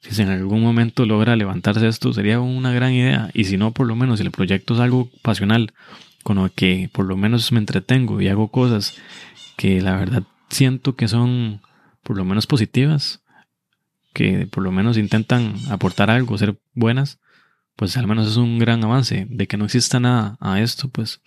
Si 0.00 0.22
en 0.22 0.28
algún 0.28 0.62
momento 0.62 1.04
logra 1.04 1.34
levantarse 1.34 1.88
esto, 1.88 2.12
sería 2.12 2.40
una 2.40 2.72
gran 2.72 2.92
idea. 2.92 3.30
Y 3.34 3.44
si 3.44 3.56
no, 3.56 3.72
por 3.72 3.86
lo 3.86 3.96
menos, 3.96 4.20
si 4.20 4.24
el 4.24 4.30
proyecto 4.30 4.74
es 4.74 4.80
algo 4.80 5.10
pasional, 5.22 5.72
con 6.22 6.36
lo 6.36 6.48
que 6.48 6.88
por 6.92 7.06
lo 7.06 7.16
menos 7.16 7.50
me 7.50 7.58
entretengo 7.58 8.20
y 8.20 8.28
hago 8.28 8.48
cosas 8.48 8.96
que 9.56 9.80
la 9.80 9.96
verdad 9.96 10.22
siento 10.48 10.96
que 10.96 11.08
son 11.08 11.60
por 12.02 12.16
lo 12.16 12.24
menos 12.24 12.46
positivas, 12.46 13.22
que 14.12 14.46
por 14.46 14.62
lo 14.62 14.72
menos 14.72 14.96
intentan 14.96 15.54
aportar 15.70 16.10
algo, 16.10 16.38
ser 16.38 16.58
buenas, 16.74 17.18
pues 17.76 17.96
al 17.96 18.06
menos 18.06 18.26
es 18.28 18.36
un 18.36 18.58
gran 18.58 18.82
avance. 18.82 19.26
De 19.28 19.46
que 19.46 19.56
no 19.56 19.66
exista 19.66 20.00
nada 20.00 20.38
a 20.40 20.60
esto, 20.60 20.88
pues 20.88 21.20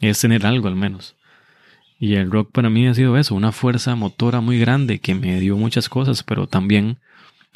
es 0.00 0.20
tener 0.20 0.44
algo 0.46 0.68
al 0.68 0.74
menos. 0.74 1.16
Y 2.00 2.14
el 2.14 2.32
rock 2.32 2.50
para 2.50 2.68
mí 2.68 2.88
ha 2.88 2.94
sido 2.94 3.16
eso, 3.16 3.36
una 3.36 3.52
fuerza 3.52 3.94
motora 3.94 4.40
muy 4.40 4.58
grande 4.58 4.98
que 4.98 5.14
me 5.14 5.38
dio 5.38 5.56
muchas 5.56 5.88
cosas, 5.88 6.24
pero 6.24 6.48
también 6.48 6.98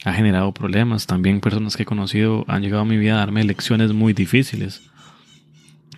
ha 0.05 0.13
generado 0.13 0.53
problemas. 0.53 1.07
También 1.07 1.41
personas 1.41 1.77
que 1.77 1.83
he 1.83 1.87
conocido 1.87 2.45
han 2.47 2.63
llegado 2.63 2.83
a 2.83 2.87
mi 2.87 2.97
vida 2.97 3.15
a 3.15 3.19
darme 3.19 3.43
lecciones 3.43 3.93
muy 3.93 4.13
difíciles. 4.13 4.83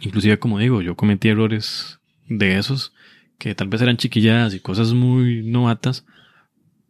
Inclusive, 0.01 0.39
como 0.39 0.59
digo, 0.59 0.81
yo 0.81 0.97
cometí 0.97 1.29
errores 1.29 1.99
de 2.27 2.57
esos 2.57 2.95
que 3.39 3.55
tal 3.55 3.69
vez 3.69 3.81
eran 3.81 3.97
chiquilladas 3.97 4.55
y 4.55 4.61
cosas 4.61 4.93
muy 4.93 5.43
novatas, 5.43 6.05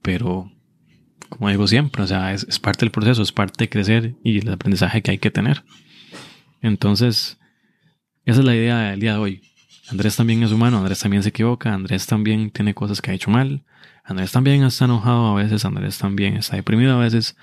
pero 0.03 0.51
como 1.29 1.51
digo 1.51 1.67
siempre, 1.67 2.03
o 2.03 2.07
sea, 2.07 2.33
es, 2.33 2.59
parte 2.59 2.81
del 2.81 2.91
proceso, 2.91 3.23
es 3.23 3.33
parte 3.33 3.65
de 3.65 3.69
crecer 3.69 4.15
y 4.25 4.39
el 4.39 4.53
aprendizaje 4.53 5.03
que 5.03 5.11
hay 5.11 5.19
que 5.19 5.31
tener. 5.31 5.63
Entonces, 6.63 7.39
esa 8.25 8.41
es 8.41 8.47
la 8.47 8.55
idea 8.55 8.79
del 8.91 9.01
día 9.01 9.13
de 9.13 9.19
hoy. 9.19 9.43
Andrés 9.91 10.17
también 10.17 10.43
es 10.43 10.53
humano, 10.53 10.79
Andrés 10.79 11.01
también 11.01 11.23
se 11.23 11.31
equivoca, 11.31 11.73
Andrés 11.73 12.07
también 12.07 12.51
tiene 12.51 12.75
cosas 12.75 13.01
que 13.01 13.11
ha 13.11 13.15
hecho 13.15 13.31
mal, 13.31 13.65
Andrés 14.05 14.33
también 14.33 14.63
está 14.65 14.87
enojado 14.87 15.29
a 15.29 15.35
veces, 15.35 15.65
Andrés 15.65 15.99
también 15.99 16.37
está 16.37 16.57
deprimido 16.57 16.95
a 16.95 17.03
veces, 17.03 17.37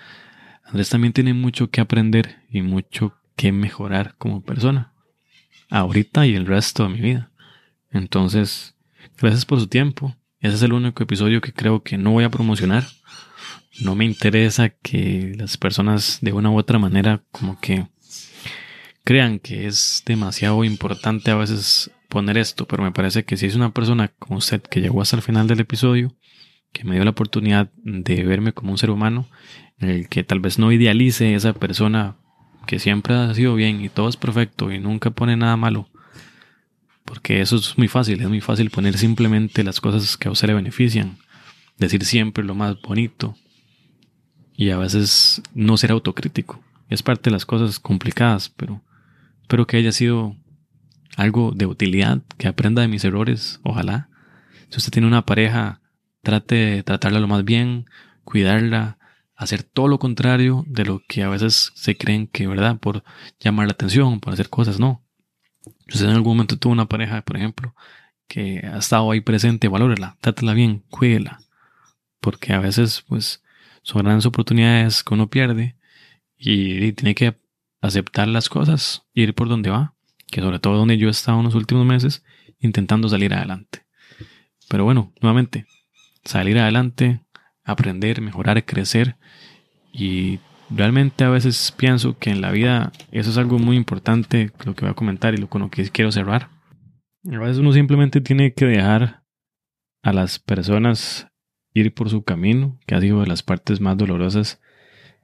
Andrés 0.63 0.89
también 0.89 1.13
tiene 1.13 1.33
mucho 1.33 1.69
que 1.69 1.81
aprender 1.81 2.43
y 2.49 2.61
mucho 2.61 3.15
que 3.35 3.51
mejorar 3.51 4.15
como 4.17 4.43
persona, 4.43 4.93
ahorita 5.69 6.25
y 6.27 6.35
el 6.35 6.45
resto 6.45 6.83
de 6.83 6.89
mi 6.89 7.01
vida. 7.01 7.31
Entonces, 7.91 8.74
Gracias 9.17 9.45
por 9.45 9.59
su 9.59 9.67
tiempo. 9.67 10.15
Ese 10.39 10.55
es 10.55 10.61
el 10.61 10.73
único 10.73 11.01
episodio 11.01 11.39
que 11.39 11.53
creo 11.53 11.83
que 11.83 11.97
no 11.97 12.11
voy 12.11 12.25
a 12.25 12.29
promocionar. 12.29 12.83
No 13.79 13.95
me 13.95 14.05
interesa 14.05 14.69
que 14.69 15.33
las 15.37 15.57
personas 15.57 16.19
de 16.21 16.33
una 16.33 16.49
u 16.49 16.57
otra 16.57 16.79
manera 16.79 17.23
como 17.31 17.59
que 17.59 17.87
crean 19.03 19.39
que 19.39 19.67
es 19.67 20.03
demasiado 20.05 20.63
importante 20.63 21.31
a 21.31 21.35
veces 21.35 21.91
poner 22.09 22.37
esto, 22.37 22.67
pero 22.67 22.83
me 22.83 22.91
parece 22.91 23.23
que 23.23 23.37
si 23.37 23.45
es 23.45 23.55
una 23.55 23.71
persona 23.71 24.09
como 24.19 24.37
usted 24.37 24.61
que 24.61 24.81
llegó 24.81 25.01
hasta 25.01 25.15
el 25.15 25.21
final 25.21 25.47
del 25.47 25.61
episodio, 25.61 26.13
que 26.73 26.83
me 26.83 26.95
dio 26.95 27.03
la 27.05 27.11
oportunidad 27.11 27.71
de 27.77 28.23
verme 28.23 28.51
como 28.51 28.71
un 28.71 28.77
ser 28.77 28.89
humano, 28.89 29.27
en 29.79 29.89
el 29.89 30.09
que 30.09 30.23
tal 30.23 30.39
vez 30.39 30.59
no 30.59 30.71
idealice 30.71 31.35
esa 31.35 31.53
persona 31.53 32.17
que 32.67 32.79
siempre 32.79 33.15
ha 33.15 33.33
sido 33.33 33.55
bien 33.55 33.81
y 33.81 33.89
todo 33.89 34.09
es 34.09 34.17
perfecto 34.17 34.71
y 34.71 34.79
nunca 34.79 35.11
pone 35.11 35.37
nada 35.37 35.55
malo, 35.55 35.87
porque 37.05 37.41
eso 37.41 37.55
es 37.55 37.77
muy 37.77 37.87
fácil, 37.87 38.21
es 38.21 38.27
muy 38.27 38.41
fácil 38.41 38.69
poner 38.71 38.97
simplemente 38.97 39.63
las 39.63 39.79
cosas 39.79 40.17
que 40.17 40.27
a 40.27 40.31
usted 40.31 40.47
le 40.47 40.55
benefician, 40.55 41.17
decir 41.77 42.03
siempre 42.03 42.43
lo 42.43 42.55
más 42.55 42.81
bonito 42.81 43.35
y 44.53 44.71
a 44.71 44.77
veces 44.77 45.41
no 45.53 45.77
ser 45.77 45.91
autocrítico. 45.91 46.61
Es 46.89 47.03
parte 47.03 47.29
de 47.29 47.31
las 47.31 47.45
cosas 47.45 47.79
complicadas, 47.79 48.49
pero 48.49 48.83
espero 49.41 49.67
que 49.67 49.77
haya 49.77 49.91
sido 49.91 50.35
algo 51.15 51.51
de 51.55 51.65
utilidad, 51.65 52.21
que 52.37 52.47
aprenda 52.47 52.81
de 52.81 52.87
mis 52.87 53.03
errores, 53.03 53.59
ojalá. 53.63 54.09
Si 54.69 54.77
usted 54.77 54.91
tiene 54.91 55.07
una 55.07 55.25
pareja, 55.25 55.81
trate 56.21 56.55
de 56.55 56.83
tratarla 56.83 57.19
lo 57.19 57.27
más 57.27 57.45
bien, 57.45 57.85
cuidarla, 58.23 58.97
hacer 59.35 59.63
todo 59.63 59.87
lo 59.87 59.99
contrario 59.99 60.65
de 60.67 60.85
lo 60.85 61.01
que 61.07 61.23
a 61.23 61.29
veces 61.29 61.71
se 61.75 61.97
creen 61.97 62.27
que, 62.27 62.47
¿verdad? 62.47 62.77
Por 62.79 63.03
llamar 63.39 63.67
la 63.67 63.73
atención, 63.73 64.19
por 64.19 64.33
hacer 64.33 64.49
cosas, 64.49 64.79
no. 64.79 65.04
Usted 65.87 66.05
en 66.05 66.15
algún 66.15 66.35
momento 66.37 66.57
tuvo 66.57 66.73
una 66.73 66.87
pareja, 66.87 67.21
por 67.21 67.37
ejemplo, 67.37 67.75
que 68.27 68.59
ha 68.65 68.77
estado 68.77 69.11
ahí 69.11 69.21
presente, 69.21 69.67
valórela, 69.67 70.17
trátela 70.21 70.53
bien, 70.53 70.83
cuídela. 70.89 71.39
Porque 72.19 72.53
a 72.53 72.59
veces, 72.59 73.03
pues, 73.07 73.43
son 73.83 74.03
grandes 74.03 74.25
oportunidades 74.25 75.03
que 75.03 75.13
uno 75.13 75.29
pierde 75.29 75.75
y, 76.37 76.91
tiene 76.93 77.13
que 77.13 77.37
aceptar 77.81 78.27
las 78.27 78.49
cosas, 78.49 79.03
ir 79.13 79.35
por 79.35 79.47
donde 79.47 79.69
va. 79.69 79.93
Que 80.27 80.41
sobre 80.41 80.59
todo 80.59 80.77
donde 80.77 80.97
yo 80.97 81.07
he 81.07 81.11
estado 81.11 81.37
en 81.37 81.45
los 81.45 81.55
últimos 81.55 81.85
meses, 81.85 82.23
intentando 82.59 83.07
salir 83.07 83.33
adelante. 83.33 83.85
Pero 84.67 84.83
bueno, 84.83 85.13
nuevamente, 85.21 85.67
salir 86.23 86.57
adelante, 86.57 87.21
aprender, 87.63 88.21
mejorar, 88.21 88.65
crecer 88.65 89.17
y 89.93 90.39
realmente 90.69 91.23
a 91.23 91.29
veces 91.29 91.73
pienso 91.77 92.17
que 92.17 92.29
en 92.29 92.41
la 92.41 92.51
vida 92.51 92.91
eso 93.11 93.29
es 93.29 93.37
algo 93.37 93.59
muy 93.59 93.77
importante, 93.77 94.51
lo 94.65 94.75
que 94.75 94.81
voy 94.81 94.91
a 94.91 94.95
comentar 94.95 95.33
y 95.33 95.37
lo 95.37 95.49
con 95.49 95.61
lo 95.61 95.69
que 95.69 95.87
quiero 95.89 96.11
cerrar. 96.11 96.49
A 97.31 97.39
veces 97.39 97.57
uno 97.57 97.71
simplemente 97.71 98.21
tiene 98.21 98.53
que 98.53 98.65
dejar 98.65 99.23
a 100.03 100.13
las 100.13 100.39
personas 100.39 101.27
ir 101.73 101.93
por 101.93 102.09
su 102.09 102.23
camino, 102.23 102.79
que 102.85 102.95
ha 102.95 103.01
sido 103.01 103.21
de 103.21 103.27
las 103.27 103.43
partes 103.43 103.81
más 103.81 103.97
dolorosas 103.97 104.61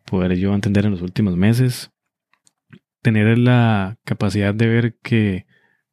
poder 0.05 0.35
yo 0.35 0.53
entender 0.53 0.85
en 0.85 0.91
los 0.91 1.01
últimos 1.01 1.37
meses. 1.37 1.91
Tener 3.01 3.37
la 3.37 3.97
capacidad 4.03 4.53
de 4.53 4.67
ver 4.67 4.97
que 5.01 5.45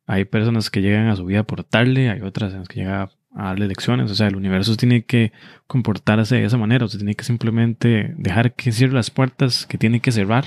hay 0.07 0.25
personas 0.25 0.71
que 0.71 0.83
llegan 0.83 1.09
a 1.09 1.17
su 1.17 1.25
vida 1.25 1.45
por 1.45 1.65
tarde, 1.65 2.11
hay 2.11 2.21
otras 2.21 2.53
en 2.53 2.61
las 2.61 2.69
que 2.69 2.81
llega 2.81 3.11
a 3.35 3.47
darle 3.47 3.69
lecciones. 3.69 4.11
O 4.11 4.14
sea, 4.14 4.29
el 4.29 4.37
universo 4.37 4.77
tiene 4.77 5.05
que 5.05 5.33
comportarse 5.67 6.37
de 6.37 6.45
esa 6.45 6.57
manera. 6.57 6.85
O 6.85 6.88
sea, 6.88 6.99
tiene 6.99 7.14
que 7.14 7.25
simplemente 7.25 8.14
dejar 8.17 8.55
que 8.55 8.73
cierre 8.73 8.95
las 8.95 9.11
puertas 9.11 9.67
que 9.67 9.79
tiene 9.79 10.01
que 10.01 10.12
cerrar 10.12 10.47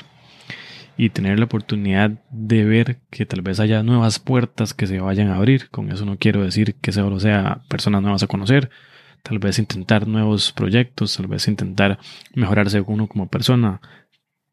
y 0.98 1.10
tener 1.10 1.40
la 1.40 1.46
oportunidad 1.46 2.12
de 2.30 2.66
ver 2.66 3.00
que 3.10 3.26
tal 3.26 3.42
vez 3.42 3.60
haya 3.60 3.84
nuevas 3.84 4.20
puertas 4.20 4.74
que 4.74 4.88
se 4.88 5.00
vayan 5.00 5.30
a 5.30 5.36
abrir. 5.36 5.70
Con 5.70 5.92
eso 5.92 6.06
no 6.06 6.18
quiero 6.18 6.44
decir 6.44 6.76
que 6.76 6.92
solo 6.92 7.20
sea 7.20 7.64
personas 7.70 8.02
nuevas 8.02 8.24
a 8.24 8.28
conocer. 8.28 8.70
Tal 9.24 9.40
vez 9.40 9.60
intentar 9.60 10.08
nuevos 10.08 10.52
proyectos, 10.52 11.16
tal 11.16 11.28
vez 11.28 11.48
intentar 11.48 12.00
mejorarse 12.34 12.82
uno 12.82 13.08
como 13.08 13.30
persona. 13.30 13.82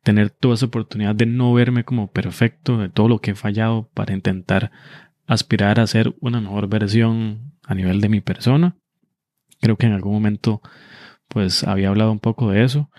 Tener 0.02 0.30
toda 0.30 0.54
esa 0.54 0.66
oportunidad 0.66 1.14
de 1.14 1.26
no 1.26 1.52
verme 1.52 1.84
como 1.84 2.10
perfecto, 2.10 2.78
de 2.78 2.88
todo 2.88 3.08
lo 3.08 3.20
que 3.20 3.32
he 3.32 3.34
fallado 3.34 3.90
para 3.94 4.14
intentar 4.14 4.70
aspirar 5.26 5.80
a 5.80 5.86
ser 5.86 6.14
una 6.20 6.40
mejor 6.40 6.68
versión 6.68 7.52
a 7.68 7.74
nivel 7.74 8.00
de 8.00 8.08
mi 8.08 8.20
persona. 8.20 8.76
Creo 9.60 9.76
que 9.76 9.86
en 9.86 9.92
algún 9.92 10.14
momento 10.14 10.62
pues 11.28 11.64
había 11.64 11.88
hablado 11.88 12.10
un 12.10 12.20
poco 12.20 12.50
de 12.50 12.64
eso 12.64 12.90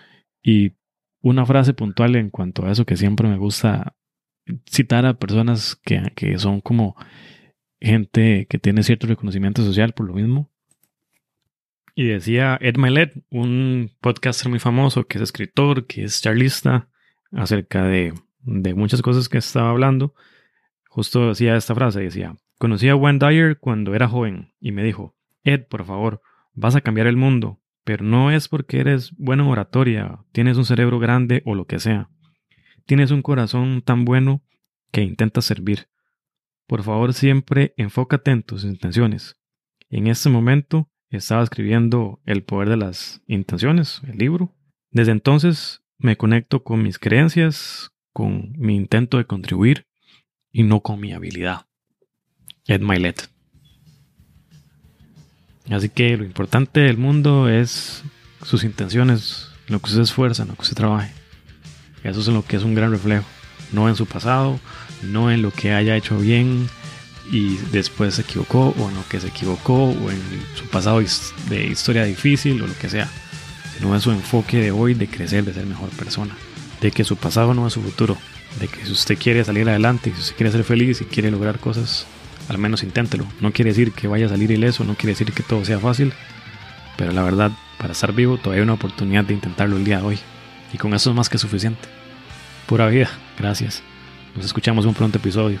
y 0.42 0.72
una 1.20 1.44
frase 1.44 1.74
puntual 1.74 2.14
en 2.14 2.30
cuanto 2.30 2.64
a 2.64 2.70
eso 2.70 2.86
que 2.86 2.96
siempre 2.96 3.28
me 3.28 3.36
gusta 3.36 3.96
citar 4.66 5.04
a 5.04 5.18
personas 5.18 5.76
que, 5.84 6.12
que 6.14 6.38
son 6.38 6.60
como 6.60 6.96
gente 7.80 8.46
que 8.48 8.58
tiene 8.58 8.84
cierto 8.84 9.08
reconocimiento 9.08 9.62
social 9.64 9.92
por 9.92 10.06
lo 10.06 10.14
mismo. 10.14 10.48
y 11.96 12.06
decía 12.06 12.56
Ed 12.60 12.76
Milet, 12.76 13.12
un 13.30 13.90
podcaster 14.00 14.48
muy 14.48 14.60
famoso 14.60 15.06
que 15.06 15.18
es 15.18 15.22
escritor, 15.22 15.86
que 15.86 16.04
es 16.04 16.22
charlista, 16.22 16.88
acerca 17.32 17.84
de, 17.84 18.14
de 18.42 18.74
muchas 18.74 19.02
cosas 19.02 19.28
que 19.28 19.38
estaba 19.38 19.70
hablando, 19.70 20.14
justo 20.88 21.28
decía 21.28 21.56
esta 21.56 21.74
frase, 21.74 22.00
decía, 22.00 22.36
conocí 22.60 22.90
a 22.90 22.94
Wayne 22.94 23.18
Dyer 23.18 23.58
cuando 23.58 23.94
era 23.94 24.06
joven 24.06 24.52
y 24.60 24.70
me 24.72 24.84
dijo, 24.84 25.16
Ed, 25.44 25.66
por 25.66 25.86
favor, 25.86 26.20
vas 26.52 26.76
a 26.76 26.82
cambiar 26.82 27.06
el 27.06 27.16
mundo, 27.16 27.58
pero 27.84 28.04
no 28.04 28.30
es 28.30 28.48
porque 28.48 28.80
eres 28.80 29.12
bueno 29.16 29.44
en 29.44 29.48
oratoria, 29.48 30.26
tienes 30.32 30.58
un 30.58 30.66
cerebro 30.66 30.98
grande 30.98 31.42
o 31.46 31.54
lo 31.54 31.64
que 31.64 31.78
sea. 31.78 32.10
Tienes 32.84 33.12
un 33.12 33.22
corazón 33.22 33.80
tan 33.80 34.04
bueno 34.04 34.42
que 34.92 35.00
intentas 35.00 35.46
servir. 35.46 35.88
Por 36.66 36.82
favor, 36.82 37.14
siempre 37.14 37.72
enfócate 37.78 38.30
en 38.30 38.42
tus 38.42 38.64
intenciones. 38.64 39.40
En 39.88 40.06
este 40.06 40.28
momento 40.28 40.90
estaba 41.08 41.42
escribiendo 41.42 42.20
El 42.26 42.42
poder 42.42 42.68
de 42.68 42.76
las 42.76 43.22
intenciones, 43.26 44.02
el 44.06 44.18
libro. 44.18 44.54
Desde 44.90 45.12
entonces 45.12 45.82
me 45.96 46.18
conecto 46.18 46.62
con 46.62 46.82
mis 46.82 46.98
creencias, 46.98 47.90
con 48.12 48.52
mi 48.58 48.76
intento 48.76 49.16
de 49.16 49.24
contribuir 49.24 49.86
y 50.52 50.62
no 50.62 50.82
con 50.82 51.00
mi 51.00 51.14
habilidad. 51.14 51.69
Ed 52.70 52.82
Milet. 52.82 53.28
Así 55.70 55.88
que 55.88 56.16
lo 56.16 56.24
importante 56.24 56.80
del 56.80 56.98
mundo 56.98 57.48
es 57.48 58.02
sus 58.44 58.62
intenciones, 58.62 59.48
lo 59.66 59.80
que 59.80 59.86
usted 59.90 60.02
esfuerza, 60.02 60.44
lo 60.44 60.54
que 60.54 60.62
usted 60.62 60.76
trabaje. 60.76 61.12
Eso 62.04 62.20
es 62.20 62.28
en 62.28 62.34
lo 62.34 62.44
que 62.44 62.56
es 62.56 62.62
un 62.62 62.76
gran 62.76 62.92
reflejo. 62.92 63.24
No 63.72 63.88
en 63.88 63.96
su 63.96 64.06
pasado, 64.06 64.60
no 65.02 65.32
en 65.32 65.42
lo 65.42 65.50
que 65.50 65.72
haya 65.72 65.96
hecho 65.96 66.16
bien 66.18 66.68
y 67.32 67.56
después 67.72 68.14
se 68.14 68.22
equivocó, 68.22 68.74
o 68.78 68.88
en 68.88 68.94
lo 68.94 69.06
que 69.08 69.20
se 69.20 69.28
equivocó, 69.28 69.90
o 69.90 70.10
en 70.10 70.20
su 70.54 70.64
pasado 70.66 71.00
de 71.48 71.66
historia 71.66 72.04
difícil, 72.04 72.62
o 72.62 72.68
lo 72.68 72.78
que 72.78 72.88
sea. 72.88 73.08
Sino 73.76 73.94
en 73.94 74.00
su 74.00 74.12
enfoque 74.12 74.58
de 74.58 74.70
hoy 74.70 74.94
de 74.94 75.08
crecer, 75.08 75.44
de 75.44 75.54
ser 75.54 75.66
mejor 75.66 75.90
persona. 75.90 76.36
De 76.80 76.92
que 76.92 77.02
su 77.02 77.16
pasado 77.16 77.52
no 77.52 77.66
es 77.66 77.72
su 77.72 77.82
futuro. 77.82 78.16
De 78.60 78.68
que 78.68 78.84
si 78.84 78.92
usted 78.92 79.18
quiere 79.18 79.44
salir 79.44 79.68
adelante, 79.68 80.12
si 80.14 80.20
usted 80.20 80.36
quiere 80.36 80.52
ser 80.52 80.64
feliz 80.64 81.00
y 81.00 81.04
quiere 81.04 81.30
lograr 81.30 81.58
cosas, 81.58 82.06
al 82.50 82.58
menos 82.58 82.82
inténtelo. 82.82 83.26
No 83.40 83.52
quiere 83.52 83.70
decir 83.70 83.92
que 83.92 84.08
vaya 84.08 84.26
a 84.26 84.28
salir 84.28 84.50
ileso, 84.50 84.84
no 84.84 84.96
quiere 84.96 85.12
decir 85.12 85.32
que 85.32 85.44
todo 85.44 85.64
sea 85.64 85.78
fácil, 85.78 86.12
pero 86.96 87.12
la 87.12 87.22
verdad, 87.22 87.52
para 87.78 87.92
estar 87.92 88.12
vivo 88.12 88.36
todavía 88.38 88.60
hay 88.60 88.64
una 88.64 88.74
oportunidad 88.74 89.24
de 89.24 89.34
intentarlo 89.34 89.76
el 89.76 89.84
día 89.84 89.98
de 89.98 90.04
hoy. 90.04 90.18
Y 90.72 90.78
con 90.78 90.92
eso 90.92 91.10
es 91.10 91.16
más 91.16 91.28
que 91.28 91.38
suficiente. 91.38 91.88
Pura 92.66 92.88
vida, 92.88 93.08
gracias. 93.38 93.82
Nos 94.34 94.44
escuchamos 94.44 94.84
en 94.84 94.90
un 94.90 94.94
pronto 94.94 95.18
episodio. 95.18 95.60